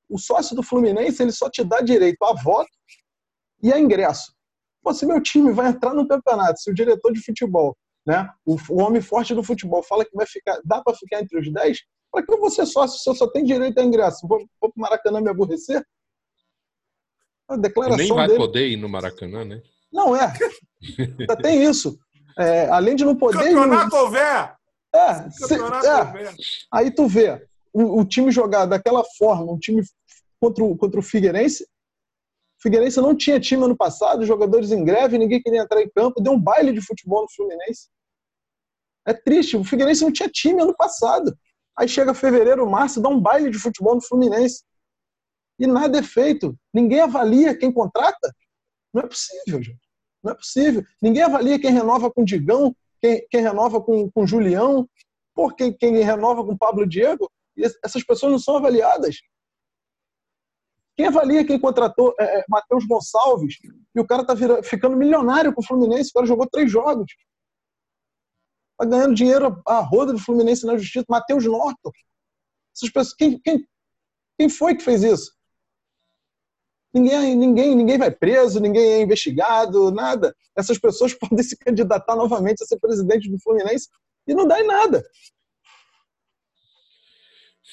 O 0.10 0.18
sócio 0.18 0.56
do 0.56 0.64
Fluminense 0.64 1.22
ele 1.22 1.32
só 1.32 1.50
te 1.50 1.64
dá 1.64 1.82
direito 1.82 2.24
a 2.24 2.34
voto 2.34 2.72
e 3.62 3.72
a 3.72 3.80
ingresso. 3.80 4.34
Pô, 4.82 4.94
se 4.94 5.06
meu 5.06 5.22
time 5.22 5.52
vai 5.52 5.68
entrar 5.70 5.94
no 5.94 6.08
campeonato, 6.08 6.60
se 6.60 6.72
o 6.72 6.74
diretor 6.74 7.12
de 7.12 7.22
futebol 7.22 7.76
né? 8.08 8.32
O, 8.46 8.56
o, 8.70 8.82
homem 8.82 9.02
forte 9.02 9.36
do 9.36 9.44
futebol 9.44 9.84
fala 9.84 10.06
que 10.06 10.16
vai 10.16 10.26
ficar, 10.26 10.62
dá 10.64 10.82
para 10.82 10.96
ficar 10.96 11.22
entre 11.22 11.38
os 11.38 11.52
10. 11.52 11.78
Para 12.18 12.26
que 12.26 12.34
eu 12.34 12.40
vou 12.40 12.50
ser 12.50 12.66
sócio 12.66 13.00
se 13.00 13.08
eu 13.08 13.14
só 13.14 13.28
tenho 13.28 13.46
direito 13.46 13.78
a 13.78 13.84
ingresso? 13.84 14.28
Vou, 14.28 14.40
vou 14.60 14.72
para 14.72 14.80
o 14.80 14.82
Maracanã 14.82 15.22
me 15.22 15.30
aborrecer? 15.30 15.86
A 17.48 17.56
declaração 17.56 18.00
Nem 18.00 18.12
vai 18.12 18.26
dele... 18.26 18.40
poder 18.40 18.68
ir 18.70 18.76
no 18.76 18.90
Maracanã, 18.90 19.46
né? 19.46 19.62
Não 19.94 20.16
é. 20.16 20.34
Ainda 20.98 21.38
tem 21.38 21.64
isso. 21.64 22.00
É, 22.40 22.70
além 22.70 22.96
de 22.96 23.06
não 23.06 23.16
poder. 23.16 23.38
Campeonato 23.38 23.96
não... 23.96 24.02
houver! 24.04 24.56
É, 24.96 25.30
se... 25.30 25.54
é. 25.54 26.36
Aí 26.74 26.90
tu 26.90 27.08
vê 27.08 27.48
o, 27.72 28.02
o, 28.02 28.06
time 28.06 28.32
jogar 28.32 28.66
daquela 28.66 29.04
forma, 29.16 29.52
um 29.52 29.60
time 29.60 29.84
contra 30.42 30.64
o, 30.64 30.76
contra 30.76 31.00
o 31.00 31.04
Figueirense. 31.04 31.66
O 31.66 32.64
Figueirense 32.64 33.00
não 33.00 33.16
tinha 33.16 33.40
time 33.40 33.64
ano 33.64 33.78
passado, 33.78 34.26
jogadores 34.26 34.72
em 34.72 34.84
greve, 34.84 35.20
ninguém 35.20 35.40
queria 35.40 35.62
entrar 35.62 35.84
em 35.84 35.90
campo, 35.90 36.20
deu 36.20 36.34
um 36.34 36.42
baile 36.42 36.74
de 36.74 36.82
futebol 36.82 37.22
no 37.22 37.32
Fluminense. 37.32 37.90
É 39.08 39.14
triste. 39.14 39.56
O 39.56 39.64
Figueirense 39.64 40.02
não 40.02 40.12
tinha 40.12 40.28
time 40.28 40.64
ano 40.64 40.76
passado. 40.76 41.38
Aí 41.78 41.88
chega 41.88 42.14
fevereiro, 42.14 42.70
março, 42.70 43.02
dá 43.02 43.10
um 43.10 43.20
baile 43.20 43.52
de 43.52 43.60
futebol 43.60 43.96
no 43.96 44.02
Fluminense. 44.02 44.64
E 45.60 45.68
nada 45.68 46.00
é 46.00 46.04
feito. 46.04 46.56
Ninguém 46.74 47.02
avalia 47.02 47.58
quem 47.58 47.72
contrata. 47.72 48.34
Não 48.94 49.04
é 49.04 49.08
possível, 49.08 49.62
gente. 49.62 49.80
Não 50.24 50.32
é 50.32 50.36
possível. 50.36 50.84
Ninguém 51.02 51.24
avalia 51.24 51.60
quem 51.60 51.72
renova 51.72 52.12
com 52.12 52.24
Digão, 52.24 52.76
quem, 53.02 53.26
quem 53.30 53.42
renova 53.42 53.82
com, 53.82 54.10
com 54.12 54.26
Julião, 54.26 54.88
por 55.34 55.56
quem, 55.56 55.72
quem 55.72 55.98
renova 55.98 56.44
com 56.44 56.58
Pablo 56.58 56.88
Diego. 56.88 57.30
E 57.56 57.64
essas 57.84 58.04
pessoas 58.04 58.32
não 58.32 58.40
são 58.40 58.58
avaliadas. 58.58 59.18
Quem 60.96 61.06
avalia 61.06 61.46
quem 61.46 61.60
contratou 61.60 62.16
é, 62.20 62.40
é 62.40 62.46
Matheus 62.50 62.86
Gonçalves 62.86 63.58
e 63.96 64.00
o 64.00 64.06
cara 64.06 64.26
tá 64.26 64.34
virando, 64.34 64.64
ficando 64.64 64.98
milionário 64.98 65.54
com 65.54 65.62
o 65.62 65.66
Fluminense, 65.66 66.10
o 66.10 66.14
cara 66.14 66.26
jogou 66.26 66.48
três 66.48 66.72
jogos. 66.72 67.12
Tá 68.78 68.86
ganhando 68.86 69.16
dinheiro 69.16 69.62
a 69.66 69.80
roda 69.80 70.14
do 70.14 70.20
Fluminense 70.20 70.66
na 70.66 70.78
justiça. 70.78 71.06
Matheus 71.10 71.46
Norton. 71.46 71.92
Essas 72.76 72.90
pessoas, 72.90 73.16
quem, 73.16 73.40
quem, 73.40 73.68
quem 74.38 74.50
foi 74.50 74.76
que 74.76 74.84
fez 74.84 75.04
isso? 75.04 75.36
Ninguém, 76.94 77.36
ninguém, 77.36 77.76
ninguém 77.76 77.98
vai 77.98 78.12
preso, 78.12 78.60
ninguém 78.60 78.84
é 78.84 79.02
investigado, 79.02 79.92
nada. 79.92 80.36
Essas 80.56 80.78
pessoas 80.78 81.14
podem 81.18 81.44
se 81.44 81.58
candidatar 81.58 82.16
novamente 82.16 82.64
a 82.64 82.66
ser 82.66 82.80
presidente 82.80 83.30
do 83.30 83.40
Fluminense 83.40 83.90
e 84.28 84.34
não 84.34 84.48
dá 84.48 84.60
em 84.60 84.68
nada. 84.68 85.04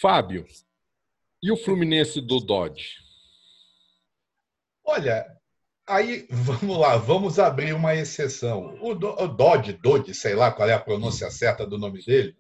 Fábio, 0.01 0.47
e 1.43 1.53
o 1.53 1.57
Fluminense 1.57 2.21
do 2.21 2.41
Dodge? 2.41 2.97
Olha, 4.83 5.25
aí 5.87 6.27
vamos 6.31 6.79
lá, 6.79 6.97
vamos 6.97 7.39
abrir 7.39 7.75
uma 7.75 7.95
exceção. 7.95 8.77
O, 8.81 8.95
Do, 8.95 9.11
o 9.11 9.29
Dodge, 9.29 9.73
Dodge, 9.75 10.15
sei 10.15 10.35
lá 10.35 10.51
qual 10.51 10.69
é 10.69 10.73
a 10.73 10.81
pronúncia 10.81 11.31
certa 11.31 11.67
do 11.67 11.79
nome 11.79 12.05
dele, 12.05 12.37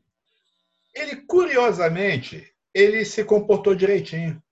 ele 0.95 1.17
curiosamente 1.17 2.53
ele 2.73 3.05
se 3.05 3.25
comportou 3.25 3.75
direitinho. 3.75 4.43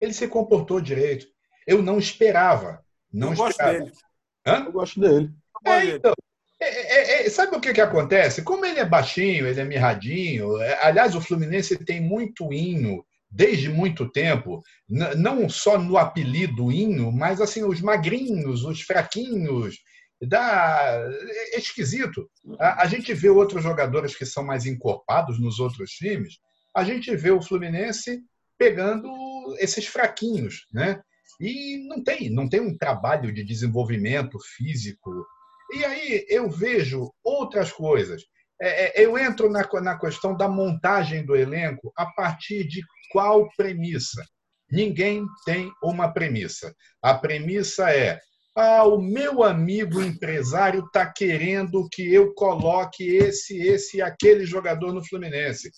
Ele 0.00 0.12
se 0.12 0.26
comportou 0.26 0.80
direito. 0.80 1.26
Eu 1.66 1.80
não 1.80 1.98
esperava. 1.98 2.84
Não 3.12 3.28
eu 3.34 3.48
esperava. 3.48 3.78
gosto 3.78 3.84
dele. 3.84 3.92
Hã? 4.44 4.64
Eu 4.64 4.72
gosto 4.72 5.00
dele. 5.00 5.30
É, 5.64 5.84
então, 5.84 6.12
é, 6.60 6.66
é, 6.66 7.26
é, 7.26 7.30
sabe 7.30 7.56
o 7.56 7.60
que, 7.60 7.72
que 7.72 7.80
acontece? 7.80 8.42
Como 8.42 8.66
ele 8.66 8.80
é 8.80 8.84
baixinho, 8.84 9.46
ele 9.46 9.60
é 9.60 9.64
mirradinho. 9.64 10.60
é, 10.60 10.84
aliás, 10.84 11.14
o 11.14 11.20
Fluminense 11.20 11.76
tem 11.84 12.00
muito 12.00 12.52
hino 12.52 13.04
desde 13.32 13.70
muito 13.70 14.10
tempo, 14.10 14.62
não 14.88 15.48
só 15.48 15.78
no 15.78 15.96
apelido 15.96 16.70
hino, 16.70 17.10
mas 17.10 17.40
assim 17.40 17.64
os 17.64 17.80
magrinhos, 17.80 18.62
os 18.62 18.82
fraquinhos. 18.82 19.76
Dá, 20.20 21.02
é 21.52 21.58
esquisito. 21.58 22.30
A, 22.60 22.82
a 22.82 22.86
gente 22.86 23.12
vê 23.12 23.28
outros 23.28 23.62
jogadores 23.62 24.14
que 24.14 24.26
são 24.26 24.44
mais 24.44 24.66
encorpados 24.66 25.40
nos 25.40 25.58
outros 25.58 25.90
times. 25.92 26.38
A 26.76 26.84
gente 26.84 27.14
vê 27.16 27.30
o 27.30 27.42
Fluminense 27.42 28.22
pegando 28.56 29.10
esses 29.58 29.86
fraquinhos, 29.86 30.66
né? 30.72 31.00
E 31.40 31.78
não 31.88 32.04
tem, 32.04 32.30
não 32.30 32.48
tem 32.48 32.60
um 32.60 32.76
trabalho 32.76 33.32
de 33.32 33.42
desenvolvimento 33.42 34.38
físico. 34.56 35.10
E 35.74 35.84
aí 35.84 36.26
eu 36.28 36.48
vejo 36.48 37.12
outras 37.24 37.72
coisas. 37.72 38.22
É, 38.64 39.02
é, 39.02 39.04
eu 39.04 39.18
entro 39.18 39.50
na, 39.50 39.68
na 39.80 39.98
questão 39.98 40.36
da 40.36 40.48
montagem 40.48 41.26
do 41.26 41.34
elenco 41.34 41.92
a 41.96 42.06
partir 42.06 42.62
de 42.62 42.80
qual 43.10 43.48
premissa? 43.56 44.24
Ninguém 44.70 45.26
tem 45.44 45.72
uma 45.82 46.12
premissa. 46.12 46.72
A 47.02 47.12
premissa 47.12 47.90
é: 47.90 48.20
ah, 48.56 48.84
o 48.84 49.02
meu 49.02 49.42
amigo 49.42 50.00
empresário 50.00 50.84
está 50.86 51.12
querendo 51.12 51.88
que 51.90 52.14
eu 52.14 52.32
coloque 52.34 53.04
esse, 53.04 53.58
esse 53.60 53.96
e 53.96 54.02
aquele 54.02 54.46
jogador 54.46 54.92
no 54.92 55.04
Fluminense. 55.04 55.68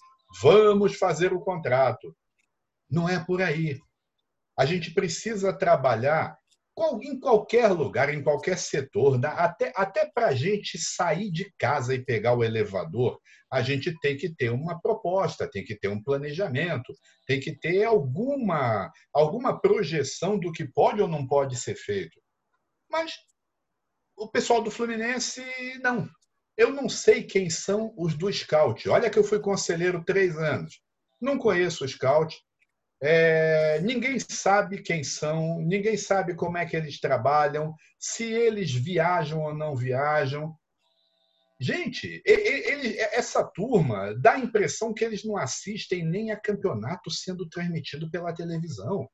Vamos 0.42 0.98
fazer 0.98 1.32
o 1.32 1.40
contrato. 1.40 2.14
Não 2.90 3.08
é 3.08 3.18
por 3.18 3.40
aí. 3.40 3.78
A 4.58 4.66
gente 4.66 4.92
precisa 4.92 5.54
trabalhar 5.54 6.36
em 7.02 7.18
qualquer 7.20 7.68
lugar, 7.68 8.12
em 8.12 8.22
qualquer 8.22 8.58
setor, 8.58 9.18
dá- 9.18 9.32
até, 9.32 9.72
até 9.76 10.10
para 10.12 10.28
a 10.28 10.34
gente 10.34 10.76
sair 10.76 11.30
de 11.30 11.52
casa 11.56 11.94
e 11.94 12.04
pegar 12.04 12.34
o 12.34 12.42
elevador, 12.42 13.20
a 13.50 13.62
gente 13.62 13.96
tem 14.00 14.16
que 14.16 14.28
ter 14.34 14.50
uma 14.50 14.80
proposta, 14.80 15.48
tem 15.48 15.64
que 15.64 15.76
ter 15.78 15.88
um 15.88 16.02
planejamento, 16.02 16.92
tem 17.26 17.38
que 17.38 17.56
ter 17.56 17.84
alguma, 17.84 18.90
alguma 19.12 19.60
projeção 19.60 20.38
do 20.38 20.50
que 20.50 20.66
pode 20.66 21.00
ou 21.00 21.06
não 21.06 21.26
pode 21.26 21.56
ser 21.56 21.76
feito. 21.76 22.20
Mas 22.90 23.12
o 24.16 24.28
pessoal 24.28 24.60
do 24.60 24.70
Fluminense, 24.70 25.42
não. 25.82 26.08
Eu 26.56 26.72
não 26.72 26.88
sei 26.88 27.22
quem 27.24 27.50
são 27.50 27.92
os 27.96 28.14
do 28.16 28.32
Scout. 28.32 28.88
Olha 28.88 29.10
que 29.10 29.18
eu 29.18 29.24
fui 29.24 29.40
conselheiro 29.40 30.04
três 30.04 30.36
anos. 30.36 30.80
Não 31.20 31.38
conheço 31.38 31.84
o 31.84 31.88
Scout. 31.88 32.36
É, 33.02 33.80
ninguém 33.82 34.18
sabe 34.18 34.82
quem 34.82 35.04
são, 35.04 35.60
ninguém 35.60 35.96
sabe 35.96 36.34
como 36.34 36.56
é 36.56 36.64
que 36.64 36.76
eles 36.76 36.98
trabalham, 37.00 37.74
se 37.98 38.24
eles 38.24 38.72
viajam 38.72 39.42
ou 39.42 39.54
não 39.54 39.76
viajam. 39.76 40.54
Gente, 41.60 42.22
ele- 42.26 42.98
essa 42.98 43.44
turma 43.44 44.14
dá 44.20 44.32
a 44.32 44.38
impressão 44.38 44.92
que 44.92 45.04
eles 45.04 45.24
não 45.24 45.36
assistem 45.36 46.04
nem 46.04 46.30
a 46.30 46.40
campeonato 46.40 47.10
sendo 47.10 47.48
transmitido 47.48 48.10
pela 48.10 48.34
televisão. 48.34 49.08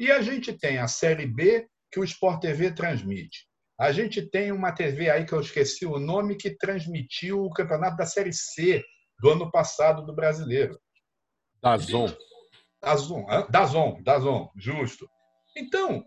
E 0.00 0.10
a 0.10 0.22
gente 0.22 0.52
tem 0.52 0.78
a 0.78 0.88
Série 0.88 1.26
B 1.26 1.66
que 1.90 2.00
o 2.00 2.04
Sport 2.04 2.40
TV 2.40 2.72
transmite. 2.72 3.46
A 3.78 3.92
gente 3.92 4.22
tem 4.22 4.52
uma 4.52 4.72
TV 4.72 5.10
aí 5.10 5.24
que 5.24 5.32
eu 5.32 5.40
esqueci 5.40 5.84
o 5.84 5.98
nome 5.98 6.36
que 6.36 6.56
transmitiu 6.56 7.42
o 7.44 7.50
campeonato 7.50 7.96
da 7.96 8.06
Série 8.06 8.32
C 8.32 8.82
do 9.20 9.30
ano 9.30 9.50
passado 9.50 10.04
do 10.04 10.14
Brasileiro. 10.14 10.78
Dazon. 11.62 12.08
Dazon? 12.82 13.24
Dazon, 13.48 14.02
Dazon, 14.02 14.50
justo. 14.56 15.08
Então, 15.56 16.04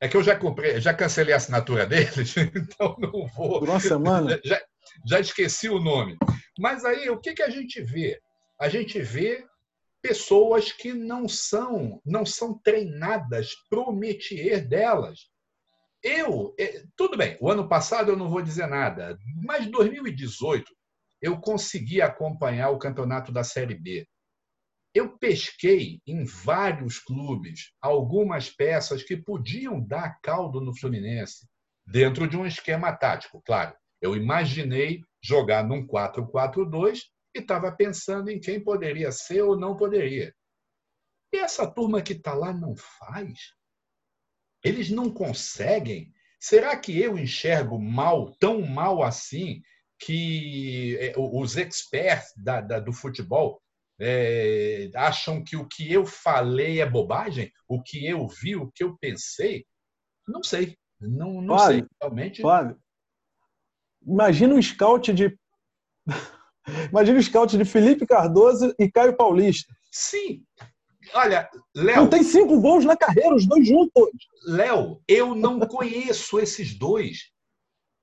é 0.00 0.08
que 0.08 0.16
eu 0.16 0.22
já 0.22 0.36
comprei, 0.36 0.80
já 0.80 0.94
cancelei 0.94 1.34
a 1.34 1.36
assinatura 1.36 1.86
deles, 1.86 2.34
então 2.54 2.96
não 2.98 3.26
vou. 3.26 3.60
Por 3.60 3.68
uma 3.68 3.80
semana. 3.80 4.40
Já, 4.44 4.60
já 5.06 5.20
esqueci 5.20 5.68
o 5.68 5.78
nome. 5.78 6.16
Mas 6.58 6.84
aí, 6.84 7.08
o 7.10 7.20
que, 7.20 7.34
que 7.34 7.42
a 7.42 7.50
gente 7.50 7.80
vê? 7.82 8.18
A 8.58 8.68
gente 8.68 9.00
vê 9.00 9.46
pessoas 10.02 10.72
que 10.72 10.92
não 10.92 11.28
são, 11.28 12.00
não 12.04 12.24
são 12.24 12.58
treinadas 12.58 13.50
para 13.68 13.80
o 13.80 13.92
métier 13.92 14.66
delas. 14.66 15.28
Eu, 16.02 16.54
eh, 16.58 16.82
tudo 16.96 17.16
bem, 17.16 17.36
o 17.40 17.50
ano 17.50 17.68
passado 17.68 18.10
eu 18.10 18.16
não 18.16 18.30
vou 18.30 18.40
dizer 18.40 18.66
nada, 18.66 19.18
mas 19.44 19.70
2018 19.70 20.64
eu 21.20 21.38
consegui 21.38 22.00
acompanhar 22.00 22.70
o 22.70 22.78
campeonato 22.78 23.30
da 23.30 23.44
Série 23.44 23.74
B. 23.74 24.06
Eu 24.92 25.16
pesquei 25.18 26.00
em 26.06 26.24
vários 26.24 26.98
clubes 26.98 27.72
algumas 27.80 28.50
peças 28.50 29.02
que 29.02 29.16
podiam 29.16 29.80
dar 29.80 30.20
caldo 30.20 30.60
no 30.60 30.76
Fluminense, 30.76 31.46
dentro 31.86 32.26
de 32.26 32.36
um 32.36 32.44
esquema 32.44 32.92
tático, 32.92 33.40
claro. 33.44 33.74
Eu 34.00 34.16
imaginei 34.16 35.02
jogar 35.22 35.62
num 35.62 35.86
4-4-2 35.86 37.02
e 37.34 37.40
estava 37.40 37.70
pensando 37.70 38.30
em 38.30 38.40
quem 38.40 38.62
poderia 38.62 39.12
ser 39.12 39.42
ou 39.42 39.56
não 39.56 39.76
poderia. 39.76 40.34
E 41.32 41.38
essa 41.38 41.70
turma 41.70 42.02
que 42.02 42.14
está 42.14 42.34
lá 42.34 42.52
não 42.52 42.74
faz? 42.76 43.54
Eles 44.64 44.90
não 44.90 45.12
conseguem? 45.12 46.12
Será 46.40 46.76
que 46.76 46.98
eu 46.98 47.16
enxergo 47.16 47.78
mal, 47.78 48.34
tão 48.38 48.62
mal 48.62 49.02
assim, 49.02 49.62
que 50.00 50.96
eh, 50.98 51.14
os 51.16 51.56
experts 51.56 52.32
da, 52.36 52.60
da, 52.60 52.80
do 52.80 52.92
futebol 52.92 53.62
é, 54.00 54.90
acham 54.94 55.44
que 55.44 55.56
o 55.56 55.68
que 55.68 55.92
eu 55.92 56.06
falei 56.06 56.80
é 56.80 56.88
bobagem? 56.88 57.52
O 57.68 57.82
que 57.82 58.06
eu 58.06 58.26
vi, 58.26 58.56
o 58.56 58.70
que 58.74 58.82
eu 58.82 58.96
pensei? 58.98 59.66
Não 60.26 60.42
sei. 60.42 60.76
Não, 60.98 61.42
não 61.42 61.58
Fábio, 61.58 61.78
sei. 61.78 61.86
Realmente. 62.00 62.40
Flávio, 62.40 62.78
imagina 64.06 64.54
um 64.54 64.62
scout 64.62 65.12
de. 65.12 65.38
imagina 66.90 67.18
um 67.18 67.22
scout 67.22 67.56
de 67.56 67.64
Felipe 67.64 68.06
Cardoso 68.06 68.74
e 68.78 68.90
Caio 68.90 69.16
Paulista. 69.16 69.74
Sim. 69.92 70.42
Olha, 71.14 71.48
Não 71.74 71.84
Léo, 71.84 72.10
tem 72.10 72.22
cinco 72.22 72.60
gols 72.60 72.84
na 72.84 72.96
carreira, 72.96 73.34
os 73.34 73.46
dois 73.46 73.66
juntos. 73.66 74.08
Léo, 74.46 75.02
eu 75.08 75.34
não 75.34 75.58
conheço 75.60 76.38
esses 76.38 76.74
dois. 76.74 77.30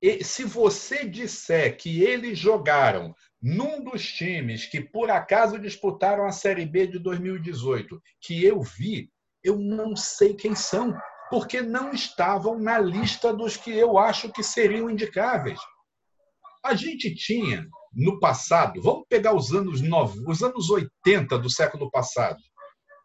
E 0.02 0.24
se 0.24 0.44
você 0.44 1.08
disser 1.08 1.76
que 1.78 2.04
eles 2.04 2.38
jogaram 2.38 3.16
num 3.48 3.82
dos 3.82 4.06
times 4.06 4.66
que 4.66 4.82
por 4.82 5.10
acaso 5.10 5.58
disputaram 5.58 6.26
a 6.26 6.34
Série 6.34 6.66
B 6.66 6.86
de 6.86 7.00
2018, 7.00 8.02
que 8.20 8.44
eu 8.44 8.62
vi, 8.62 9.10
eu 9.42 9.58
não 9.58 9.96
sei 9.96 10.34
quem 10.34 10.54
são, 10.54 10.94
porque 11.30 11.62
não 11.62 11.94
estavam 11.94 12.60
na 12.60 12.78
lista 12.78 13.34
dos 13.34 13.56
que 13.56 13.72
eu 13.72 13.98
acho 13.98 14.30
que 14.34 14.44
seriam 14.44 14.90
indicáveis. 14.90 15.62
A 16.62 16.76
gente 16.76 17.16
tinha 17.16 17.66
no 17.94 18.20
passado, 18.20 18.82
vamos 18.82 19.06
pegar 19.08 19.34
os 19.34 19.54
anos 19.54 19.80
9, 19.80 20.26
os 20.28 20.44
anos 20.44 20.70
80 20.70 21.40
do 21.40 21.50
século 21.50 21.90
passado. 21.90 22.40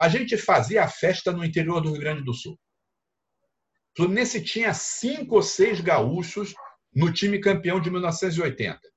A 0.01 0.09
gente 0.09 0.37
fazia 0.37 0.83
a 0.83 0.89
festa 0.89 1.31
no 1.31 1.45
interior 1.45 1.81
do 1.81 1.93
Rio 1.93 2.01
Grande 2.01 2.25
do 2.25 2.35
Sul. 2.35 2.59
Fluminense 3.97 4.43
tinha 4.43 4.75
cinco 4.75 5.37
ou 5.37 5.43
seis 5.43 5.81
gaúchos 5.81 6.53
no 6.93 7.13
time 7.13 7.39
campeão 7.39 7.79
de 7.81 7.89
1980. 7.91 8.92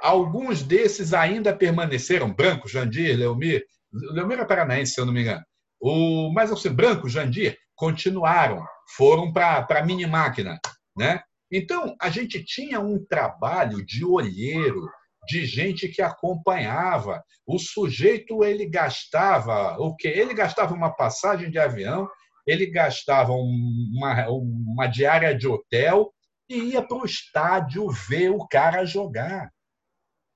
Alguns 0.00 0.62
desses 0.62 1.12
ainda 1.12 1.54
permaneceram, 1.54 2.32
Branco, 2.32 2.68
Jandir, 2.68 3.16
Leomir. 3.16 3.64
Leomir 3.92 4.38
é 4.38 4.44
paranaense, 4.44 4.94
se 4.94 5.00
eu 5.00 5.06
não 5.06 5.12
me 5.12 5.22
engano. 5.22 5.42
O, 5.80 6.32
mas 6.32 6.50
assim, 6.52 6.70
Branco, 6.70 7.08
Jandir, 7.08 7.56
continuaram, 7.74 8.64
foram 8.96 9.32
para 9.32 9.66
a 9.68 9.84
mini 9.84 10.06
máquina. 10.06 10.58
Né? 10.96 11.20
Então, 11.50 11.96
a 12.00 12.10
gente 12.10 12.44
tinha 12.44 12.80
um 12.80 13.04
trabalho 13.04 13.84
de 13.84 14.04
olheiro, 14.04 14.88
de 15.26 15.44
gente 15.44 15.88
que 15.88 16.02
acompanhava. 16.02 17.22
O 17.46 17.58
sujeito 17.58 18.44
ele 18.44 18.66
gastava 18.66 19.76
o 19.78 19.94
quê? 19.96 20.08
Ele 20.08 20.34
gastava 20.34 20.74
uma 20.74 20.90
passagem 20.90 21.50
de 21.50 21.58
avião, 21.58 22.08
ele 22.46 22.66
gastava 22.66 23.32
uma, 23.32 24.28
uma 24.28 24.86
diária 24.86 25.36
de 25.36 25.46
hotel 25.46 26.12
e 26.48 26.72
ia 26.72 26.82
para 26.82 26.96
o 26.96 27.04
estádio 27.04 27.88
ver 28.08 28.30
o 28.30 28.46
cara 28.46 28.84
jogar. 28.84 29.50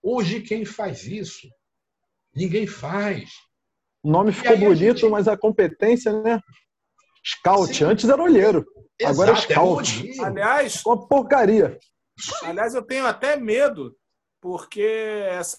Hoje 0.07 0.43
quem 0.43 0.67
faz 0.67 1.07
isso? 1.07 1.49
Ninguém 2.37 2.67
faz. 2.67 3.31
O 4.03 4.11
nome 4.11 4.33
ficou 4.33 4.55
bonito, 4.59 4.99
gente... 4.99 5.11
mas 5.11 5.27
a 5.27 5.35
competência, 5.35 6.13
né? 6.21 6.39
Scout. 7.25 7.75
Sim. 7.75 7.85
Antes 7.85 8.07
era 8.07 8.23
olheiro. 8.23 8.67
Exato, 9.01 9.15
Agora 9.15 9.33
é 9.33 9.37
scout. 9.41 10.21
É 10.21 10.25
aliás, 10.25 10.83
uma 10.85 11.09
porcaria. 11.09 11.79
Aliás, 12.43 12.75
eu 12.75 12.83
tenho 12.83 13.07
até 13.07 13.35
medo, 13.35 13.97
porque 14.43 15.25
essa 15.27 15.57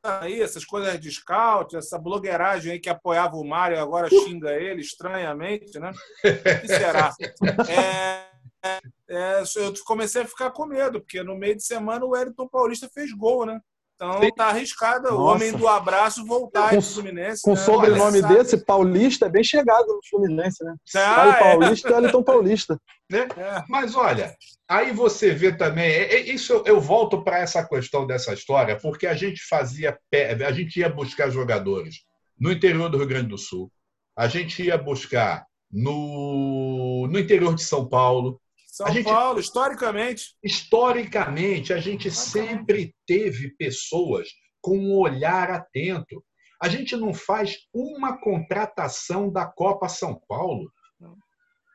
aí, 0.00 0.40
essas 0.40 0.64
coisas 0.64 0.98
de 1.00 1.10
scout, 1.10 1.76
essa 1.76 1.98
blogueiragem 1.98 2.72
aí 2.72 2.78
que 2.78 2.88
apoiava 2.88 3.34
o 3.34 3.44
Mário 3.44 3.80
agora 3.80 4.08
xinga 4.08 4.52
ele 4.52 4.80
estranhamente, 4.80 5.76
né? 5.80 5.90
O 5.90 6.60
que 6.60 6.68
será? 6.68 7.12
É, 7.68 8.28
é, 8.64 8.80
é, 9.08 9.42
eu 9.56 9.72
comecei 9.84 10.22
a 10.22 10.26
ficar 10.26 10.52
com 10.52 10.66
medo, 10.66 11.00
porque 11.00 11.20
no 11.22 11.36
meio 11.36 11.56
de 11.56 11.64
semana 11.64 12.04
o 12.04 12.10
Wellington 12.10 12.48
Paulista 12.48 12.88
fez 12.92 13.12
gol, 13.12 13.44
né? 13.44 13.60
Então 14.00 14.30
tá 14.30 14.46
arriscado 14.46 15.12
o 15.12 15.20
homem 15.20 15.50
do 15.50 15.66
abraço 15.66 16.24
voltar 16.24 16.70
com, 16.70 16.80
Fluminense. 16.80 17.42
Com 17.42 17.50
né? 17.50 17.56
sobrenome 17.56 18.22
Olha, 18.22 18.28
desse, 18.28 18.56
Paulista, 18.64 19.26
é 19.26 19.28
bem 19.28 19.42
chegado 19.42 19.88
no 19.88 19.98
Fluminense, 20.08 20.62
né? 20.64 20.76
Ah, 20.94 21.26
é. 21.26 21.38
Paulista 21.40 21.88
e 21.88 21.92
Wellington 21.92 22.22
Paulista. 22.22 22.78
Né? 23.10 23.26
É. 23.38 23.64
Mas 23.70 23.94
olha, 23.94 24.36
aí 24.68 24.92
você 24.92 25.30
vê 25.30 25.50
também, 25.50 25.90
é, 25.90 26.16
é, 26.16 26.20
isso 26.30 26.52
eu, 26.52 26.64
eu 26.66 26.78
volto 26.78 27.24
para 27.24 27.38
essa 27.38 27.66
questão 27.66 28.06
dessa 28.06 28.34
história, 28.34 28.76
porque 28.76 29.06
a 29.06 29.14
gente 29.14 29.40
fazia, 29.48 29.98
a 30.46 30.52
gente 30.52 30.78
ia 30.78 30.90
buscar 30.90 31.30
jogadores 31.30 32.02
no 32.38 32.52
interior 32.52 32.90
do 32.90 32.98
Rio 32.98 33.06
Grande 33.06 33.28
do 33.28 33.38
Sul, 33.38 33.72
a 34.14 34.28
gente 34.28 34.62
ia 34.62 34.76
buscar 34.76 35.46
no, 35.72 37.08
no 37.10 37.18
interior 37.18 37.54
de 37.54 37.62
São 37.62 37.88
Paulo, 37.88 38.38
são 38.78 38.92
gente, 38.92 39.06
Paulo, 39.06 39.40
historicamente. 39.40 40.36
Historicamente, 40.40 41.72
a 41.72 41.78
gente 41.78 42.12
sempre 42.12 42.94
teve 43.04 43.50
pessoas 43.56 44.28
com 44.60 44.78
um 44.78 44.96
olhar 44.96 45.50
atento. 45.50 46.24
A 46.62 46.68
gente 46.68 46.96
não 46.96 47.12
faz 47.12 47.56
uma 47.74 48.20
contratação 48.20 49.32
da 49.32 49.46
Copa 49.46 49.88
São 49.88 50.20
Paulo. 50.28 50.72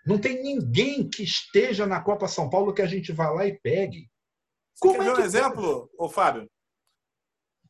Não 0.06 0.18
tem 0.18 0.42
ninguém 0.42 1.10
que 1.10 1.24
esteja 1.24 1.86
na 1.86 2.02
Copa 2.02 2.28
São 2.30 2.50
Paulo 2.50 2.74
que 2.74 2.82
a 2.82 2.88
gente 2.88 3.12
vá 3.12 3.30
lá 3.30 3.46
e 3.46 3.60
pegue. 3.60 4.10
Você 4.74 4.80
Como 4.80 4.94
quer 4.94 5.02
é 5.02 5.14
ver 5.14 5.22
um 5.22 5.26
exemplo, 5.26 5.90
ô 5.98 6.08
Fábio? 6.08 6.50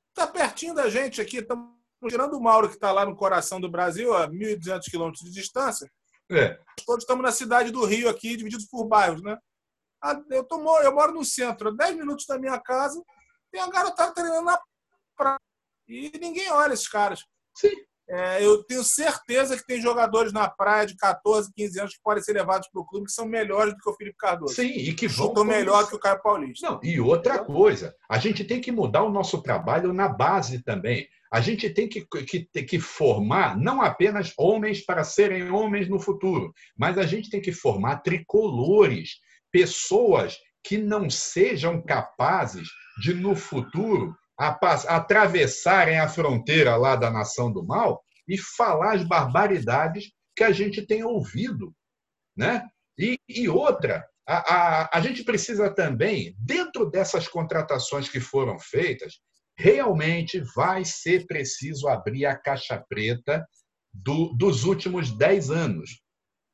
Está 0.10 0.28
pertinho 0.28 0.76
da 0.76 0.92
gente 0.92 1.20
aqui, 1.20 1.38
estamos 1.38 1.70
tirando 2.08 2.36
o 2.36 2.42
Mauro, 2.42 2.70
que 2.70 2.76
está 2.76 2.92
lá 2.92 3.04
no 3.04 3.16
coração 3.16 3.60
do 3.60 3.70
Brasil, 3.70 4.16
a 4.16 4.28
1.200 4.28 4.82
quilômetros 4.92 5.24
de 5.24 5.32
distância. 5.32 5.90
É. 6.32 6.60
Todos 6.86 7.04
estamos 7.04 7.24
na 7.24 7.32
cidade 7.32 7.72
do 7.72 7.86
Rio 7.86 8.10
aqui, 8.10 8.36
divididos 8.36 8.66
por 8.66 8.86
bairros, 8.86 9.22
né? 9.22 9.38
Ah, 10.02 10.22
eu, 10.30 10.44
tô, 10.44 10.58
eu 10.82 10.94
moro 10.94 11.14
no 11.14 11.24
centro, 11.24 11.76
10 11.76 11.96
minutos 11.98 12.26
da 12.26 12.38
minha 12.38 12.60
casa, 12.60 13.02
tem 13.52 13.62
a 13.62 13.70
garotada 13.70 14.14
treinando 14.14 14.44
na 14.44 14.62
praia. 15.16 15.40
E 15.88 16.12
ninguém 16.20 16.50
olha 16.52 16.74
esses 16.74 16.88
caras. 16.88 17.24
Sim. 17.56 17.72
É, 18.10 18.44
eu 18.46 18.64
tenho 18.64 18.84
certeza 18.84 19.56
que 19.56 19.66
tem 19.66 19.82
jogadores 19.82 20.34
na 20.34 20.50
praia 20.50 20.86
de 20.86 20.96
14, 20.96 21.52
15 21.54 21.80
anos 21.80 21.94
que 21.96 22.04
podem 22.04 22.22
ser 22.22 22.34
levados 22.34 22.68
para 22.68 22.82
o 22.82 22.86
clube 22.86 23.06
que 23.06 23.14
são 23.14 23.26
melhores 23.26 23.74
do 23.74 23.80
que 23.80 23.90
o 23.90 23.96
Felipe 23.96 24.18
Cardoso. 24.18 24.56
Sim, 24.56 24.68
e 24.68 24.94
que 24.94 25.08
vão. 25.08 25.28
Chutam 25.28 25.46
melhor 25.46 25.88
que 25.88 25.96
o 25.96 26.00
Caio 26.00 26.22
Paulista. 26.22 26.70
Não, 26.70 26.80
e 26.84 27.00
outra 27.00 27.40
coisa, 27.40 27.96
a 28.10 28.18
gente 28.18 28.44
tem 28.44 28.60
que 28.60 28.72
mudar 28.72 29.04
o 29.04 29.12
nosso 29.12 29.42
trabalho 29.42 29.94
na 29.94 30.10
base 30.10 30.62
também. 30.62 31.08
A 31.32 31.42
gente 31.42 31.70
tem 31.70 31.88
que, 31.88 32.06
que, 32.06 32.46
que 32.46 32.80
formar 32.80 33.58
não 33.58 33.82
apenas 33.82 34.34
homens 34.38 34.86
para 34.86 35.04
serem 35.04 35.50
homens 35.50 35.90
no 35.90 36.00
futuro, 36.00 36.54
mas 36.78 36.98
a 36.98 37.06
gente 37.06 37.30
tem 37.30 37.42
que 37.42 37.52
formar 37.52 38.02
tricolores, 38.02 39.14
pessoas 39.52 40.38
que 40.64 40.78
não 40.78 41.10
sejam 41.10 41.82
capazes 41.82 42.68
de, 43.02 43.14
no 43.14 43.36
futuro, 43.36 44.16
atravessarem 44.50 46.00
a 46.00 46.08
fronteira 46.08 46.76
lá 46.76 46.96
da 46.96 47.10
nação 47.10 47.52
do 47.52 47.66
mal 47.66 48.04
e 48.28 48.38
falar 48.38 48.96
as 48.96 49.04
barbaridades 49.04 50.12
que 50.36 50.44
a 50.44 50.52
gente 50.52 50.86
tem 50.86 51.04
ouvido. 51.04 51.74
Né? 52.36 52.66
E, 52.98 53.18
e 53.28 53.48
outra, 53.48 54.06
a, 54.28 54.38
a, 54.38 54.98
a 54.98 55.02
gente 55.02 55.24
precisa 55.24 55.70
também, 55.70 56.36
dentro 56.40 56.90
dessas 56.90 57.28
contratações 57.28 58.10
que 58.10 58.20
foram 58.20 58.58
feitas, 58.60 59.20
realmente 59.56 60.42
vai 60.56 60.84
ser 60.84 61.28
preciso 61.28 61.88
abrir 61.88 62.26
a 62.26 62.36
caixa 62.36 62.84
preta 62.90 63.46
do, 63.94 64.34
dos 64.34 64.64
últimos 64.64 65.16
10 65.16 65.52
anos. 65.52 66.02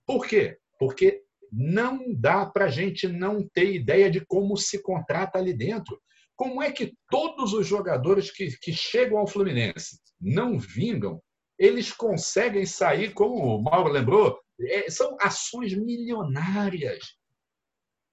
Por 0.05 0.25
quê? 0.25 0.57
Porque 0.77 1.21
não 1.51 2.13
dá 2.13 2.45
para 2.45 2.65
a 2.65 2.69
gente 2.69 3.07
não 3.07 3.47
ter 3.47 3.73
ideia 3.73 4.09
de 4.09 4.23
como 4.25 4.57
se 4.57 4.81
contrata 4.81 5.39
ali 5.39 5.53
dentro. 5.53 5.99
Como 6.39 6.63
é 6.63 6.71
que 6.71 6.95
todos 7.09 7.51
os 7.51 7.67
jogadores 7.67 8.31
que, 8.31 8.57
que 8.61 8.71
chegam 8.71 9.17
ao 9.17 9.27
Fluminense 9.27 9.99
não 10.17 10.57
vingam, 10.57 11.21
eles 11.57 11.91
conseguem 11.91 12.65
sair, 12.65 13.13
como 13.13 13.57
o 13.57 13.61
Mauro 13.61 13.91
lembrou, 13.91 14.39
é, 14.61 14.89
são 14.89 15.17
ações 15.19 15.75
milionárias. 15.75 17.03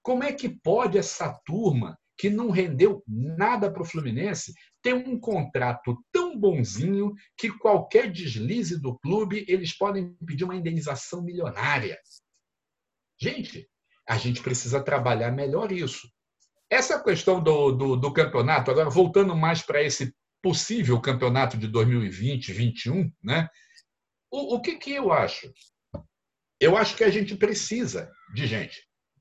Como 0.03 0.24
é 0.24 0.33
que 0.33 0.49
pode 0.49 0.99
essa 0.99 1.41
turma 1.47 1.97
que 2.18 2.29
não 2.29 2.51
rendeu 2.51 3.01
nada 3.07 3.72
para 3.72 3.83
o 3.83 3.87
Fluminense 3.87 4.53
ter 4.83 4.93
um 4.93 5.20
contrato 5.20 5.97
tão 6.11 6.37
bonzinho 6.37 7.14
que 7.37 7.57
qualquer 7.57 8.11
deslize 8.11 8.83
do 8.83 8.99
clube 8.99 9.45
eles 9.47 9.72
podem 9.72 10.16
pedir 10.27 10.43
uma 10.43 10.57
indenização 10.57 11.22
milionária? 11.22 11.97
Gente, 13.20 13.70
a 14.05 14.18
gente 14.18 14.43
precisa 14.43 14.83
trabalhar 14.83 15.31
melhor 15.31 15.70
isso. 15.70 16.09
Essa 16.71 17.03
questão 17.03 17.43
do, 17.43 17.73
do, 17.73 17.97
do 17.97 18.12
campeonato, 18.12 18.71
agora 18.71 18.91
voltando 18.91 19.37
mais 19.37 19.62
para 19.62 19.83
esse 19.83 20.12
possível 20.43 21.01
campeonato 21.01 21.57
de 21.57 21.69
2020-21, 21.69 23.11
né? 23.23 23.49
O, 24.31 24.57
o 24.57 24.61
que, 24.61 24.77
que 24.77 24.93
eu 24.93 25.12
acho? 25.12 25.53
Eu 26.61 26.77
acho 26.77 26.97
que 26.97 27.05
a 27.05 27.11
gente 27.11 27.37
precisa 27.37 28.11
de 28.35 28.47
gente. 28.47 28.77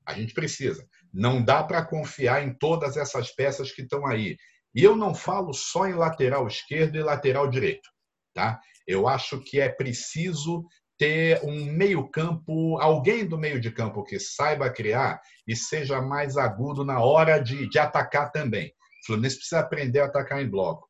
A 0.06 0.14
gente 0.14 0.34
precisa. 0.34 0.86
Não 1.12 1.42
dá 1.42 1.62
para 1.62 1.84
confiar 1.84 2.42
em 2.42 2.56
todas 2.56 2.96
essas 2.96 3.34
peças 3.34 3.72
que 3.72 3.82
estão 3.82 4.06
aí. 4.06 4.36
E 4.74 4.82
eu 4.82 4.94
não 4.94 5.14
falo 5.14 5.52
só 5.52 5.86
em 5.86 5.94
lateral 5.94 6.46
esquerdo 6.46 6.96
e 6.96 7.02
lateral 7.02 7.48
direito. 7.48 7.88
Tá? 8.34 8.60
Eu 8.86 9.08
acho 9.08 9.40
que 9.40 9.58
é 9.58 9.68
preciso 9.68 10.64
ter 10.98 11.42
um 11.44 11.66
meio-campo, 11.66 12.78
alguém 12.78 13.26
do 13.26 13.36
meio 13.36 13.60
de 13.60 13.70
campo 13.70 14.04
que 14.04 14.18
saiba 14.18 14.70
criar 14.70 15.20
e 15.46 15.54
seja 15.54 16.00
mais 16.00 16.36
agudo 16.36 16.84
na 16.84 17.00
hora 17.00 17.38
de, 17.38 17.68
de 17.68 17.78
atacar 17.78 18.32
também. 18.32 18.68
O 18.68 19.06
Fluminense 19.06 19.36
precisa 19.36 19.60
aprender 19.60 20.00
a 20.00 20.06
atacar 20.06 20.42
em 20.42 20.48
bloco. 20.48 20.88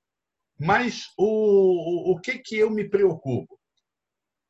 Mas 0.59 1.07
o, 1.19 1.25
o, 1.25 2.13
o 2.13 2.21
que, 2.21 2.39
que 2.39 2.57
eu 2.57 2.71
me 2.71 2.89
preocupo? 2.89 3.59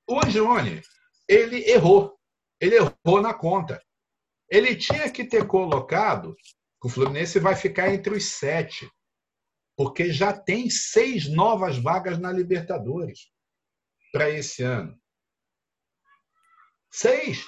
O 0.09 0.21
Angione, 0.25 0.83
ele 1.29 1.69
errou. 1.69 2.17
Ele 2.61 2.77
errou 2.77 3.21
na 3.21 3.35
conta. 3.35 3.83
Ele 4.49 4.77
tinha 4.77 5.11
que 5.11 5.25
ter 5.25 5.47
colocado 5.47 6.37
que 6.81 6.87
o 6.87 6.89
Fluminense 6.89 7.41
vai 7.41 7.57
ficar 7.57 7.93
entre 7.93 8.15
os 8.15 8.27
sete, 8.27 8.89
porque 9.77 10.13
já 10.13 10.33
tem 10.33 10.71
seis 10.71 11.29
novas 11.29 11.77
vagas 11.77 12.19
na 12.19 12.31
Libertadores 12.31 13.31
para 14.13 14.31
esse 14.31 14.63
ano. 14.63 14.97
Seis. 16.97 17.45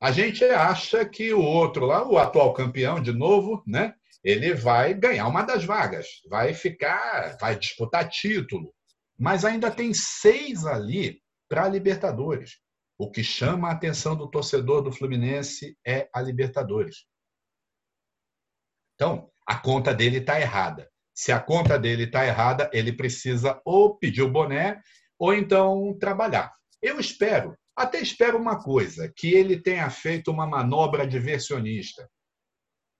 A 0.00 0.12
gente 0.12 0.44
acha 0.44 1.04
que 1.04 1.34
o 1.34 1.42
outro 1.42 1.86
lá, 1.86 2.06
o 2.08 2.16
atual 2.16 2.54
campeão, 2.54 3.02
de 3.02 3.12
novo, 3.12 3.64
né? 3.66 3.96
Ele 4.22 4.54
vai 4.54 4.94
ganhar 4.94 5.26
uma 5.26 5.42
das 5.42 5.64
vagas, 5.64 6.06
vai 6.28 6.54
ficar, 6.54 7.36
vai 7.40 7.58
disputar 7.58 8.08
título. 8.08 8.72
Mas 9.18 9.44
ainda 9.44 9.72
tem 9.72 9.92
seis 9.92 10.64
ali 10.64 11.20
para 11.48 11.64
a 11.64 11.68
Libertadores. 11.68 12.60
O 12.96 13.10
que 13.10 13.24
chama 13.24 13.70
a 13.70 13.72
atenção 13.72 14.14
do 14.14 14.30
torcedor 14.30 14.82
do 14.82 14.92
Fluminense 14.92 15.76
é 15.84 16.08
a 16.14 16.22
Libertadores. 16.22 17.06
Então, 18.94 19.32
a 19.44 19.56
conta 19.56 19.92
dele 19.92 20.18
está 20.18 20.40
errada. 20.40 20.88
Se 21.12 21.32
a 21.32 21.40
conta 21.40 21.76
dele 21.76 22.04
está 22.04 22.24
errada, 22.24 22.70
ele 22.72 22.92
precisa 22.92 23.60
ou 23.64 23.98
pedir 23.98 24.22
o 24.22 24.30
boné 24.30 24.80
ou 25.18 25.34
então 25.34 25.98
trabalhar. 25.98 26.52
Eu 26.80 27.00
espero 27.00 27.58
até 27.78 28.00
espero 28.00 28.36
uma 28.36 28.60
coisa, 28.60 29.12
que 29.16 29.32
ele 29.32 29.60
tenha 29.60 29.88
feito 29.88 30.32
uma 30.32 30.46
manobra 30.46 31.06
diversionista. 31.06 32.10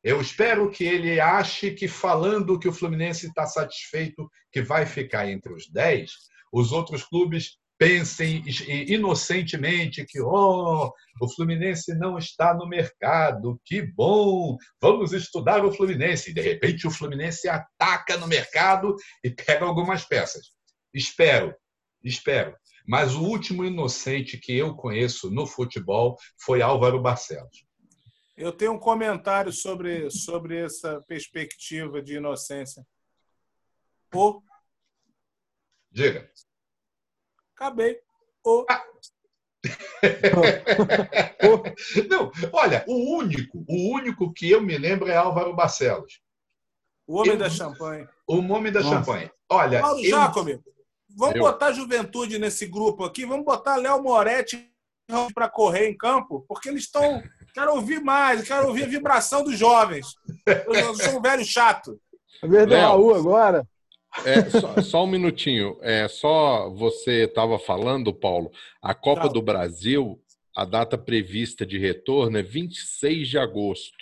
Eu 0.05 0.20
espero 0.20 0.70
que 0.70 0.85
ele 0.85 1.20
ache 1.20 1.72
que, 1.72 1.89
falando 1.89 2.59
que 2.59 2.68
o 2.68 2.72
Fluminense 2.72 3.26
está 3.26 3.45
satisfeito, 3.45 4.31
que 4.53 4.62
vai 4.62 4.87
ficar 4.87 5.29
entre 5.29 5.53
os 5.53 5.68
10, 5.68 6.12
os 6.53 6.70
outros 6.70 7.03
clubes 7.03 7.59
pensem 7.76 8.45
inocentemente 8.89 10.05
que 10.07 10.20
oh, 10.20 10.93
o 11.20 11.29
Fluminense 11.35 11.95
não 11.95 12.16
está 12.16 12.55
no 12.55 12.68
mercado, 12.68 13.61
que 13.64 13.83
bom, 13.83 14.57
vamos 14.81 15.12
estudar 15.12 15.64
o 15.64 15.72
Fluminense. 15.72 16.31
E, 16.31 16.35
de 16.35 16.41
repente, 16.41 16.87
o 16.87 16.91
Fluminense 16.91 17.49
ataca 17.49 18.16
no 18.16 18.29
mercado 18.29 18.95
e 19.24 19.31
pega 19.31 19.64
algumas 19.64 20.05
peças. 20.05 20.53
Espero, 20.95 21.53
espero 22.05 22.57
mas 22.89 23.14
o 23.14 23.22
último 23.22 23.66
inocente 23.66 24.39
que 24.39 24.57
eu 24.57 24.74
conheço 24.74 25.30
no 25.30 25.47
futebol 25.47 26.16
foi 26.41 26.62
Álvaro 26.62 27.03
Barcelos. 27.03 27.66
Eu 28.34 28.51
tenho 28.51 28.72
um 28.72 28.78
comentário 28.78 29.53
sobre, 29.53 30.11
sobre 30.11 30.64
essa 30.64 31.03
perspectiva 31.03 32.01
de 32.01 32.14
inocência. 32.14 32.82
Pô. 34.11 34.43
Diga. 35.91 36.30
Acabei. 37.55 37.99
O... 38.43 38.64
Ah. 38.70 38.82
Não, 42.09 42.32
olha, 42.53 42.84
o 42.89 43.18
único, 43.18 43.64
o 43.68 43.93
único 43.95 44.32
que 44.32 44.51
eu 44.51 44.62
me 44.62 44.78
lembro 44.78 45.09
é 45.09 45.16
Álvaro 45.16 45.55
Barcelos. 45.55 46.22
O 47.07 47.18
homem 47.18 47.32
Eu- 47.32 47.39
da 47.39 47.51
champanhe. 47.51 48.09
O 48.26 48.36
homem 48.39 48.72
da 48.72 48.80
Nossa. 48.80 48.97
champanhe. 48.97 49.30
Olha, 49.51 49.82
Mauro 49.82 49.99
eu- 50.01 50.09
Jacob, 50.11 50.49
vamos 51.18 51.34
Eu. 51.34 51.42
botar 51.42 51.66
a 51.66 51.72
juventude 51.72 52.38
nesse 52.38 52.64
grupo 52.66 53.04
aqui, 53.04 53.26
vamos 53.26 53.44
botar 53.44 53.76
Léo 53.76 54.02
Moretti 54.02 54.70
para 55.34 55.48
correr 55.48 55.88
em 55.88 55.96
campo, 55.96 56.44
porque 56.48 56.68
eles 56.68 56.84
estão. 56.84 57.22
Quero 57.54 57.74
ouvir 57.74 58.00
mais, 58.00 58.46
quero 58.46 58.68
ouvir 58.68 58.84
a 58.84 58.86
vibração 58.86 59.42
dos 59.42 59.58
jovens. 59.58 60.14
Eu, 60.46 60.74
eu 60.74 60.94
sou 60.94 61.18
um 61.18 61.20
velho 61.20 61.44
chato. 61.44 61.98
Do 62.40 62.48
Léo. 62.50 62.68
Raul 62.68 63.14
agora. 63.16 63.66
É, 64.24 64.48
só, 64.48 64.80
só 64.82 65.04
um 65.04 65.08
minutinho. 65.08 65.76
É 65.80 66.06
só 66.06 66.70
você 66.70 67.24
estava 67.24 67.58
falando, 67.58 68.14
Paulo. 68.14 68.52
A 68.80 68.94
Copa 68.94 69.28
do 69.28 69.42
Brasil, 69.42 70.22
a 70.54 70.64
data 70.64 70.96
prevista 70.96 71.66
de 71.66 71.78
retorno 71.78 72.38
é 72.38 72.42
26 72.42 73.28
de 73.28 73.38
agosto. 73.38 73.96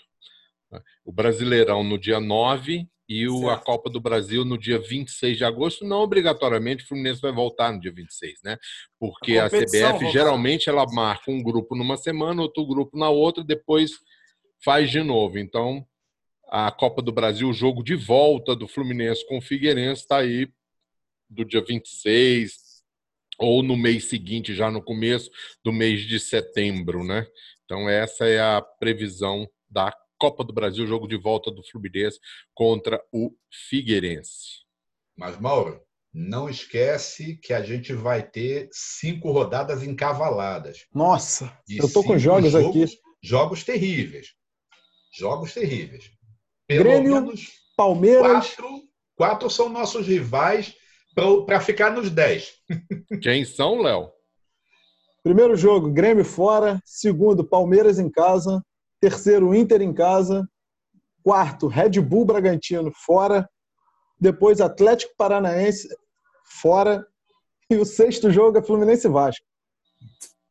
O 1.03 1.13
Brasileirão 1.13 1.83
no 1.83 1.97
dia 1.97 2.21
9 2.21 2.87
e 3.09 3.29
o, 3.29 3.49
a. 3.49 3.59
Copa 3.59 3.89
do 3.89 4.01
Brasil 4.01 4.45
no 4.45 4.59
dia 4.59 4.79
26 4.79 5.37
de 5.37 5.45
agosto. 5.45 5.85
Não 5.85 5.99
obrigatoriamente 5.99 6.85
o 6.85 6.89
Fluminense 6.89 7.21
vai 7.21 7.33
voltar 7.33 7.73
no 7.73 7.81
dia 7.81 7.93
26, 7.93 8.41
né? 8.45 8.59
Porque 8.99 9.39
A 9.39 9.47
a, 9.47 9.51
CBF 9.51 10.11
geralmente 10.11 10.69
ela 10.69 10.85
marca 10.93 11.31
um 11.31 11.43
grupo 11.43 11.77
numa 11.77 11.97
semana, 11.97 12.43
outro 12.43 12.67
grupo 12.67 12.99
na 12.99 13.09
outra, 13.09 13.45
depois 13.45 13.93
faz 14.65 14.91
de 14.91 15.03
novo. 15.03 15.39
Então, 15.39 15.87
a 16.49 16.71
Copa 16.71 17.01
do 17.01 17.13
Brasil, 17.13 17.49
o 17.49 17.53
jogo 17.53 17.83
de 17.83 17.95
volta 17.95 18.55
do 18.57 18.67
Fluminense 18.67 19.27
com 19.27 19.39
o 19.39 19.43
Figueirense 19.43 20.03
está 20.03 20.19
aí 20.19 20.49
do 21.29 21.45
dia 21.45 21.63
26 21.65 22.67
ou 23.39 23.63
no 23.63 23.77
mês 23.77 24.07
seguinte, 24.07 24.55
já 24.55 24.71
no 24.71 24.83
começo 24.83 25.31
do 25.63 25.73
mês 25.73 26.03
de 26.03 26.19
setembro, 26.19 27.05
né? 27.05 27.27
Então 27.65 27.89
essa 27.89 28.25
é 28.27 28.41
a 28.41 28.63
previsão 28.63 29.49
da 29.69 29.93
Copa 30.19 30.43
do 30.45 30.53
Brasil, 30.53 30.87
jogo 30.87 31.07
de 31.07 31.17
volta 31.17 31.51
do 31.51 31.63
Fluminense 31.63 32.19
contra 32.55 33.03
o 33.13 33.33
Figueirense. 33.69 34.65
Mas, 35.17 35.39
Mauro, 35.39 35.81
não 36.13 36.49
esquece 36.49 37.37
que 37.37 37.53
a 37.53 37.63
gente 37.63 37.93
vai 37.93 38.23
ter 38.23 38.69
cinco 38.73 39.31
rodadas 39.31 39.83
encavaladas. 39.83 40.87
Nossa, 40.95 41.53
E 41.69 41.79
eu 41.79 41.93
tô 41.93 42.03
com 42.03 42.09
cinco 42.11 42.19
jogos 42.19 42.55
aqui. 42.55 42.85
Jogos 43.23 43.65
terríveis. 43.65 44.29
Jogos 45.19 45.53
terríveis. 45.53 46.11
Pelo 46.67 46.85
Grêmio, 46.85 47.15
menos 47.15 47.51
Palmeiras. 47.77 48.55
quatro, 48.55 48.83
quatro 49.15 49.51
são 49.51 49.69
nossos 49.69 50.07
rivais 50.07 50.75
para 51.47 51.61
ficar 51.61 51.91
nos 51.91 52.11
dez. 52.11 52.55
Quem 53.23 53.45
são, 53.45 53.81
Léo? 53.81 54.11
Primeiro 55.23 55.57
jogo, 55.57 55.91
Grêmio 55.91 56.25
fora. 56.25 56.81
Segundo, 56.85 57.45
Palmeiras 57.45 57.99
em 57.99 58.11
casa. 58.11 58.63
Terceiro, 59.01 59.55
Inter 59.55 59.83
em 59.83 59.93
casa. 59.93 60.49
Quarto, 61.23 61.67
Red 61.67 62.01
Bull 62.01 62.25
Bragantino 62.25 62.93
fora. 62.95 63.49
Depois, 64.19 64.61
Atlético 64.61 65.13
Paranaense 65.17 65.89
fora. 66.45 67.07
E 67.71 67.77
o 67.77 67.85
sexto 67.85 68.31
jogo 68.31 68.59
é 68.59 68.63
Fluminense 68.63 69.07
e 69.07 69.11
Vasco. 69.11 69.45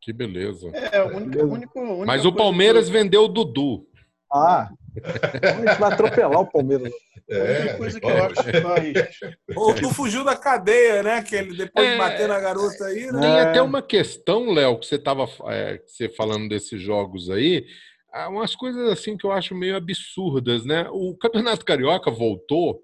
Que 0.01 0.11
beleza. 0.13 0.69
É, 0.73 0.97
a 0.97 1.05
única, 1.05 1.41
a 1.41 1.45
única, 1.45 1.79
a 1.79 1.83
única 1.83 2.05
Mas 2.05 2.25
o 2.25 2.33
Palmeiras 2.33 2.87
que 2.87 2.91
vendeu 2.91 3.23
o 3.23 3.27
Dudu. 3.27 3.87
Ah, 4.31 4.69
a 5.41 5.47
gente 5.53 5.79
vai 5.79 5.91
atropelar 5.93 6.41
o 6.41 6.45
Palmeiras. 6.51 6.91
a 7.31 7.35
única 7.35 7.77
coisa 7.77 7.99
que 7.99 8.05
eu 8.05 8.23
acho 8.25 8.43
que 8.43 8.61
faz. 8.61 8.93
Ou 9.55 9.73
tu 9.73 9.89
fugiu 9.93 10.23
da 10.25 10.35
cadeia, 10.35 11.01
né? 11.01 11.23
Que 11.23 11.37
ele, 11.37 11.55
depois 11.57 11.87
É. 11.87 11.91
de 11.93 11.97
bater 11.97 12.27
na 12.27 12.39
garota 12.39 12.85
aí, 12.85 13.11
né? 13.11 13.19
Tem 13.21 13.31
É. 13.37 13.41
até 13.41 13.61
uma 13.61 13.81
questão, 13.81 14.51
Léo, 14.51 14.77
que 14.77 14.85
você 14.85 14.95
estava 14.95 15.25
você 15.25 16.09
falando 16.09 16.49
desses 16.49 16.79
jogos 16.81 17.29
aí, 17.29 17.65
há 18.15 18.29
umas 18.29 18.55
coisas 18.55 18.89
assim 18.89 19.17
que 19.17 19.25
eu 19.25 19.31
acho 19.31 19.53
meio 19.53 19.75
absurdas, 19.75 20.65
né? 20.65 20.87
O 20.91 21.15
Campeonato 21.17 21.65
Carioca 21.65 22.09
voltou 22.09 22.81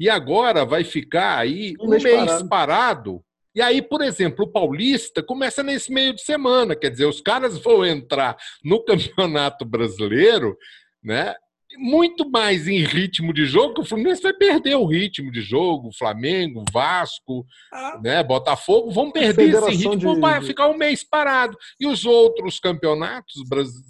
e 0.00 0.08
agora 0.08 0.64
vai 0.64 0.82
ficar 0.82 1.38
aí 1.38 1.74
Um 1.78 1.86
um 1.86 1.90
mês 1.90 2.02
mês, 2.02 2.16
parado. 2.24 2.48
parado. 2.48 3.24
E 3.54 3.60
aí, 3.60 3.82
por 3.82 4.00
exemplo, 4.00 4.46
o 4.46 4.50
Paulista 4.50 5.22
começa 5.22 5.62
nesse 5.62 5.92
meio 5.92 6.14
de 6.14 6.22
semana, 6.22 6.74
quer 6.74 6.90
dizer, 6.90 7.04
os 7.04 7.20
caras 7.20 7.58
vão 7.58 7.84
entrar 7.84 8.34
no 8.64 8.82
Campeonato 8.86 9.66
Brasileiro, 9.66 10.56
né? 11.02 11.34
Muito 11.78 12.28
mais 12.30 12.68
em 12.68 12.84
ritmo 12.84 13.32
de 13.32 13.44
jogo, 13.44 13.74
que 13.74 13.80
o 13.80 13.84
Fluminense 13.84 14.22
vai 14.22 14.32
perder 14.32 14.74
o 14.76 14.86
ritmo 14.86 15.30
de 15.32 15.40
jogo, 15.40 15.88
o 15.88 15.96
Flamengo, 15.96 16.64
Vasco, 16.72 17.46
Ah, 17.72 17.98
né, 18.02 18.22
Botafogo 18.22 18.90
vão 18.90 19.10
perder 19.10 19.54
esse 19.54 19.70
ritmo, 19.70 19.96
de- 20.14 20.20
vai 20.20 20.42
ficar 20.42 20.68
um 20.68 20.76
mês 20.76 21.02
parado. 21.02 21.56
E 21.80 21.86
os 21.86 22.04
outros 22.04 22.58
campeonatos 22.60 23.34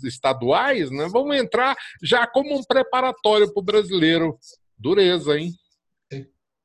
estaduais 0.04 0.90
né, 0.90 1.08
vão 1.08 1.32
entrar 1.34 1.76
já 2.02 2.26
como 2.26 2.56
um 2.56 2.62
preparatório 2.62 3.52
para 3.52 3.60
o 3.60 3.64
brasileiro. 3.64 4.36
Dureza, 4.78 5.38
hein? 5.38 5.52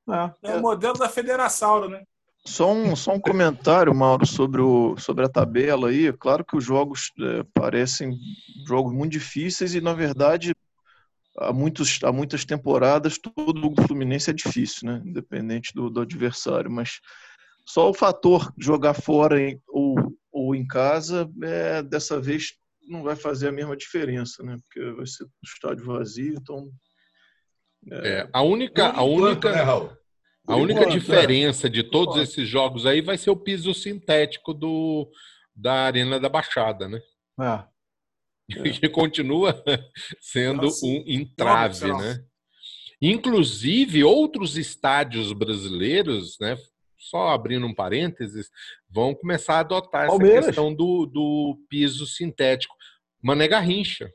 É. 0.09 0.51
é 0.51 0.55
o 0.55 0.61
modelo 0.61 0.97
da 0.97 1.09
Federação, 1.09 1.88
né? 1.89 2.01
Só 2.45 2.72
um, 2.72 2.95
só 2.95 3.13
um 3.13 3.20
comentário, 3.20 3.93
Mauro, 3.93 4.26
sobre, 4.26 4.61
o, 4.61 4.95
sobre 4.97 5.26
a 5.26 5.30
tabela 5.30 5.89
aí. 5.89 6.13
Claro 6.13 6.45
que 6.45 6.55
os 6.55 6.63
jogos 6.63 7.11
é, 7.20 7.43
parecem 7.53 8.18
jogos 8.65 8.93
muito 8.93 9.11
difíceis 9.11 9.76
e, 9.76 9.82
na 9.82 9.93
verdade, 9.93 10.55
há, 11.40 11.54
muitos, 11.54 12.00
há 12.04 12.12
muitas 12.12 12.44
temporadas 12.46 13.18
todo 13.18 13.54
do 13.54 13.82
Fluminense 13.84 14.30
é 14.30 14.34
difícil, 14.34 14.88
né? 14.88 15.02
Independente 15.06 15.74
do, 15.74 15.90
do 15.90 16.02
adversário. 16.02 16.70
Mas 16.72 17.00
só 17.66 17.90
o 17.90 17.94
fator 17.94 18.54
jogar 18.58 18.94
fora 18.94 19.42
em- 19.42 19.62
ou, 19.68 19.96
ou 20.32 20.56
em 20.56 20.66
casa, 20.66 21.30
é, 21.44 21.84
dessa 21.84 22.20
vez, 22.20 22.54
não 22.88 23.04
vai 23.04 23.16
fazer 23.16 23.50
a 23.50 23.52
mesma 23.52 23.76
diferença, 23.76 24.42
né? 24.44 24.58
Porque 24.64 24.92
vai 24.92 25.06
ser 25.06 25.26
o 25.26 25.30
estádio 25.44 25.86
vazio, 25.86 26.36
então... 26.40 26.70
É, 27.92 28.28
a 28.34 28.42
única, 28.42 28.88
a 28.90 29.04
única, 29.04 29.52
né, 29.52 29.62
a 30.48 30.56
única 30.56 30.80
enquanto, 30.82 30.94
né? 30.94 31.00
diferença 31.00 31.70
de 31.70 31.84
todos 31.84 32.18
esses 32.18 32.48
jogos 32.48 32.86
aí 32.86 33.02
vai 33.02 33.18
ser 33.18 33.30
o 33.30 33.36
piso 33.38 33.74
sintético 33.74 34.54
do, 34.54 35.10
da 35.56 35.74
Arena 35.86 36.20
da 36.20 36.28
Baixada, 36.28 36.88
né? 36.88 37.00
É. 37.40 37.77
que 38.80 38.89
continua 38.89 39.62
sendo 40.22 40.64
Nossa, 40.64 40.86
um 40.86 41.04
entrave, 41.06 41.91
né? 41.93 42.24
Inclusive, 43.02 44.04
outros 44.04 44.58
estádios 44.58 45.32
brasileiros, 45.32 46.38
né? 46.39 46.58
Só 46.98 47.30
abrindo 47.30 47.66
um 47.66 47.74
parênteses, 47.74 48.50
vão 48.89 49.14
começar 49.14 49.58
a 49.58 49.60
adotar 49.60 50.08
Palmeiras. 50.08 50.38
essa 50.38 50.48
questão 50.48 50.74
do, 50.74 51.06
do 51.06 51.58
piso 51.70 52.08
sintético. 52.08 52.76
Mané 53.22 53.48
Garrincha. 53.48 54.12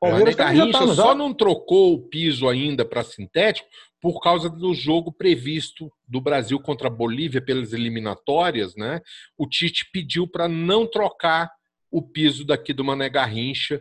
Palmeiras 0.00 0.36
Mané 0.36 0.54
já 0.54 0.64
Garrincha 0.64 0.86
tá, 0.86 0.94
só 0.94 1.14
não 1.14 1.34
trocou 1.34 1.94
o 1.94 2.08
piso 2.08 2.48
ainda 2.48 2.84
para 2.84 3.04
sintético 3.04 3.68
por 4.00 4.20
causa 4.20 4.50
do 4.50 4.74
jogo 4.74 5.12
previsto 5.12 5.90
do 6.06 6.20
Brasil 6.20 6.60
contra 6.60 6.88
a 6.88 6.90
Bolívia 6.90 7.40
pelas 7.40 7.72
eliminatórias, 7.72 8.74
né? 8.74 9.00
O 9.36 9.46
Tite 9.46 9.88
pediu 9.92 10.26
para 10.26 10.46
não 10.48 10.86
trocar 10.86 11.50
o 11.94 12.02
piso 12.02 12.44
daqui 12.44 12.72
do 12.72 12.82
Mané 12.82 13.08
Garrincha 13.08 13.80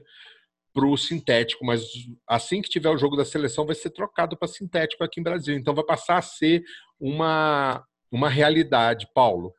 para 0.71 0.85
o 0.85 0.95
sintético, 0.95 1.65
mas 1.65 1.83
assim 2.27 2.61
que 2.61 2.69
tiver 2.69 2.89
o 2.89 2.97
jogo 2.97 3.17
da 3.17 3.25
seleção 3.25 3.65
vai 3.65 3.73
ser 3.73 3.89
trocado 3.89 4.37
para 4.37 4.47
sintético 4.47 5.03
aqui 5.03 5.19
em 5.19 5.23
Brasil. 5.23 5.55
Então 5.55 5.73
vai 5.73 5.83
passar 5.83 6.19
a 6.19 6.21
ser 6.21 6.63
uma, 6.99 7.83
uma 8.11 8.29
realidade, 8.29 9.07
Paulo. 9.15 9.51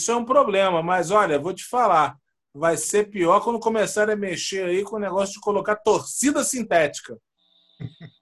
Isso 0.00 0.10
é 0.10 0.16
um 0.16 0.24
problema, 0.24 0.82
mas 0.82 1.12
olha, 1.12 1.38
vou 1.38 1.54
te 1.54 1.64
falar. 1.64 2.16
Vai 2.52 2.76
ser 2.76 3.10
pior 3.10 3.40
quando 3.40 3.60
começarem 3.60 4.14
a 4.14 4.16
mexer 4.16 4.64
aí 4.64 4.82
com 4.82 4.96
o 4.96 5.00
negócio 5.00 5.34
de 5.34 5.40
colocar 5.40 5.76
torcida 5.76 6.42
sintética. 6.42 7.16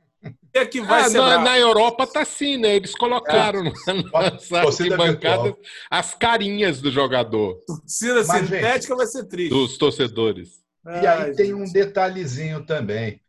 É 0.53 0.67
que 0.67 0.81
vai 0.81 1.03
Ah, 1.03 1.09
ser 1.09 1.19
na, 1.19 1.25
bravo? 1.29 1.45
na 1.45 1.59
Europa 1.59 2.07
tá 2.07 2.23
assim, 2.23 2.57
né? 2.57 2.75
Eles 2.77 2.95
colocaram 2.95 3.63
nas 3.65 4.49
torcida 4.49 4.95
arquibancadas 4.95 5.45
virtual. 5.55 5.57
as 5.91 6.15
carinhas 6.15 6.81
do 6.81 6.91
jogador, 6.91 7.57
Torcida 7.67 8.25
Mas, 8.25 8.49
sintética 8.49 8.97
vai 8.97 9.07
ser 9.07 9.25
triste. 9.27 9.51
dos 9.51 9.79
torcedores. 9.79 10.61
E 11.03 11.07
aí 11.07 11.35
tem 11.37 11.55
um 11.55 11.71
detalhezinho 11.71 12.65
também. 12.67 13.21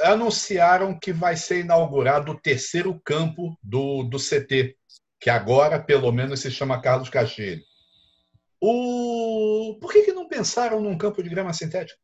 Anunciaram 0.00 0.98
que 0.98 1.12
vai 1.12 1.36
ser 1.36 1.60
inaugurado 1.60 2.32
o 2.32 2.40
terceiro 2.40 2.98
campo 3.04 3.54
do, 3.62 4.02
do 4.04 4.16
CT, 4.18 4.74
que 5.20 5.28
agora, 5.28 5.78
pelo 5.82 6.10
menos, 6.10 6.40
se 6.40 6.50
chama 6.50 6.80
Carlos 6.80 7.10
Castilho. 7.10 7.60
O... 8.60 9.76
Por 9.80 9.92
que, 9.92 10.02
que 10.02 10.12
não 10.12 10.26
pensaram 10.28 10.80
num 10.80 10.96
campo 10.96 11.22
de 11.22 11.28
grama 11.28 11.52
sintética? 11.52 11.98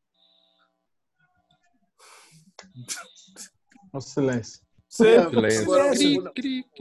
O 3.99 4.01
silêncio. 4.01 4.61
É, 5.01 5.27
o- 5.27 5.31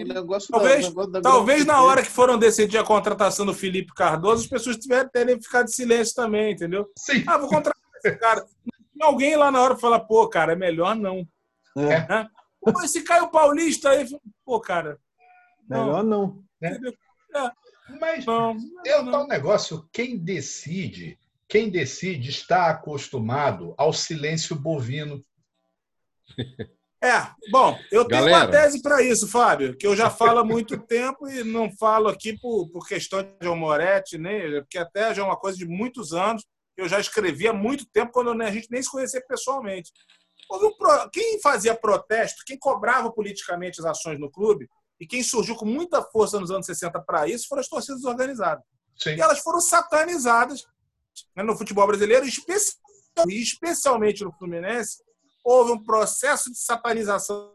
negócio 0.05 0.49
Talvez- 0.49 0.84
da, 0.84 0.89
negócio 0.89 1.11
da 1.11 1.22
Talvez 1.22 1.65
na 1.65 1.82
hora 1.84 2.01
que 2.01 2.09
foram 2.09 2.38
decidir 2.38 2.78
a 2.78 2.84
contratação 2.84 3.45
do 3.45 3.53
Felipe 3.53 3.93
Cardoso, 3.93 4.43
as 4.43 4.49
pessoas 4.49 4.78
tiverem 4.78 5.09
terem 5.09 5.41
ficado 5.41 5.65
de 5.65 5.74
silêncio 5.74 6.15
também, 6.15 6.53
entendeu? 6.53 6.89
Sim. 6.97 7.24
Ah, 7.28 7.38
vou 7.38 7.49
contratar 7.49 7.82
esse 7.97 8.15
cara. 8.18 8.41
Tem 8.43 9.05
alguém 9.05 9.36
lá 9.36 9.51
na 9.51 9.61
hora 9.61 9.76
fala, 9.78 9.99
pô, 9.99 10.28
cara, 10.30 10.53
é 10.53 10.55
melhor 10.55 10.95
não. 10.95 11.28
É. 11.78 12.28
Pô, 12.61 12.82
esse 12.82 13.03
Caio 13.03 13.30
Paulista 13.30 13.89
aí, 13.89 14.07
pô, 14.45 14.59
cara. 14.59 14.97
Melhor 15.70 16.03
não. 16.03 16.41
entendeu? 16.61 16.93
Mas 17.99 18.26
não, 18.26 18.55
é 18.86 18.99
o 18.99 19.11
tal 19.11 19.28
negócio, 19.28 19.88
quem 19.93 20.18
decide, 20.18 21.18
quem 21.47 21.70
decide 21.70 22.30
está 22.30 22.70
acostumado 22.70 23.74
ao 23.78 23.91
silêncio 23.93 24.55
bovino. 24.55 25.22
É, 27.04 27.30
bom, 27.52 27.78
eu 27.91 28.06
tenho 28.06 28.26
Galera. 28.26 28.45
uma 28.45 28.52
tese 28.52 28.82
para 28.82 29.04
isso, 29.04 29.28
Fábio, 29.28 29.78
que 29.78 29.86
eu 29.86 29.95
já 29.95 30.10
falo 30.10 30.39
há 30.39 30.43
muito 30.43 30.78
tempo 30.88 31.28
e 31.30 31.43
não 31.43 31.72
falo 31.78 32.08
aqui 32.08 32.38
por, 32.39 32.70
por 32.72 32.88
questão 32.88 33.22
de 33.22 33.30
João 33.41 33.56
Moretti, 33.56 34.18
nem, 34.18 34.62
porque 34.62 34.80
até 34.80 35.14
já 35.14 35.22
é 35.22 35.26
uma 35.26 35.38
coisa 35.38 35.58
de 35.58 35.66
muitos 35.66 36.14
anos, 36.14 36.43
eu 36.76 36.88
já 36.88 37.00
escrevi 37.00 37.48
há 37.48 37.54
muito 37.54 37.86
tempo, 37.91 38.12
quando 38.12 38.32
a 38.41 38.52
gente 38.52 38.68
nem 38.72 38.82
se 38.82 38.89
conhecia 38.89 39.24
pessoalmente. 39.28 39.91
Um 40.52 40.76
pro... 40.78 41.10
Quem 41.12 41.39
fazia 41.41 41.76
protesto, 41.76 42.43
quem 42.45 42.58
cobrava 42.58 43.12
politicamente 43.12 43.80
as 43.80 43.86
ações 43.86 44.20
no 44.20 44.32
clube, 44.32 44.68
e 45.00 45.06
quem 45.06 45.22
surgiu 45.22 45.56
com 45.56 45.66
muita 45.66 46.02
força 46.02 46.39
nos 46.39 46.50
anos 46.50 46.66
60 46.66 47.00
para 47.02 47.28
isso, 47.28 47.48
foram 47.48 47.60
as 47.60 47.68
torcidas 47.68 48.04
organizadas. 48.06 48.64
Sim. 48.98 49.12
E 49.12 49.22
elas 49.22 49.39
foram 49.39 49.62
satanizadas 49.62 50.66
né, 51.36 51.43
no 51.43 51.56
futebol 51.56 51.86
brasileiro, 51.86 52.26
especialmente 53.28 54.24
no 54.24 54.32
Fluminense, 54.34 55.04
houve 55.48 55.72
um 55.72 55.82
processo 55.82 56.52
de 56.52 56.58
satanização 56.60 57.54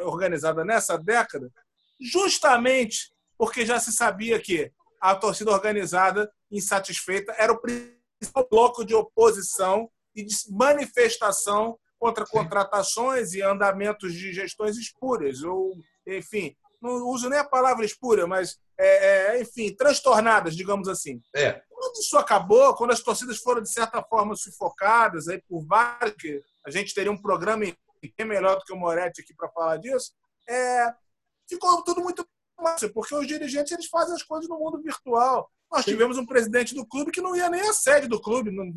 organizada 0.00 0.62
nessa 0.62 0.98
década, 0.98 1.50
justamente 1.98 3.10
porque 3.38 3.64
já 3.64 3.80
se 3.80 3.90
sabia 3.90 4.38
que 4.38 4.70
a 5.00 5.14
torcida 5.14 5.50
organizada 5.50 6.30
insatisfeita 6.50 7.34
era 7.38 7.50
o 7.50 7.58
principal 7.58 8.46
bloco 8.50 8.84
de 8.84 8.94
oposição 8.94 9.90
e 10.14 10.22
de 10.22 10.36
manifestação 10.50 11.78
contra 11.98 12.26
contratações 12.26 13.32
e 13.32 13.40
andamentos 13.40 14.12
de 14.12 14.30
gestões 14.34 14.76
espúrias, 14.76 15.42
ou, 15.42 15.74
enfim, 16.06 16.54
não 16.82 17.06
uso 17.08 17.28
nem 17.28 17.38
a 17.38 17.44
palavra 17.44 17.84
espúria, 17.84 18.26
mas, 18.26 18.58
é, 18.78 19.36
é, 19.36 19.40
enfim, 19.40 19.74
transtornadas, 19.74 20.56
digamos 20.56 20.88
assim. 20.88 21.22
É. 21.34 21.62
Quando 21.70 22.00
isso 22.00 22.18
acabou, 22.18 22.74
quando 22.74 22.90
as 22.90 23.00
torcidas 23.00 23.38
foram, 23.38 23.62
de 23.62 23.72
certa 23.72 24.02
forma, 24.02 24.34
sufocadas 24.34 25.28
aí 25.28 25.40
por 25.48 25.64
vários 25.64 26.42
a 26.64 26.70
gente 26.70 26.94
teria 26.94 27.10
um 27.10 27.20
programa 27.20 27.64
bem 27.64 28.26
melhor 28.26 28.56
do 28.56 28.64
que 28.64 28.72
o 28.72 28.76
Moretti 28.76 29.20
aqui 29.20 29.34
para 29.34 29.48
falar 29.50 29.76
disso, 29.78 30.12
é, 30.48 30.92
ficou 31.48 31.82
tudo 31.82 32.00
muito 32.00 32.26
fácil, 32.56 32.92
porque 32.92 33.14
os 33.14 33.26
dirigentes 33.26 33.72
eles 33.72 33.86
fazem 33.86 34.14
as 34.14 34.22
coisas 34.22 34.48
no 34.48 34.58
mundo 34.58 34.80
virtual. 34.80 35.50
Nós 35.70 35.84
tivemos 35.84 36.18
um 36.18 36.26
presidente 36.26 36.74
do 36.74 36.86
clube 36.86 37.10
que 37.10 37.22
não 37.22 37.34
ia 37.34 37.48
nem 37.48 37.62
à 37.62 37.72
sede 37.72 38.06
do 38.06 38.20
clube, 38.20 38.50
não, 38.50 38.70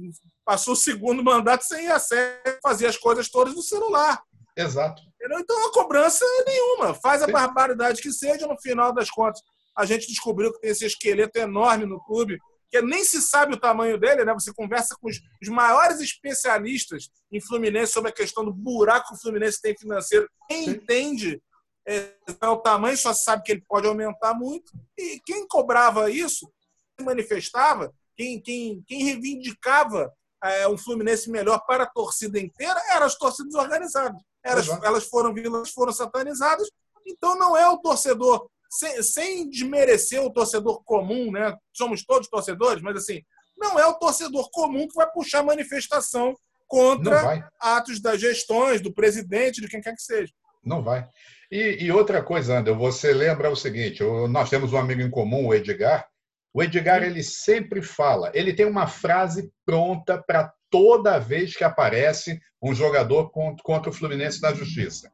passou 0.45 0.73
o 0.73 0.77
segundo 0.77 1.23
mandato 1.23 1.63
sem 1.63 1.85
ir 1.85 1.91
à 1.91 1.99
sede, 1.99 2.59
fazia 2.63 2.87
as 2.87 2.97
coisas 2.97 3.29
todas 3.29 3.53
no 3.53 3.61
celular. 3.61 4.23
Exato. 4.55 5.01
Então, 5.21 5.67
a 5.67 5.71
cobrança 5.71 6.23
nenhuma. 6.45 6.93
Faz 6.93 7.21
a 7.21 7.25
Sim. 7.25 7.31
barbaridade 7.31 8.01
que 8.01 8.11
seja, 8.11 8.47
no 8.47 8.59
final 8.59 8.93
das 8.93 9.09
contas, 9.09 9.41
a 9.75 9.85
gente 9.85 10.07
descobriu 10.07 10.53
que 10.53 10.61
tem 10.61 10.71
esse 10.71 10.85
esqueleto 10.85 11.37
enorme 11.37 11.85
no 11.85 12.01
clube 12.03 12.39
que 12.69 12.81
nem 12.81 13.03
se 13.03 13.21
sabe 13.21 13.53
o 13.53 13.59
tamanho 13.59 13.97
dele, 13.97 14.25
né? 14.25 14.33
Você 14.33 14.53
conversa 14.53 14.97
com 14.99 15.07
os, 15.07 15.17
os 15.41 15.47
maiores 15.47 15.99
especialistas 15.99 17.09
em 17.31 17.39
Fluminense 17.39 17.93
sobre 17.93 18.09
a 18.09 18.13
questão 18.13 18.43
do 18.43 18.53
buraco 18.53 19.09
que 19.09 19.15
o 19.15 19.19
Fluminense 19.19 19.61
tem 19.61 19.77
financeiro. 19.77 20.29
Quem 20.47 20.69
entende 20.69 21.41
é, 21.87 22.11
é, 22.41 22.47
o 22.47 22.57
tamanho, 22.57 22.97
só 22.97 23.13
sabe 23.13 23.43
que 23.43 23.51
ele 23.51 23.63
pode 23.67 23.87
aumentar 23.87 24.33
muito. 24.33 24.71
E 24.97 25.21
quem 25.25 25.47
cobrava 25.47 26.09
isso, 26.09 26.51
quem 26.97 27.05
manifestava, 27.05 27.93
quem, 28.15 28.41
quem, 28.41 28.83
quem 28.87 29.03
reivindicava 29.03 30.11
é, 30.43 30.67
um 30.67 30.77
Fluminense 30.77 31.29
melhor 31.29 31.63
para 31.65 31.83
a 31.83 31.89
torcida 31.89 32.39
inteira 32.39 32.81
eram 32.91 33.05
as 33.05 33.15
torcidas 33.15 33.53
organizadas. 33.55 34.19
Elas, 34.45 34.67
elas 34.83 35.03
foram 35.05 35.35
elas 35.37 35.71
foram 35.71 35.91
satanizadas. 35.91 36.69
Então 37.05 37.37
não 37.37 37.57
é 37.57 37.67
o 37.67 37.77
torcedor 37.77 38.47
sem, 38.69 39.03
sem 39.03 39.49
desmerecer 39.49 40.21
o 40.21 40.31
torcedor 40.31 40.83
comum, 40.83 41.31
né? 41.31 41.55
Somos 41.73 42.05
todos 42.05 42.29
torcedores, 42.29 42.81
mas 42.81 42.95
assim, 42.97 43.21
não 43.57 43.79
é 43.79 43.85
o 43.85 43.95
torcedor 43.95 44.49
comum 44.51 44.87
que 44.87 44.95
vai 44.95 45.09
puxar 45.11 45.43
manifestação 45.43 46.35
contra 46.67 47.49
atos 47.59 47.99
das 48.01 48.19
gestões, 48.19 48.81
do 48.81 48.93
presidente, 48.93 49.61
de 49.61 49.67
quem 49.67 49.81
quer 49.81 49.95
que 49.95 50.01
seja. 50.01 50.33
Não 50.63 50.83
vai. 50.83 51.07
E, 51.51 51.85
e 51.85 51.91
outra 51.91 52.23
coisa, 52.23 52.57
André, 52.57 52.73
você 52.73 53.13
lembra 53.13 53.49
o 53.49 53.55
seguinte: 53.55 54.03
nós 54.29 54.49
temos 54.49 54.73
um 54.73 54.77
amigo 54.77 55.01
em 55.01 55.09
comum, 55.09 55.47
o 55.47 55.53
Edgar. 55.53 56.07
O 56.53 56.63
Edgar 56.63 57.03
ele 57.03 57.21
sempre 57.21 57.81
fala, 57.81 58.31
ele 58.33 58.53
tem 58.53 58.65
uma 58.65 58.87
frase 58.87 59.51
pronta 59.65 60.23
para 60.25 60.53
toda 60.75 61.19
vez 61.19 61.55
que 61.55 61.63
aparece 61.63 62.41
um 62.61 62.75
jogador 62.75 63.29
contra 63.29 63.89
o 63.89 63.93
Fluminense 63.93 64.41
na 64.41 64.53
Justiça 64.53 65.09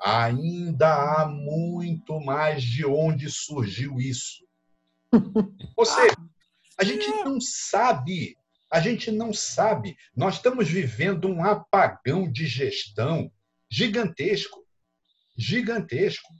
ainda 0.00 1.22
há 1.22 1.28
muito 1.28 2.20
mais 2.20 2.62
de 2.62 2.86
onde 2.86 3.30
surgiu 3.30 3.98
isso. 3.98 4.46
Ou 5.76 5.84
seja, 5.84 6.16
a 6.78 6.84
gente 6.84 7.06
não 7.08 7.38
sabe, 7.40 8.36
a 8.70 8.80
gente 8.80 9.10
não 9.10 9.32
sabe. 9.32 9.94
Nós 10.16 10.36
estamos 10.36 10.68
vivendo 10.68 11.28
um 11.28 11.44
apagão 11.44 12.30
de 12.30 12.46
gestão 12.46 13.30
gigantesco, 13.70 14.64
gigantesco. 15.36 16.32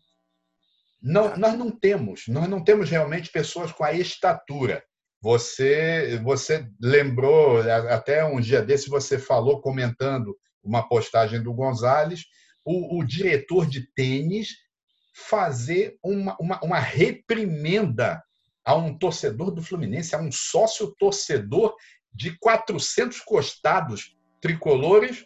Não, 1.03 1.37
nós 1.37 1.57
não 1.59 1.71
temos, 1.71 2.25
nós 2.29 2.49
não 2.49 2.65
temos 2.65 2.89
realmente 2.89 3.31
pessoas 3.31 3.71
com 3.73 3.85
a 3.85 3.93
estatura. 3.93 4.83
Você, 5.25 6.21
você 6.23 6.69
lembrou 6.79 7.59
até 7.89 8.23
um 8.27 8.39
dia 8.39 8.61
desse 8.61 8.91
você 8.91 9.19
falou 9.19 9.59
comentando 9.59 10.37
uma 10.63 10.87
postagem 10.87 11.43
do 11.43 11.55
Gonzalez 11.55 12.27
o, 12.63 12.99
o 12.99 13.03
diretor 13.03 13.67
de 13.67 13.91
tênis 13.95 14.51
fazer 15.15 15.97
uma, 16.05 16.37
uma, 16.39 16.61
uma 16.63 16.79
reprimenda 16.79 18.23
a 18.63 18.75
um 18.77 18.99
torcedor 18.99 19.51
do 19.51 19.63
Fluminense, 19.63 20.15
a 20.15 20.21
um 20.21 20.31
sócio 20.31 20.95
torcedor 20.99 21.75
de 22.13 22.39
400 22.39 23.21
costados 23.21 24.15
tricolores. 24.43 25.25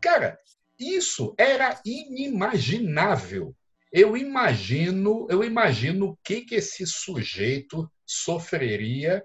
Cara, 0.00 0.36
isso 0.76 1.32
era 1.38 1.80
inimaginável. 1.84 3.54
Eu 3.92 4.16
imagino, 4.16 5.28
eu 5.30 5.44
imagino 5.44 6.08
o 6.08 6.18
que, 6.24 6.40
que 6.40 6.56
esse 6.56 6.84
sujeito 6.84 7.88
sofreria 8.06 9.24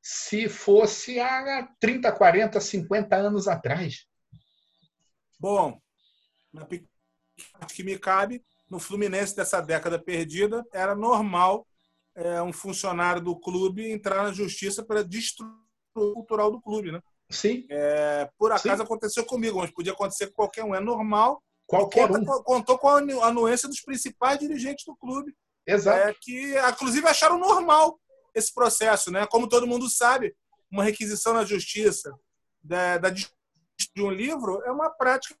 se 0.00 0.48
fosse 0.48 1.20
há 1.20 1.68
30, 1.78 2.10
40, 2.12 2.60
50 2.60 3.16
anos 3.16 3.46
atrás. 3.46 4.06
Bom, 5.38 5.80
na 6.52 6.66
parte 6.66 7.74
que 7.74 7.84
me 7.84 7.98
cabe, 7.98 8.44
no 8.70 8.78
Fluminense 8.78 9.34
dessa 9.34 9.60
década 9.60 10.02
perdida, 10.02 10.64
era 10.72 10.94
normal 10.94 11.66
é, 12.14 12.42
um 12.42 12.52
funcionário 12.52 13.22
do 13.22 13.38
clube 13.38 13.90
entrar 13.90 14.24
na 14.24 14.32
justiça 14.32 14.84
para 14.84 15.02
destruir 15.02 15.52
o 15.94 16.14
cultural 16.14 16.50
do 16.50 16.60
clube, 16.60 16.92
né? 16.92 17.00
Sim. 17.30 17.66
É, 17.70 18.28
por 18.38 18.52
acaso 18.52 18.78
Sim. 18.78 18.82
aconteceu 18.82 19.24
comigo, 19.24 19.58
mas 19.58 19.70
podia 19.70 19.92
acontecer 19.92 20.26
com 20.28 20.34
qualquer 20.34 20.64
um. 20.64 20.74
É 20.74 20.80
normal. 20.80 21.42
Qualquer 21.66 22.08
conta, 22.08 22.32
um. 22.32 22.42
Contou 22.42 22.78
com 22.78 22.88
a 22.88 22.98
anuência 23.26 23.68
dos 23.68 23.80
principais 23.80 24.38
dirigentes 24.38 24.84
do 24.84 24.96
clube. 24.96 25.34
Exato. 25.66 26.08
É, 26.08 26.14
que, 26.20 26.54
inclusive, 26.70 27.06
acharam 27.06 27.38
normal 27.38 27.98
esse 28.34 28.52
processo, 28.52 29.10
né? 29.10 29.26
Como 29.26 29.48
todo 29.48 29.66
mundo 29.66 29.88
sabe, 29.88 30.34
uma 30.70 30.84
requisição 30.84 31.34
na 31.34 31.44
justiça 31.44 32.12
da, 32.62 32.98
da 32.98 33.10
de 33.10 34.02
um 34.02 34.10
livro 34.10 34.62
é 34.64 34.70
uma 34.70 34.90
prática 34.90 35.34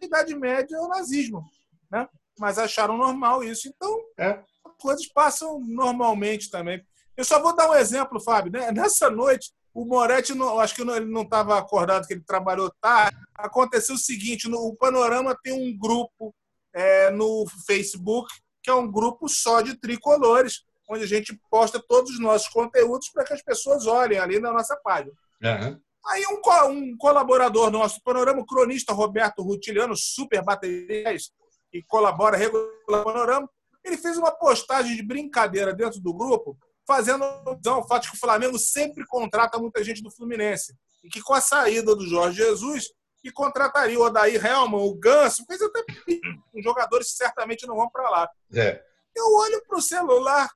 Idade 0.00 0.34
Média 0.34 0.76
é 0.76 0.80
o 0.80 0.88
nazismo, 0.88 1.44
né? 1.90 2.08
Mas 2.38 2.58
acharam 2.58 2.96
normal 2.96 3.44
isso. 3.44 3.68
Então, 3.68 4.00
é. 4.18 4.42
coisas 4.80 5.06
passam 5.06 5.60
normalmente 5.60 6.50
também. 6.50 6.84
Eu 7.16 7.24
só 7.24 7.40
vou 7.40 7.54
dar 7.54 7.70
um 7.70 7.74
exemplo, 7.74 8.20
Fábio. 8.20 8.50
Né? 8.50 8.72
Nessa 8.72 9.10
noite, 9.10 9.52
o 9.74 9.84
Moretti, 9.84 10.34
não, 10.34 10.58
acho 10.58 10.74
que 10.74 10.82
ele 10.82 11.06
não 11.06 11.22
estava 11.22 11.58
acordado, 11.58 12.06
que 12.06 12.14
ele 12.14 12.24
trabalhou 12.24 12.72
tarde. 12.80 13.16
Aconteceu 13.34 13.94
o 13.94 13.98
seguinte: 13.98 14.48
no, 14.48 14.58
o 14.58 14.74
Panorama 14.74 15.38
tem 15.42 15.52
um 15.52 15.76
grupo 15.76 16.34
é, 16.74 17.10
no 17.10 17.44
Facebook, 17.66 18.32
que 18.62 18.70
é 18.70 18.74
um 18.74 18.90
grupo 18.90 19.28
só 19.28 19.60
de 19.60 19.74
tricolores, 19.78 20.62
onde 20.88 21.04
a 21.04 21.06
gente 21.06 21.38
posta 21.50 21.82
todos 21.86 22.12
os 22.12 22.20
nossos 22.20 22.48
conteúdos 22.48 23.08
para 23.10 23.24
que 23.24 23.32
as 23.32 23.42
pessoas 23.42 23.86
olhem 23.86 24.18
ali 24.18 24.38
na 24.38 24.52
nossa 24.52 24.76
página. 24.76 25.12
Uhum. 25.42 25.80
Aí 26.06 26.24
um, 26.26 26.68
um 26.68 26.96
colaborador 26.96 27.70
nosso 27.70 27.96
do 27.96 28.02
Panorama, 28.02 28.40
o 28.40 28.46
cronista 28.46 28.92
Roberto 28.92 29.42
Rutiliano, 29.42 29.96
super 29.96 30.42
baterias, 30.42 31.30
que 31.70 31.82
colabora 31.84 32.36
regularmente 32.36 32.84
no 32.88 33.04
Panorama, 33.04 33.50
ele 33.84 33.96
fez 33.96 34.16
uma 34.16 34.30
postagem 34.30 34.96
de 34.96 35.02
brincadeira 35.02 35.72
dentro 35.72 36.00
do 36.00 36.14
grupo, 36.14 36.56
fazendo 36.86 37.24
ao 37.24 37.86
fato 37.86 38.10
que 38.10 38.16
o 38.16 38.20
Flamengo 38.20 38.58
sempre 38.58 39.04
contrata 39.06 39.58
muita 39.58 39.82
gente 39.82 40.02
do 40.02 40.10
Fluminense. 40.10 40.74
E 41.02 41.08
que 41.08 41.20
com 41.20 41.34
a 41.34 41.40
saída 41.40 41.96
do 41.96 42.06
Jorge 42.06 42.36
Jesus, 42.36 42.92
que 43.22 43.30
contrataria 43.30 43.98
o 43.98 44.02
Odair 44.02 44.44
Helman, 44.44 44.80
o 44.80 44.94
Ganso, 44.94 45.44
fez 45.46 45.62
até 45.62 45.84
os 46.52 46.64
jogadores 46.64 47.12
que 47.12 47.18
certamente 47.18 47.66
não 47.66 47.76
vão 47.76 47.88
para 47.88 48.10
lá. 48.10 48.28
É. 48.52 48.82
Eu 49.14 49.32
olho 49.34 49.62
para 49.66 49.78
o 49.78 49.82
celular, 49.82 50.50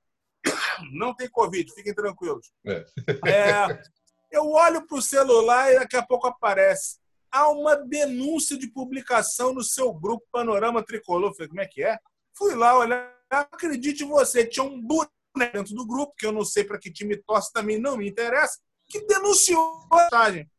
não 0.92 1.14
tem 1.14 1.28
Covid, 1.28 1.72
fiquem 1.72 1.94
tranquilos. 1.94 2.52
É. 2.66 2.84
É, 3.26 3.82
eu 4.30 4.50
olho 4.50 4.84
para 4.86 4.98
o 4.98 5.02
celular 5.02 5.72
e 5.72 5.78
daqui 5.78 5.96
a 5.96 6.04
pouco 6.04 6.26
aparece. 6.26 6.98
Há 7.30 7.48
uma 7.48 7.76
denúncia 7.76 8.58
de 8.58 8.66
publicação 8.68 9.54
no 9.54 9.62
seu 9.62 9.92
grupo 9.92 10.26
Panorama 10.32 10.82
Tricolor. 10.82 11.30
Eu 11.30 11.34
falei, 11.34 11.48
como 11.48 11.60
é 11.60 11.66
que 11.66 11.82
é? 11.82 11.98
Fui 12.34 12.54
lá 12.54 12.76
olhar, 12.76 13.14
acredite 13.30 14.04
você, 14.04 14.44
tinha 14.44 14.64
um 14.64 14.80
buraco 14.80 15.12
dentro 15.36 15.74
do 15.74 15.86
grupo, 15.86 16.14
que 16.16 16.26
eu 16.26 16.32
não 16.32 16.44
sei 16.44 16.64
para 16.64 16.78
que 16.78 16.92
time 16.92 17.16
torce, 17.16 17.52
também 17.52 17.78
não 17.78 17.96
me 17.96 18.08
interessa, 18.08 18.58
que 18.88 19.06
denunciou 19.06 19.86
a 19.90 20.04
vantagem. 20.04 20.50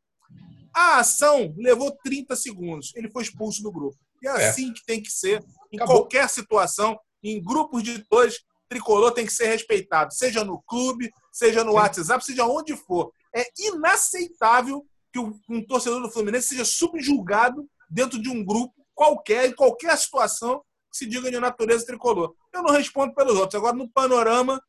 A 0.78 1.00
ação 1.00 1.56
levou 1.58 1.92
30 2.04 2.36
segundos. 2.36 2.94
Ele 2.96 3.10
foi 3.10 3.24
expulso 3.24 3.64
do 3.64 3.72
grupo. 3.72 3.98
E 4.22 4.28
é, 4.28 4.30
é. 4.30 4.50
assim 4.50 4.72
que 4.72 4.86
tem 4.86 5.02
que 5.02 5.12
ser 5.12 5.44
em 5.72 5.78
Acabou. 5.78 6.02
qualquer 6.02 6.30
situação, 6.30 7.00
em 7.24 7.42
grupos 7.44 7.82
de 7.82 8.06
dois, 8.08 8.42
tricolor 8.70 9.12
tem 9.12 9.26
que 9.26 9.34
ser 9.34 9.48
respeitado, 9.48 10.14
seja 10.14 10.44
no 10.44 10.62
clube, 10.62 11.12
seja 11.32 11.64
no 11.64 11.72
Sim. 11.72 11.78
WhatsApp, 11.78 12.24
seja 12.24 12.46
onde 12.46 12.76
for. 12.76 13.12
É 13.36 13.44
inaceitável 13.58 14.86
que 15.12 15.18
um 15.20 15.66
torcedor 15.66 16.00
do 16.00 16.12
Fluminense 16.12 16.50
seja 16.50 16.64
subjulgado 16.64 17.68
dentro 17.90 18.22
de 18.22 18.30
um 18.30 18.46
grupo 18.46 18.76
qualquer, 18.94 19.48
em 19.48 19.56
qualquer 19.56 19.98
situação 19.98 20.62
que 20.92 20.98
se 20.98 21.08
diga 21.08 21.32
de 21.32 21.40
natureza 21.40 21.88
tricolor. 21.88 22.36
Eu 22.54 22.62
não 22.62 22.72
respondo 22.72 23.16
pelos 23.16 23.36
outros. 23.36 23.56
Agora, 23.56 23.76
no 23.76 23.90
panorama, 23.90 24.62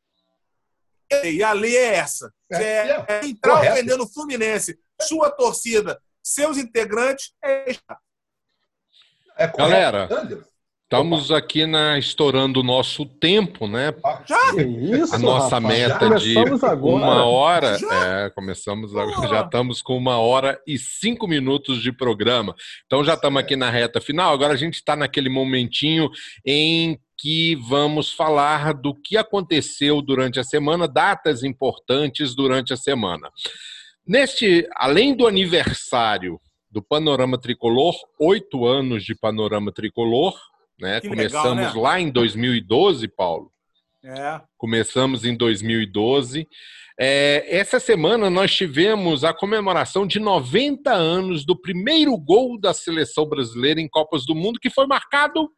e 1.23 1.43
a 1.43 1.53
lei 1.53 1.77
é 1.77 1.95
essa. 1.95 2.33
É, 2.51 2.63
é, 2.63 3.05
é 3.07 3.25
entrar 3.25 3.57
correto. 3.57 3.73
ofendendo 3.73 4.03
o 4.03 4.09
Fluminense, 4.09 4.79
sua 5.01 5.29
torcida, 5.29 5.99
seus 6.21 6.57
integrantes, 6.57 7.31
é 7.43 7.75
é 9.39 9.47
Galera, 9.47 10.09
estamos 10.83 11.31
aqui 11.31 11.65
na 11.65 11.97
estourando 11.97 12.59
o 12.59 12.63
nosso 12.63 13.05
tempo, 13.05 13.69
né? 13.69 13.95
Já? 14.25 14.61
Isso, 14.61 15.15
a 15.15 15.17
nossa 15.17 15.59
rapaz, 15.59 15.79
meta 15.79 16.15
de 16.15 16.35
uma 16.81 17.23
hora. 17.23 17.77
Já? 17.77 18.25
É, 18.25 18.29
começamos 18.31 18.93
agora, 18.93 19.29
já 19.29 19.41
estamos 19.45 19.81
com 19.81 19.95
uma 19.95 20.17
hora 20.17 20.61
e 20.67 20.77
cinco 20.77 21.25
minutos 21.25 21.81
de 21.81 21.93
programa. 21.93 22.53
Então 22.85 23.01
já 23.01 23.13
estamos 23.13 23.39
aqui 23.39 23.55
na 23.55 23.69
reta 23.69 24.01
final. 24.01 24.33
Agora 24.33 24.51
a 24.51 24.57
gente 24.57 24.73
está 24.73 24.93
naquele 24.93 25.29
momentinho 25.29 26.09
em 26.45 26.99
que 27.17 27.55
vamos 27.55 28.11
falar 28.11 28.73
do 28.73 28.93
que 28.93 29.15
aconteceu 29.15 30.01
durante 30.01 30.37
a 30.37 30.43
semana, 30.43 30.85
datas 30.85 31.43
importantes 31.43 32.35
durante 32.35 32.73
a 32.73 32.77
semana. 32.77 33.29
Neste, 34.09 34.67
além 34.75 35.15
do 35.15 35.27
aniversário 35.27 36.41
do 36.67 36.81
Panorama 36.81 37.37
Tricolor, 37.37 37.95
oito 38.19 38.65
anos 38.65 39.03
de 39.03 39.13
Panorama 39.13 39.71
Tricolor, 39.71 40.35
né? 40.81 40.99
Começamos 40.99 41.57
legal, 41.57 41.75
né? 41.75 41.79
lá 41.79 41.99
em 41.99 42.09
2012, 42.09 43.07
Paulo. 43.07 43.51
É. 44.03 44.41
Começamos 44.57 45.25
em 45.25 45.37
2012. 45.37 46.47
É, 46.99 47.55
essa 47.55 47.79
semana 47.79 48.31
nós 48.31 48.51
tivemos 48.51 49.23
a 49.23 49.31
comemoração 49.31 50.07
de 50.07 50.19
90 50.19 50.91
anos 50.91 51.45
do 51.45 51.55
primeiro 51.55 52.17
gol 52.17 52.59
da 52.59 52.73
seleção 52.73 53.27
brasileira 53.27 53.79
em 53.79 53.87
Copas 53.87 54.25
do 54.25 54.33
Mundo, 54.33 54.59
que 54.59 54.71
foi 54.71 54.87
marcado 54.87 55.51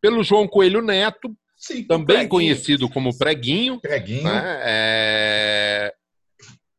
pelo 0.00 0.24
João 0.24 0.48
Coelho 0.48 0.80
Neto, 0.80 1.36
Sim, 1.58 1.84
também 1.84 2.26
conhecido 2.26 2.88
como 2.88 3.16
Preguinho. 3.18 3.78
Preguinho. 3.82 4.24
Né? 4.24 4.60
É, 4.64 5.94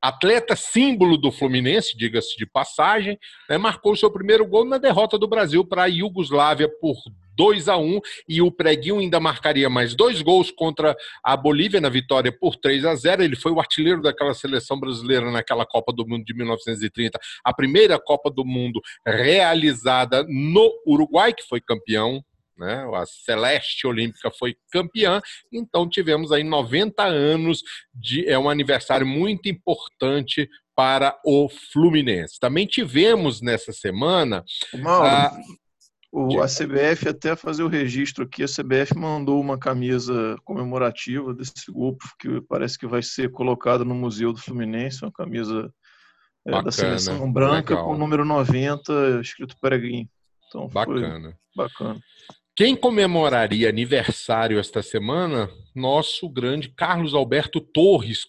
atleta 0.01 0.55
símbolo 0.55 1.17
do 1.17 1.31
Fluminense, 1.31 1.97
diga-se 1.97 2.37
de 2.37 2.45
passagem, 2.45 3.17
né, 3.49 3.57
marcou 3.57 3.95
seu 3.95 4.11
primeiro 4.11 4.45
gol 4.45 4.65
na 4.65 4.77
derrota 4.77 5.17
do 5.17 5.27
Brasil 5.27 5.65
para 5.65 5.83
a 5.83 5.87
Iugoslávia 5.87 6.69
por 6.79 6.95
2 7.37 7.69
a 7.69 7.77
1 7.77 8.01
e 8.27 8.41
o 8.41 8.51
Preguinho 8.51 8.99
ainda 8.99 9.19
marcaria 9.19 9.69
mais 9.69 9.93
dois 9.93 10.21
gols 10.21 10.49
contra 10.49 10.97
a 11.23 11.37
Bolívia 11.37 11.79
na 11.79 11.87
vitória 11.87 12.31
por 12.31 12.55
3 12.55 12.83
a 12.83 12.95
0. 12.95 13.23
Ele 13.23 13.35
foi 13.35 13.51
o 13.51 13.59
artilheiro 13.59 14.01
daquela 14.01 14.33
seleção 14.33 14.79
brasileira 14.79 15.31
naquela 15.31 15.65
Copa 15.65 15.93
do 15.93 16.05
Mundo 16.05 16.25
de 16.25 16.33
1930, 16.33 17.19
a 17.43 17.53
primeira 17.53 17.99
Copa 17.99 18.31
do 18.31 18.43
Mundo 18.43 18.81
realizada 19.05 20.25
no 20.27 20.71
Uruguai, 20.85 21.31
que 21.31 21.43
foi 21.43 21.61
campeão 21.61 22.23
né? 22.57 22.85
A 22.93 23.05
Celeste 23.05 23.85
Olímpica 23.87 24.31
foi 24.31 24.55
campeã, 24.71 25.21
então 25.51 25.87
tivemos 25.87 26.31
aí 26.31 26.43
90 26.43 27.03
anos 27.03 27.61
de 27.93 28.27
é 28.27 28.37
um 28.37 28.49
aniversário 28.49 29.05
muito 29.05 29.47
importante 29.49 30.49
para 30.75 31.19
o 31.25 31.49
Fluminense. 31.49 32.39
Também 32.39 32.67
tivemos 32.67 33.41
nessa 33.41 33.71
semana 33.71 34.43
Mauro, 34.73 35.07
a... 35.07 35.31
O, 36.09 36.41
a 36.41 36.47
CBF 36.47 37.09
até 37.09 37.35
fazer 37.35 37.63
o 37.63 37.67
registro 37.67 38.23
aqui, 38.23 38.41
a 38.41 38.47
CBF 38.47 38.97
mandou 38.97 39.39
uma 39.41 39.57
camisa 39.57 40.37
comemorativa 40.45 41.33
desse 41.33 41.69
grupo 41.69 42.03
que 42.17 42.41
parece 42.47 42.79
que 42.79 42.87
vai 42.87 43.03
ser 43.03 43.29
colocada 43.29 43.83
no 43.83 43.93
Museu 43.93 44.31
do 44.31 44.39
Fluminense, 44.39 45.03
uma 45.03 45.11
camisa 45.11 45.71
é, 46.47 46.61
da 46.63 46.71
seleção 46.71 47.31
branca 47.31 47.73
legal. 47.73 47.85
com 47.85 47.93
o 47.93 47.97
número 47.97 48.23
90 48.23 49.19
escrito 49.21 49.55
Peregrim. 49.61 50.09
Então, 50.47 50.67
bacana. 50.69 51.37
bacana. 51.55 51.99
Quem 52.57 52.75
comemoraria 52.75 53.69
aniversário 53.69 54.57
esta 54.57 54.81
semana? 54.81 55.47
Nosso 55.75 56.27
grande 56.27 56.69
Carlos 56.69 57.13
Alberto 57.13 57.61
Torres 57.61 58.25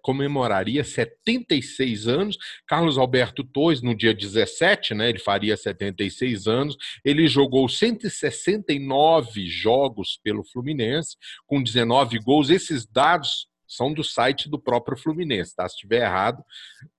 comemoraria 0.00 0.84
76 0.84 2.06
anos. 2.06 2.38
Carlos 2.68 2.96
Alberto 2.96 3.42
Torres, 3.42 3.82
no 3.82 3.96
dia 3.96 4.14
17, 4.14 4.94
né, 4.94 5.08
ele 5.08 5.18
faria 5.18 5.56
76 5.56 6.46
anos. 6.46 6.76
Ele 7.04 7.26
jogou 7.26 7.68
169 7.68 9.48
jogos 9.48 10.20
pelo 10.22 10.44
Fluminense, 10.44 11.16
com 11.44 11.60
19 11.60 12.20
gols. 12.20 12.50
Esses 12.50 12.86
dados 12.86 13.47
são 13.68 13.92
do 13.92 14.02
site 14.02 14.48
do 14.48 14.58
próprio 14.58 14.96
Fluminense, 14.96 15.54
tá? 15.54 15.68
Se 15.68 15.74
estiver 15.74 16.02
errado, 16.02 16.42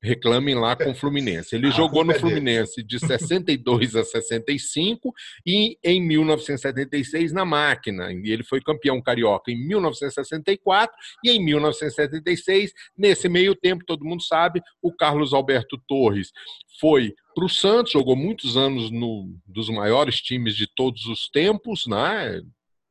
reclamem 0.02 0.54
lá 0.54 0.76
com 0.76 0.92
o 0.92 0.96
Fluminense. 0.96 1.56
Ele 1.56 1.72
jogou 1.72 2.04
no 2.04 2.12
é 2.12 2.20
Fluminense 2.20 2.84
de 2.84 3.00
62 3.00 3.96
a 3.96 4.04
65 4.04 5.12
e 5.46 5.78
em 5.84 6.00
1976 6.00 7.34
na 7.34 7.44
máquina. 7.44 8.14
E 8.14 8.32
ele 8.32 8.44
foi 8.44 8.62
campeão 8.62 9.02
carioca 9.02 9.52
em 9.52 9.68
1964 9.68 10.96
e 11.26 11.32
em 11.32 11.44
1976. 11.44 12.72
Nesse 12.96 13.28
meio 13.28 13.56
tempo, 13.56 13.84
todo 13.84 14.06
mundo 14.06 14.22
sabe, 14.22 14.62
o 14.82 14.94
Carlos 14.94 15.34
Alberto 15.34 15.82
Torres 15.88 16.32
foi 16.80 17.14
para 17.36 17.46
o 17.46 17.50
Santos, 17.50 17.94
jogou 17.94 18.16
muitos 18.16 18.58
anos 18.58 18.92
no 18.92 19.34
dos 19.46 19.70
maiores 19.70 20.18
times 20.18 20.56
de 20.56 20.68
todos 20.68 21.06
os 21.06 21.30
tempos, 21.30 21.86
né? 21.88 22.42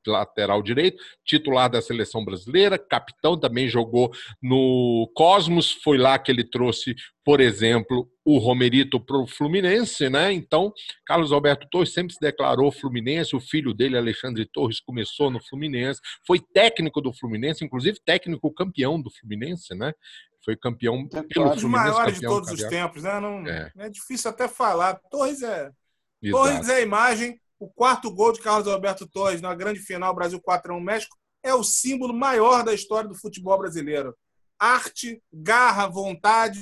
Lateral 0.09 0.63
direito, 0.63 1.03
titular 1.25 1.71
da 1.71 1.81
seleção 1.81 2.25
brasileira, 2.25 2.79
capitão, 2.79 3.39
também 3.39 3.69
jogou 3.69 4.11
no 4.43 5.11
Cosmos, 5.15 5.73
foi 5.73 5.99
lá 5.99 6.19
que 6.19 6.33
ele 6.33 6.43
trouxe, 6.43 6.95
por 7.25 7.41
exemplo, 7.41 8.11
o 8.25 8.39
Romerito 8.39 8.99
para 8.99 9.17
o 9.17 9.27
Fluminense, 9.27 10.09
né? 10.09 10.33
Então, 10.33 10.73
Carlos 11.07 11.33
Alberto 11.33 11.67
Torres 11.71 11.93
sempre 11.93 12.13
se 12.13 12.21
declarou 12.21 12.73
Fluminense, 12.73 13.37
o 13.37 13.41
filho 13.41 13.73
dele, 13.73 13.97
Alexandre 13.97 14.45
Torres, 14.45 14.81
começou 14.81 15.31
no 15.31 15.43
Fluminense, 15.43 16.01
foi 16.27 16.41
técnico 16.41 17.01
do 17.01 17.13
Fluminense, 17.13 17.65
inclusive 17.65 17.99
técnico 18.05 18.53
campeão 18.53 19.01
do 19.01 19.11
Fluminense, 19.11 19.75
né? 19.75 19.93
Foi 20.45 20.57
campeão 20.57 21.09
é, 21.13 21.23
pelo 21.23 21.27
Fluminense. 21.29 21.51
Um 21.51 21.55
dos 21.55 21.65
maiores 21.65 22.21
de 22.21 22.27
todos 22.27 22.51
os 22.51 22.65
tempos, 22.65 23.03
né? 23.03 23.21
Não, 23.21 23.47
é. 23.47 23.73
é 23.79 23.91
difícil 23.91 24.31
até 24.31 24.49
falar. 24.49 24.95
Torres 25.11 25.43
é. 25.43 25.71
Exato. 26.23 26.43
Torres 26.45 26.69
é 26.69 26.77
a 26.77 26.81
imagem 26.81 27.41
o 27.59 27.69
quarto 27.69 28.11
gol 28.11 28.33
de 28.33 28.41
Carlos 28.41 28.69
Alberto 28.69 29.07
Torres 29.07 29.41
na 29.41 29.55
grande 29.55 29.81
final 29.81 30.15
Brasil 30.15 30.41
4 30.41 30.75
1 30.75 30.81
México 30.81 31.17
é 31.43 31.55
o 31.55 31.63
símbolo 31.63 32.13
maior 32.13 32.65
da 32.65 32.75
história 32.75 33.09
do 33.09 33.15
futebol 33.15 33.59
brasileiro. 33.59 34.15
Arte, 34.59 35.23
garra, 35.33 35.87
vontade. 35.87 36.61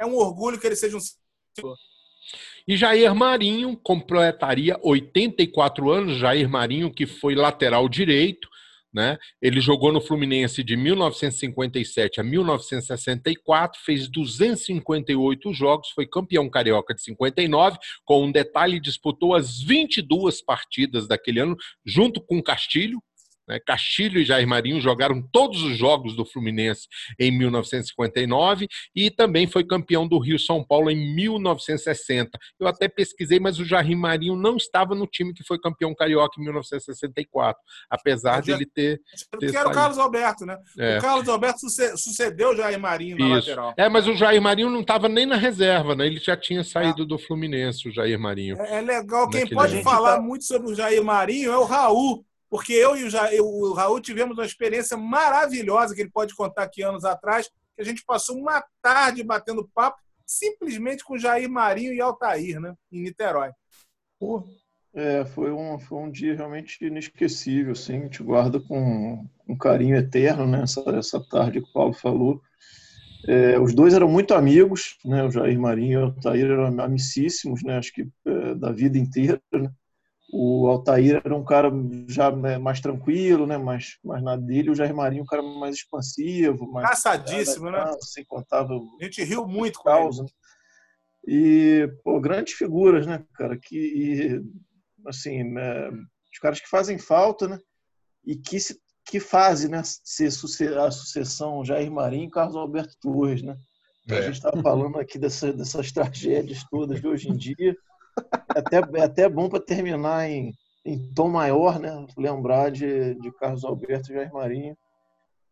É 0.00 0.04
um 0.04 0.14
orgulho 0.14 0.58
que 0.58 0.66
ele 0.66 0.76
seja 0.76 0.96
um 0.96 1.00
símbolo. 1.00 1.76
E 2.66 2.76
Jair 2.76 3.14
Marinho 3.14 3.76
completaria 3.76 4.78
84 4.82 5.90
anos. 5.90 6.18
Jair 6.18 6.48
Marinho, 6.48 6.92
que 6.92 7.06
foi 7.06 7.34
lateral 7.34 7.88
direito, 7.88 8.48
né? 8.92 9.18
Ele 9.40 9.60
jogou 9.60 9.92
no 9.92 10.00
Fluminense 10.00 10.62
de 10.62 10.76
1957 10.76 12.20
a 12.20 12.24
1964, 12.24 13.80
fez 13.84 14.08
258 14.08 15.52
jogos, 15.52 15.90
foi 15.90 16.06
campeão 16.06 16.48
carioca 16.48 16.94
de 16.94 17.02
59, 17.02 17.78
com 18.04 18.24
um 18.24 18.32
detalhe, 18.32 18.80
disputou 18.80 19.34
as 19.34 19.60
22 19.60 20.42
partidas 20.42 21.06
daquele 21.06 21.40
ano, 21.40 21.56
junto 21.84 22.20
com 22.20 22.42
Castilho? 22.42 23.02
Castilho 23.64 24.20
e 24.20 24.24
Jair 24.24 24.46
Marinho 24.46 24.80
jogaram 24.80 25.22
todos 25.32 25.62
os 25.62 25.76
jogos 25.76 26.14
do 26.14 26.24
Fluminense 26.24 26.86
em 27.18 27.30
1959 27.30 28.68
e 28.94 29.10
também 29.10 29.46
foi 29.46 29.64
campeão 29.64 30.06
do 30.06 30.18
Rio 30.18 30.38
São 30.38 30.62
Paulo 30.62 30.90
em 30.90 31.14
1960. 31.14 32.38
Eu 32.58 32.66
até 32.66 32.88
pesquisei, 32.88 33.40
mas 33.40 33.58
o 33.58 33.64
Jair 33.64 33.96
Marinho 33.96 34.36
não 34.36 34.56
estava 34.56 34.94
no 34.94 35.06
time 35.06 35.32
que 35.32 35.44
foi 35.44 35.58
campeão 35.58 35.94
carioca 35.94 36.40
em 36.40 36.44
1964, 36.44 37.60
apesar 37.90 38.42
de 38.42 38.50
ele 38.50 38.66
ter. 38.66 39.00
ter 39.38 39.54
era 39.54 39.68
o 39.68 39.72
Carlos 39.72 39.98
Alberto, 39.98 40.46
né? 40.46 40.56
É. 40.78 40.98
O 40.98 41.00
Carlos 41.00 41.28
Alberto 41.28 41.60
sucedeu 41.96 42.50
o 42.50 42.56
Jair 42.56 42.78
Marinho 42.78 43.18
na 43.18 43.38
Isso. 43.38 43.50
lateral. 43.50 43.74
É, 43.76 43.88
mas 43.88 44.06
o 44.06 44.14
Jair 44.14 44.40
Marinho 44.40 44.70
não 44.70 44.80
estava 44.80 45.08
nem 45.08 45.26
na 45.26 45.36
reserva, 45.36 45.94
né? 45.94 46.06
Ele 46.06 46.18
já 46.18 46.36
tinha 46.36 46.62
saído 46.64 47.02
é. 47.02 47.06
do 47.06 47.18
Fluminense, 47.18 47.88
o 47.88 47.92
Jair 47.92 48.18
Marinho. 48.18 48.56
É, 48.60 48.78
é 48.78 48.80
legal. 48.80 49.28
Quem 49.28 49.46
pode 49.48 49.82
falar 49.82 50.16
tá... 50.16 50.22
muito 50.22 50.44
sobre 50.44 50.72
o 50.72 50.74
Jair 50.74 51.02
Marinho 51.02 51.52
é 51.52 51.58
o 51.58 51.64
Raul 51.64 52.24
porque 52.50 52.72
eu 52.72 52.96
e 52.96 53.04
o, 53.04 53.10
ja, 53.10 53.32
eu, 53.32 53.46
o 53.46 53.72
Raul 53.72 54.00
tivemos 54.00 54.36
uma 54.36 54.46
experiência 54.46 54.96
maravilhosa 54.96 55.94
que 55.94 56.00
ele 56.00 56.10
pode 56.10 56.34
contar 56.34 56.62
aqui 56.62 56.82
anos 56.82 57.04
atrás, 57.04 57.48
que 57.48 57.82
a 57.82 57.84
gente 57.84 58.04
passou 58.04 58.36
uma 58.36 58.64
tarde 58.82 59.22
batendo 59.22 59.68
papo 59.74 59.98
simplesmente 60.26 61.04
com 61.04 61.18
Jair 61.18 61.48
Marinho 61.48 61.92
e 61.92 62.00
Altair, 62.00 62.60
né, 62.60 62.74
em 62.92 63.02
Niterói. 63.02 63.50
Pô, 64.18 64.44
É, 64.94 65.24
foi 65.24 65.52
um, 65.52 65.78
foi 65.78 65.98
um 65.98 66.10
dia 66.10 66.34
realmente 66.34 66.84
inesquecível, 66.84 67.72
assim, 67.72 67.98
a 67.98 68.00
gente 68.00 68.22
guarda 68.22 68.58
com 68.58 69.24
um 69.46 69.56
carinho 69.56 69.96
eterno, 69.96 70.46
né, 70.46 70.62
essa, 70.62 70.80
essa 70.90 71.20
tarde 71.28 71.60
que 71.60 71.68
o 71.68 71.72
Paulo 71.72 71.92
falou. 71.92 72.42
É, 73.26 73.58
os 73.60 73.74
dois 73.74 73.94
eram 73.94 74.08
muito 74.08 74.34
amigos, 74.34 74.96
né, 75.04 75.22
o 75.24 75.30
Jair 75.30 75.58
Marinho 75.58 76.00
e 76.00 76.02
o 76.02 76.06
Altair 76.06 76.46
eram 76.46 76.80
amicíssimos, 76.80 77.62
né, 77.62 77.76
acho 77.76 77.92
que 77.92 78.08
é, 78.26 78.54
da 78.54 78.72
vida 78.72 78.98
inteira, 78.98 79.40
né. 79.52 79.70
O 80.30 80.66
Altair 80.68 81.22
era 81.24 81.34
um 81.34 81.44
cara 81.44 81.70
já 82.06 82.30
né, 82.30 82.58
mais 82.58 82.80
tranquilo, 82.80 83.46
né, 83.46 83.56
mais, 83.56 83.96
mais 84.04 84.22
na 84.22 84.36
dele, 84.36 84.70
o 84.70 84.74
Jair 84.74 84.94
Marinho 84.94 85.22
um 85.22 85.26
cara 85.26 85.42
mais 85.42 85.76
expansivo, 85.76 86.70
mais... 86.70 86.88
Caçadíssimo, 86.90 87.70
né? 87.70 87.90
Sem 88.02 88.24
contava... 88.24 88.74
A 89.00 89.04
gente 89.04 89.24
riu 89.24 89.46
muito 89.46 89.78
com 89.78 89.84
causa, 89.84 90.22
ele. 90.22 90.30
E, 91.26 91.88
pô, 92.04 92.20
grandes 92.20 92.54
figuras, 92.54 93.06
né, 93.06 93.24
cara, 93.34 93.58
que... 93.58 93.76
E, 93.76 94.42
assim, 95.06 95.44
né, 95.44 95.88
os 95.90 96.38
caras 96.40 96.60
que 96.60 96.68
fazem 96.68 96.98
falta, 96.98 97.48
né? 97.48 97.58
E 98.24 98.36
que 98.36 98.60
se 98.60 98.78
que 99.08 99.18
fazem, 99.18 99.70
né, 99.70 99.80
ser 99.84 100.76
a 100.76 100.90
sucessão 100.90 101.64
Jair 101.64 101.90
Marinho 101.90 102.28
e 102.28 102.30
Carlos 102.30 102.56
Alberto 102.56 102.94
Torres, 103.00 103.42
né? 103.42 103.56
É. 104.08 104.18
A 104.18 104.22
gente 104.22 104.34
estava 104.34 104.60
falando 104.62 104.98
aqui 104.98 105.18
dessa, 105.18 105.52
dessas 105.52 105.90
tragédias 105.92 106.64
todas 106.70 107.00
de 107.00 107.06
hoje 107.06 107.28
em 107.28 107.36
dia. 107.36 107.74
É 108.54 108.58
até, 108.58 108.76
é 108.98 109.02
até 109.02 109.28
bom 109.28 109.48
para 109.48 109.60
terminar 109.60 110.28
em, 110.28 110.52
em 110.84 111.12
tom 111.14 111.28
maior, 111.28 111.78
né? 111.78 112.06
Lembrar 112.16 112.70
de, 112.70 113.14
de 113.14 113.32
Carlos 113.32 113.64
Alberto 113.64 114.10
e 114.10 114.14
Jair 114.14 114.32
Marinho. 114.32 114.76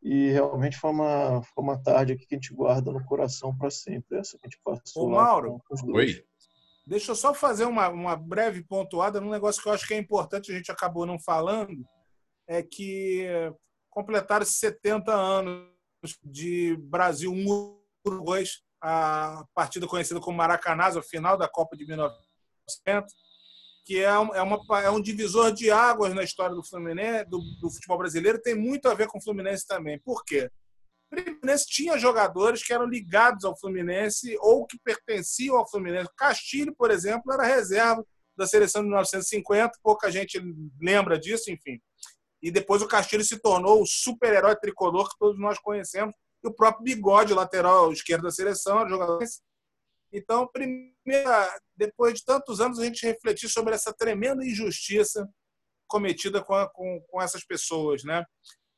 E 0.02 0.30
realmente 0.30 0.76
foi 0.76 0.90
uma, 0.90 1.42
foi 1.42 1.64
uma 1.64 1.82
tarde 1.82 2.12
aqui 2.12 2.26
que 2.26 2.34
a 2.34 2.38
gente 2.38 2.54
guarda 2.54 2.92
no 2.92 3.04
coração 3.04 3.56
para 3.56 3.70
sempre. 3.70 4.18
Essa 4.18 4.38
que 4.38 4.46
a 4.46 4.48
gente 4.48 4.60
passou. 4.64 5.06
Ô, 5.06 5.10
Mauro, 5.10 5.60
Oi. 5.92 6.24
Deixa 6.86 7.10
eu 7.10 7.16
só 7.16 7.34
fazer 7.34 7.64
uma, 7.64 7.88
uma 7.88 8.14
breve 8.14 8.62
pontuada 8.62 9.20
num 9.20 9.30
negócio 9.30 9.60
que 9.60 9.68
eu 9.68 9.72
acho 9.72 9.86
que 9.88 9.94
é 9.94 9.98
importante, 9.98 10.52
a 10.52 10.56
gente 10.56 10.70
acabou 10.70 11.04
não 11.04 11.18
falando, 11.18 11.84
é 12.46 12.62
que 12.62 13.26
completaram 13.90 14.46
70 14.46 15.12
anos 15.12 15.68
de 16.22 16.76
Brasil 16.76 17.32
1 17.32 17.76
Uruguai, 18.06 18.44
a 18.80 19.44
partida 19.52 19.88
conhecida 19.88 20.20
como 20.20 20.38
Maracanã, 20.38 20.84
a 20.84 21.02
final 21.02 21.36
da 21.36 21.48
Copa 21.48 21.76
de 21.76 21.84
1900, 21.84 22.25
que 23.86 24.00
é, 24.00 24.18
um, 24.18 24.34
é, 24.34 24.42
uma, 24.42 24.82
é 24.82 24.90
um 24.90 25.00
divisor 25.00 25.52
de 25.52 25.70
águas 25.70 26.12
na 26.12 26.24
história 26.24 26.56
do 26.56 26.64
Fluminense, 26.64 27.30
do, 27.30 27.40
do 27.60 27.70
futebol 27.70 27.98
brasileiro, 27.98 28.42
tem 28.42 28.54
muito 28.54 28.88
a 28.88 28.94
ver 28.94 29.06
com 29.06 29.18
o 29.18 29.22
Fluminense 29.22 29.64
também. 29.64 29.98
Por 30.00 30.24
quê? 30.24 30.50
O 31.12 31.14
Fluminense 31.14 31.66
tinha 31.68 31.96
jogadores 31.96 32.64
que 32.64 32.72
eram 32.72 32.86
ligados 32.86 33.44
ao 33.44 33.56
Fluminense 33.56 34.36
ou 34.40 34.66
que 34.66 34.76
pertenciam 34.82 35.56
ao 35.56 35.70
Fluminense. 35.70 36.10
Castilho, 36.16 36.74
por 36.74 36.90
exemplo, 36.90 37.32
era 37.32 37.44
reserva 37.44 38.04
da 38.36 38.44
seleção 38.44 38.82
de 38.82 38.88
1950, 38.88 39.78
pouca 39.82 40.10
gente 40.10 40.42
lembra 40.80 41.16
disso, 41.16 41.50
enfim. 41.50 41.80
E 42.42 42.50
depois 42.50 42.82
o 42.82 42.88
Castilho 42.88 43.24
se 43.24 43.38
tornou 43.38 43.80
o 43.80 43.86
super-herói 43.86 44.56
tricolor 44.56 45.08
que 45.08 45.18
todos 45.18 45.40
nós 45.40 45.58
conhecemos. 45.58 46.14
E 46.44 46.48
o 46.48 46.52
próprio 46.52 46.84
Bigode, 46.84 47.32
lateral 47.32 47.92
esquerdo 47.92 48.22
da 48.22 48.30
seleção, 48.30 48.80
era 48.80 48.88
jogador. 48.88 49.24
Então, 50.12 50.48
primeira, 50.48 51.60
depois 51.76 52.14
de 52.14 52.24
tantos 52.24 52.60
anos, 52.60 52.78
a 52.78 52.84
gente 52.84 53.04
refletir 53.04 53.48
sobre 53.48 53.74
essa 53.74 53.92
tremenda 53.92 54.44
injustiça 54.44 55.28
cometida 55.88 56.42
com, 56.42 56.54
a, 56.54 56.68
com, 56.68 57.00
com 57.08 57.22
essas 57.22 57.44
pessoas, 57.44 58.02
né? 58.02 58.24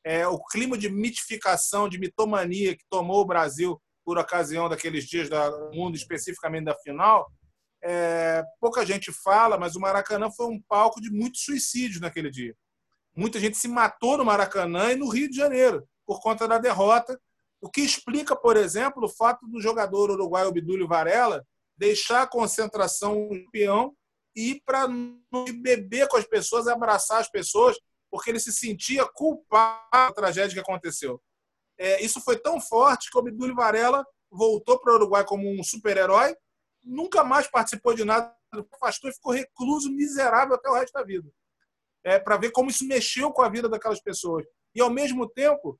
é, 0.03 0.27
o 0.27 0.39
clima 0.39 0.77
de 0.77 0.89
mitificação, 0.89 1.89
de 1.89 1.99
mitomania 1.99 2.75
que 2.75 2.85
tomou 2.89 3.21
o 3.21 3.25
Brasil 3.25 3.81
por 4.03 4.17
ocasião 4.17 4.69
daqueles 4.69 5.05
dias 5.05 5.29
do 5.29 5.71
mundo, 5.71 5.95
especificamente 5.95 6.65
da 6.65 6.75
final, 6.75 7.31
é, 7.83 8.43
pouca 8.59 8.85
gente 8.85 9.11
fala, 9.11 9.57
mas 9.57 9.75
o 9.75 9.79
Maracanã 9.79 10.29
foi 10.31 10.47
um 10.47 10.61
palco 10.67 10.99
de 10.99 11.11
muitos 11.11 11.43
suicídios 11.43 12.01
naquele 12.01 12.29
dia. 12.29 12.55
Muita 13.15 13.39
gente 13.39 13.57
se 13.57 13.67
matou 13.67 14.17
no 14.17 14.25
Maracanã 14.25 14.91
e 14.91 14.95
no 14.95 15.09
Rio 15.09 15.29
de 15.29 15.35
Janeiro 15.35 15.87
por 16.05 16.21
conta 16.21 16.47
da 16.47 16.57
derrota, 16.57 17.19
o 17.61 17.69
que 17.69 17.81
explica, 17.81 18.35
por 18.35 18.55
exemplo, 18.55 19.05
o 19.05 19.09
fato 19.09 19.47
do 19.47 19.61
jogador 19.61 20.11
uruguaio 20.11 20.49
Obdúlio 20.49 20.87
Varela 20.87 21.45
deixar 21.77 22.23
a 22.23 22.27
concentração 22.27 23.29
campeão 23.29 23.95
e 24.35 24.51
ir 24.51 24.61
para 24.65 24.87
beber 25.61 26.07
com 26.07 26.17
as 26.17 26.25
pessoas, 26.25 26.67
abraçar 26.67 27.19
as 27.19 27.29
pessoas 27.29 27.77
porque 28.11 28.29
ele 28.29 28.39
se 28.39 28.51
sentia 28.51 29.05
culpado 29.05 29.87
da 29.91 30.11
tragédia 30.11 30.53
que 30.53 30.59
aconteceu. 30.59 31.21
É, 31.77 32.01
isso 32.03 32.19
foi 32.21 32.37
tão 32.37 32.59
forte 32.59 33.09
que 33.09 33.17
o 33.17 33.21
Abdul 33.21 33.55
Varela 33.55 34.05
voltou 34.31 34.79
para 34.79 34.93
o 34.93 34.95
Uruguai 34.95 35.23
como 35.23 35.49
um 35.49 35.63
super-herói, 35.63 36.35
nunca 36.83 37.23
mais 37.23 37.47
participou 37.47 37.93
de 37.93 38.03
nada, 38.03 38.35
afastou 38.73 39.09
e 39.09 39.13
ficou 39.13 39.31
recluso, 39.31 39.91
miserável 39.91 40.55
até 40.55 40.69
o 40.69 40.73
resto 40.73 40.93
da 40.93 41.03
vida. 41.03 41.29
É, 42.03 42.19
para 42.19 42.37
ver 42.37 42.51
como 42.51 42.69
isso 42.69 42.85
mexeu 42.85 43.31
com 43.31 43.41
a 43.41 43.49
vida 43.49 43.69
daquelas 43.69 44.01
pessoas. 44.01 44.45
E, 44.73 44.81
ao 44.81 44.89
mesmo 44.89 45.27
tempo, 45.27 45.79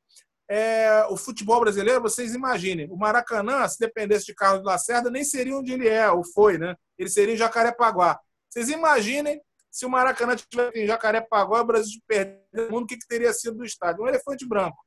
é, 0.50 1.06
o 1.10 1.16
futebol 1.16 1.60
brasileiro, 1.60 2.02
vocês 2.02 2.34
imaginem, 2.34 2.90
o 2.90 2.98
Maracanã, 2.98 3.68
se 3.68 3.78
dependesse 3.80 4.26
de 4.26 4.34
Carlos 4.34 4.66
Lacerda, 4.66 5.12
nem 5.12 5.24
seria 5.24 5.56
onde 5.56 5.72
ele 5.72 5.88
é, 5.88 6.10
ou 6.10 6.24
foi, 6.24 6.58
né? 6.58 6.76
Ele 6.98 7.10
seria 7.10 7.36
em 7.36 7.38
Jacarepaguá. 7.38 8.20
Vocês 8.50 8.68
imaginem 8.68 9.40
se 9.70 9.86
o 9.86 9.90
Maracanã 9.90 10.36
tivesse 10.36 10.80
em 10.80 10.88
Jacarepaguá, 10.88 11.62
o 11.62 11.66
Brasil 11.66 12.02
perder 12.08 12.68
o 12.68 12.72
mundo, 12.72 12.84
o 12.86 12.88
que, 12.88 12.98
que 12.98 13.08
teria 13.08 13.32
sido 13.32 13.58
do 13.58 13.64
estádio? 13.64 14.04
Um 14.04 14.08
elefante 14.08 14.48
branco. 14.48 14.78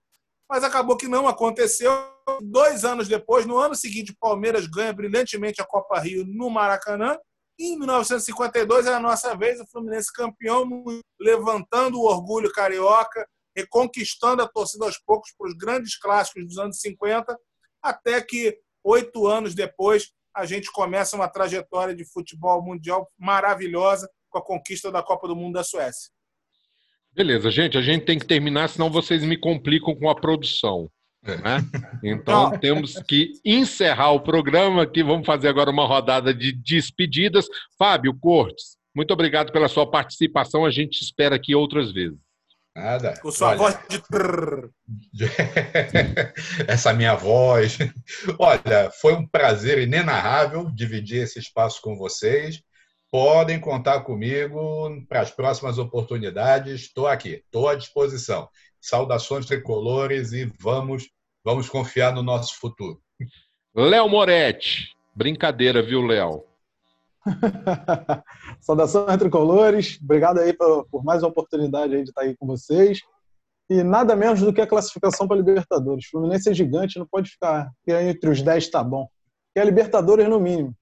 Mas 0.50 0.64
acabou 0.64 0.96
que 0.96 1.06
não 1.06 1.28
aconteceu. 1.28 1.92
Dois 2.40 2.84
anos 2.84 3.06
depois, 3.06 3.46
no 3.46 3.56
ano 3.56 3.76
seguinte, 3.76 4.10
o 4.10 4.16
Palmeiras 4.18 4.66
ganha 4.66 4.92
brilhantemente 4.92 5.62
a 5.62 5.64
Copa 5.64 5.98
Rio 6.00 6.26
no 6.26 6.50
Maracanã. 6.50 7.16
E 7.56 7.74
em 7.74 7.78
1952 7.78 8.86
é 8.86 8.94
a 8.94 9.00
nossa 9.00 9.36
vez, 9.36 9.60
o 9.60 9.66
Fluminense 9.70 10.12
campeão, 10.12 10.68
levantando 11.20 12.00
o 12.00 12.04
orgulho 12.04 12.50
carioca, 12.50 13.24
reconquistando 13.57 14.42
a 14.42 14.48
torcida 14.48 14.84
aos 14.84 14.98
poucos 14.98 15.32
para 15.36 15.48
os 15.48 15.55
grandes 15.55 15.98
clássicos 15.98 16.46
dos 16.46 16.59
anos 16.59 16.80
50, 16.80 17.36
até 17.82 18.20
que 18.20 18.59
oito 18.84 19.26
anos 19.26 19.55
depois 19.55 20.11
a 20.34 20.46
gente 20.46 20.70
começa 20.72 21.16
uma 21.16 21.28
trajetória 21.28 21.94
de 21.94 22.05
futebol 22.05 22.62
mundial 22.62 23.07
maravilhosa, 23.18 24.09
com 24.30 24.38
a 24.38 24.44
conquista 24.44 24.90
da 24.90 25.03
Copa 25.03 25.28
do 25.28 25.36
Mundo 25.36 25.55
da 25.55 25.64
Suécia. 25.64 26.11
Beleza, 27.12 27.50
gente, 27.50 27.76
a 27.76 27.82
gente 27.82 28.07
tem 28.07 28.18
que 28.18 28.24
terminar, 28.24 28.68
senão 28.68 28.88
vocês 28.88 29.22
me 29.22 29.36
complicam 29.36 29.94
com 29.94 30.09
a 30.09 30.14
produção. 30.14 30.90
É. 31.24 31.36
Né? 31.36 31.59
Então 32.03 32.59
temos 32.59 33.00
que 33.03 33.32
encerrar 33.44 34.11
o 34.12 34.20
programa 34.20 34.82
aqui. 34.82 35.03
Vamos 35.03 35.26
fazer 35.26 35.48
agora 35.48 35.70
uma 35.70 35.86
rodada 35.86 36.34
de 36.34 36.53
despedidas. 36.53 37.46
Fábio 37.78 38.18
Cortes, 38.18 38.76
muito 38.94 39.12
obrigado 39.12 39.53
pela 39.53 39.68
sua 39.68 39.88
participação. 39.88 40.64
A 40.64 40.70
gente 40.70 41.00
espera 41.03 41.36
aqui 41.36 41.55
outras 41.55 41.92
vezes. 41.92 42.18
Nada. 42.75 43.14
Com 43.20 43.31
sua 43.31 43.51
Olha, 43.51 43.59
voz 43.59 43.79
de. 45.12 45.25
Essa 46.66 46.93
minha 46.93 47.14
voz. 47.14 47.79
Olha, 48.39 48.91
foi 49.01 49.14
um 49.14 49.27
prazer 49.27 49.79
inenarrável 49.79 50.70
dividir 50.70 51.23
esse 51.23 51.39
espaço 51.39 51.81
com 51.83 51.97
vocês 51.97 52.62
podem 53.12 53.61
contar 53.61 54.01
comigo 54.01 55.05
para 55.07 55.20
as 55.20 55.31
próximas 55.31 55.77
oportunidades. 55.77 56.81
Estou 56.81 57.07
aqui, 57.07 57.43
estou 57.44 57.69
à 57.69 57.74
disposição. 57.74 58.49
Saudações 58.81 59.44
tricolores 59.44 60.32
e 60.32 60.51
vamos, 60.59 61.11
vamos 61.44 61.69
confiar 61.69 62.15
no 62.15 62.23
nosso 62.23 62.59
futuro. 62.59 62.99
Léo 63.77 64.09
Moretti. 64.09 64.97
Brincadeira, 65.15 65.82
viu, 65.82 66.01
Léo? 66.01 66.43
Saudações 68.61 69.16
tricolores. 69.16 69.99
Obrigado 70.03 70.39
aí 70.39 70.53
por, 70.53 70.86
por, 70.90 71.05
mais 71.05 71.23
uma 71.23 71.28
oportunidade 71.28 71.94
aí 71.94 72.03
de 72.03 72.11
estar 72.11 72.23
aí 72.23 72.36
com 72.36 72.47
vocês. 72.47 73.01
E 73.70 73.82
nada 73.82 74.15
menos 74.16 74.40
do 74.40 74.53
que 74.53 74.61
a 74.61 74.66
classificação 74.66 75.27
para 75.27 75.36
a 75.36 75.40
Libertadores. 75.40 76.07
O 76.07 76.11
Fluminense 76.11 76.51
é 76.51 76.55
gigante, 76.55 76.99
não 76.99 77.07
pode 77.07 77.31
ficar 77.31 77.70
entre 77.86 78.31
os 78.31 78.43
10 78.43 78.69
tá 78.69 78.82
bom. 78.82 79.09
E 79.57 79.61
a 79.61 79.65
Libertadores 79.65 80.28
no 80.28 80.40
mínimo. 80.40 80.74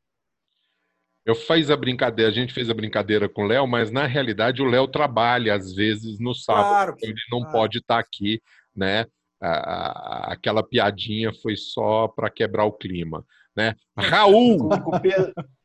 Eu 1.24 1.34
fiz 1.34 1.70
a 1.70 1.76
brincadeira, 1.76 2.30
a 2.30 2.34
gente 2.34 2.52
fez 2.52 2.70
a 2.70 2.74
brincadeira 2.74 3.28
com 3.28 3.44
o 3.44 3.46
Léo, 3.46 3.66
mas 3.66 3.90
na 3.90 4.06
realidade 4.06 4.62
o 4.62 4.64
Léo 4.64 4.88
trabalha 4.88 5.54
às 5.54 5.72
vezes 5.74 6.18
no 6.18 6.34
sábado, 6.34 6.68
claro, 6.68 6.94
então 6.96 7.10
ele 7.10 7.20
não 7.30 7.40
claro. 7.40 7.52
pode 7.52 7.78
estar 7.78 7.98
aqui, 7.98 8.40
né? 8.74 9.04
aquela 9.40 10.62
piadinha 10.62 11.32
foi 11.32 11.56
só 11.56 12.06
para 12.08 12.30
quebrar 12.30 12.64
o 12.64 12.72
clima, 12.72 13.24
né? 13.56 13.74
Raul! 13.96 14.68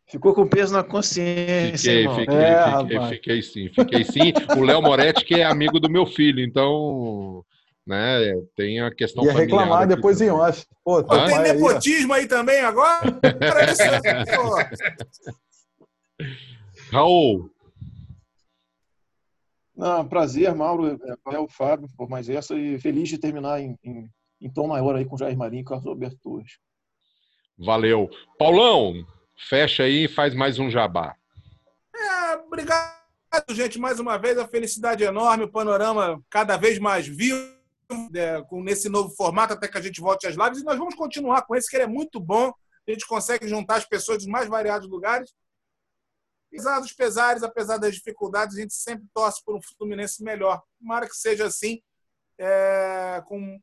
Ficou 0.08 0.34
com 0.34 0.48
peso 0.48 0.74
na 0.74 0.84
consciência. 0.84 1.92
Fiquei, 1.92 2.16
fiquei, 2.16 2.36
é, 2.36 2.80
fiquei, 2.80 3.10
fiquei, 3.10 3.42
sim, 3.42 3.70
fiquei 3.70 4.04
sim. 4.04 4.34
O 4.58 4.64
Léo 4.64 4.82
Moretti, 4.82 5.26
que 5.26 5.36
é 5.36 5.44
amigo 5.44 5.80
do 5.80 5.90
meu 5.90 6.06
filho, 6.06 6.42
então 6.42 7.44
né? 7.86 8.34
Tem 8.56 8.82
a 8.82 8.94
questão 8.94 9.24
Ia 9.24 9.34
reclamar 9.34 9.88
depois 9.88 10.18
também. 10.18 10.34
em 10.34 10.38
off. 10.38 10.66
Pô, 10.84 11.04
tem 11.04 11.40
nepotismo 11.40 12.14
aí, 12.14 12.22
aí 12.22 12.28
também 12.28 12.62
agora? 12.62 13.20
Raul. 16.92 17.50
Não, 19.76 20.08
prazer, 20.08 20.56
Mauro, 20.56 20.98
é 21.32 21.40
o 21.40 21.50
Fábio, 21.50 21.90
por 21.98 22.10
mais 22.10 22.30
essa, 22.30 22.56
e 22.56 22.80
feliz 22.80 23.10
de 23.10 23.18
terminar 23.18 23.60
em, 23.60 23.78
em, 23.84 24.10
em 24.42 24.50
tom 24.50 24.68
maior 24.68 24.96
aí 24.96 25.04
com 25.04 25.18
Jair 25.18 25.38
Marinho 25.38 25.62
e 25.62 25.66
Carlos 25.66 25.86
Alberto 25.86 26.18
Torres. 26.24 26.54
Valeu. 27.58 28.10
Paulão, 28.38 29.06
fecha 29.36 29.84
aí 29.84 30.06
e 30.06 30.08
faz 30.08 30.34
mais 30.34 30.60
um 30.60 30.70
jabá. 30.70 31.16
É, 31.96 32.36
obrigado 32.36 32.96
gente, 33.50 33.78
mais 33.80 34.00
uma 34.00 34.18
vez, 34.18 34.38
a 34.38 34.48
felicidade 34.48 35.04
é 35.04 35.08
enorme, 35.08 35.44
o 35.44 35.52
panorama 35.52 36.24
cada 36.30 36.58
vez 36.58 36.80
mais 36.80 37.08
vivo, 37.08 37.38
né, 38.12 38.42
com 38.44 38.64
nesse 38.64 38.90
novo 38.90 39.14
formato, 39.16 39.54
até 39.54 39.68
que 39.68 39.78
a 39.78 39.82
gente 39.82 40.02
volte 40.02 40.28
às 40.28 40.36
lives, 40.36 40.60
e 40.60 40.64
nós 40.64 40.78
vamos 40.78 40.96
continuar 40.96 41.44
com 41.44 41.56
esse, 41.56 41.70
que 41.70 41.76
ele 41.76 41.84
é 41.84 41.88
muito 41.88 42.20
bom. 42.20 42.54
A 42.88 42.92
gente 42.92 43.06
consegue 43.06 43.48
juntar 43.48 43.76
as 43.76 43.86
pessoas 43.86 44.20
dos 44.20 44.28
mais 44.28 44.48
variados 44.48 44.88
lugares. 44.88 45.34
Apesar 46.48 46.80
dos 46.80 46.94
pesares, 46.94 47.44
apesar 47.44 47.78
das 47.78 47.96
dificuldades, 47.96 48.58
a 48.58 48.62
gente 48.62 48.74
sempre 48.74 49.06
torce 49.14 49.44
por 49.44 49.56
um 49.56 49.62
Fluminense 49.62 50.24
melhor. 50.24 50.62
Tomara 50.80 51.08
que 51.08 51.16
seja 51.16 51.48
assim, 51.48 51.82
é, 52.38 53.22
com, 53.28 53.60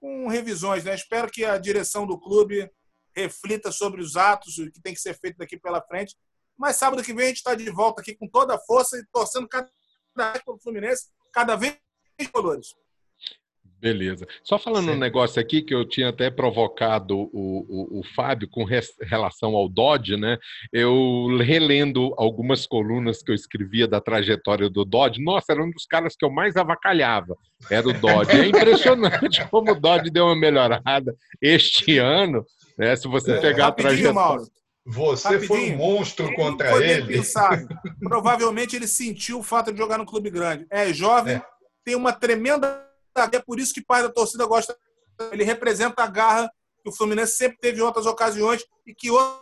com 0.00 0.26
revisões. 0.26 0.84
Né? 0.84 0.94
Espero 0.94 1.30
que 1.30 1.44
a 1.44 1.58
direção 1.58 2.06
do 2.06 2.18
clube 2.18 2.70
reflita 3.14 3.70
sobre 3.70 4.00
os 4.00 4.16
atos, 4.16 4.56
que 4.56 4.80
tem 4.82 4.94
que 4.94 5.00
ser 5.00 5.18
feito 5.18 5.38
daqui 5.38 5.56
pela 5.56 5.80
frente. 5.82 6.16
Mas 6.56 6.76
sábado 6.76 7.02
que 7.02 7.14
vem 7.14 7.24
a 7.24 7.28
gente 7.28 7.38
está 7.38 7.54
de 7.54 7.70
volta 7.70 8.00
aqui 8.00 8.14
com 8.14 8.28
toda 8.28 8.54
a 8.54 8.58
força 8.58 8.98
e 8.98 9.04
torcendo 9.12 9.48
cada 9.48 9.68
vez 10.16 10.44
pelo 10.44 10.58
Fluminense, 10.60 11.08
cada 11.32 11.56
vez 11.56 11.78
mais 12.18 12.30
colores. 12.30 12.74
Beleza. 13.82 14.28
Só 14.44 14.60
falando 14.60 14.84
Sim. 14.84 14.90
um 14.92 14.98
negócio 14.98 15.42
aqui 15.42 15.60
que 15.60 15.74
eu 15.74 15.84
tinha 15.84 16.10
até 16.10 16.30
provocado 16.30 17.18
o, 17.18 17.28
o, 17.32 17.98
o 17.98 18.02
Fábio 18.14 18.48
com 18.48 18.62
res, 18.62 18.94
relação 19.02 19.56
ao 19.56 19.68
Dodge, 19.68 20.16
né? 20.16 20.38
Eu 20.72 21.36
relendo 21.38 22.14
algumas 22.16 22.64
colunas 22.64 23.24
que 23.24 23.32
eu 23.32 23.34
escrevia 23.34 23.88
da 23.88 24.00
trajetória 24.00 24.70
do 24.70 24.84
Dodge, 24.84 25.20
nossa, 25.20 25.50
era 25.50 25.64
um 25.64 25.70
dos 25.72 25.84
caras 25.84 26.14
que 26.14 26.24
eu 26.24 26.30
mais 26.30 26.56
avacalhava. 26.56 27.36
Era 27.68 27.88
o 27.88 27.92
Dodge. 27.92 28.38
É 28.38 28.46
impressionante 28.46 29.44
como 29.50 29.72
o 29.72 29.80
Dodge 29.80 30.10
deu 30.10 30.26
uma 30.26 30.36
melhorada 30.36 31.16
este 31.40 31.98
ano, 31.98 32.46
né? 32.82 32.96
Se 32.96 33.06
você 33.06 33.32
é, 33.32 33.40
pegar 33.40 33.68
a 33.68 33.72
trajetória. 33.72 34.44
Você 34.84 35.28
Rapidinho. 35.28 35.46
foi 35.46 35.70
um 35.70 35.76
monstro 35.76 36.34
contra 36.34 36.84
ele. 36.84 37.22
Provavelmente 38.00 38.74
ele 38.74 38.88
sentiu 38.88 39.38
o 39.38 39.42
fato 39.42 39.72
de 39.72 39.78
jogar 39.78 39.96
no 39.96 40.04
clube 40.04 40.28
grande. 40.28 40.66
É 40.68 40.92
jovem, 40.92 41.36
é. 41.36 41.42
tem 41.84 41.94
uma 41.94 42.12
tremenda. 42.12 42.84
É 43.32 43.38
por 43.38 43.60
isso 43.60 43.72
que 43.72 43.80
parte 43.80 44.08
da 44.08 44.12
torcida 44.12 44.44
gosta. 44.44 44.76
Ele 45.30 45.44
representa 45.44 46.02
a 46.02 46.08
garra 46.08 46.50
que 46.82 46.90
o 46.90 46.92
Fluminense 46.92 47.36
sempre 47.36 47.58
teve 47.58 47.78
em 47.78 47.82
outras 47.82 48.06
ocasiões 48.06 48.64
e 48.84 48.92
que 48.92 49.08
outros 49.08 49.40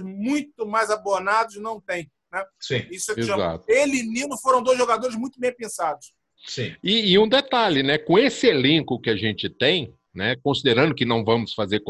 muito 0.00 0.66
mais 0.66 0.90
abonados 0.90 1.54
não 1.56 1.80
têm. 1.80 2.10
Né? 2.32 2.44
Sim, 2.58 2.86
isso 2.90 3.12
é 3.12 3.14
que 3.14 3.22
chama. 3.22 3.62
Ele 3.68 3.98
e 3.98 4.02
Nino 4.02 4.36
foram 4.38 4.60
dois 4.60 4.76
jogadores 4.76 5.14
muito 5.14 5.38
bem 5.38 5.54
pensados. 5.54 6.12
Sim. 6.44 6.74
E, 6.82 7.12
e, 7.12 7.18
um 7.18 7.28
detalhe, 7.28 7.82
né? 7.82 7.98
Com 7.98 8.18
esse 8.18 8.48
elenco 8.48 9.00
que 9.00 9.10
a 9.10 9.16
gente 9.16 9.48
tem, 9.48 9.94
né? 10.12 10.34
Considerando 10.42 10.94
que 10.94 11.04
não 11.04 11.24
vamos 11.24 11.54
fazer 11.54 11.80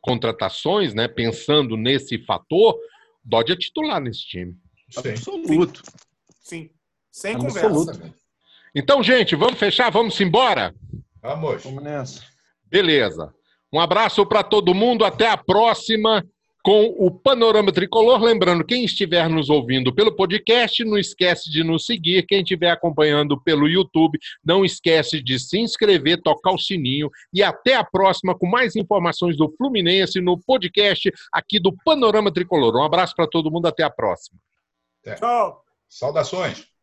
contratações, 0.00 0.94
né? 0.94 1.08
Pensando 1.08 1.76
nesse 1.76 2.18
fator, 2.18 2.76
Dodge 3.24 3.52
é 3.52 3.56
titular 3.56 4.00
nesse 4.00 4.26
time. 4.26 4.56
Sim. 4.90 5.08
Absoluto. 5.10 5.82
Sim. 6.40 6.70
Sem 7.10 7.34
Absoluto. 7.34 7.92
conversa. 7.92 8.14
Então, 8.74 9.02
gente, 9.02 9.34
vamos 9.34 9.58
fechar? 9.58 9.90
Vamos 9.90 10.20
embora? 10.20 10.74
Vamos. 11.22 11.64
Vamos 11.64 11.82
nessa. 11.82 12.22
Beleza. 12.66 13.34
Um 13.72 13.80
abraço 13.80 14.24
para 14.26 14.42
todo 14.42 14.74
mundo. 14.74 15.04
Até 15.04 15.28
a 15.28 15.36
próxima 15.36 16.24
com 16.66 16.96
o 16.98 17.12
Panorama 17.12 17.70
Tricolor. 17.70 18.20
Lembrando, 18.20 18.64
quem 18.64 18.84
estiver 18.84 19.28
nos 19.28 19.48
ouvindo 19.48 19.94
pelo 19.94 20.16
podcast, 20.16 20.84
não 20.84 20.98
esquece 20.98 21.48
de 21.48 21.62
nos 21.62 21.86
seguir. 21.86 22.26
Quem 22.26 22.40
estiver 22.42 22.70
acompanhando 22.70 23.40
pelo 23.40 23.68
YouTube, 23.68 24.18
não 24.44 24.64
esquece 24.64 25.22
de 25.22 25.38
se 25.38 25.60
inscrever, 25.60 26.20
tocar 26.20 26.50
o 26.50 26.58
sininho. 26.58 27.08
E 27.32 27.40
até 27.40 27.76
a 27.76 27.84
próxima 27.84 28.36
com 28.36 28.48
mais 28.48 28.74
informações 28.74 29.36
do 29.36 29.48
Fluminense 29.56 30.20
no 30.20 30.40
podcast 30.40 31.12
aqui 31.32 31.60
do 31.60 31.72
Panorama 31.84 32.32
Tricolor. 32.32 32.74
Um 32.74 32.82
abraço 32.82 33.14
para 33.14 33.28
todo 33.28 33.48
mundo, 33.48 33.66
até 33.66 33.84
a 33.84 33.90
próxima. 33.90 34.36
Tchau. 35.04 35.62
Saudações. 35.88 36.75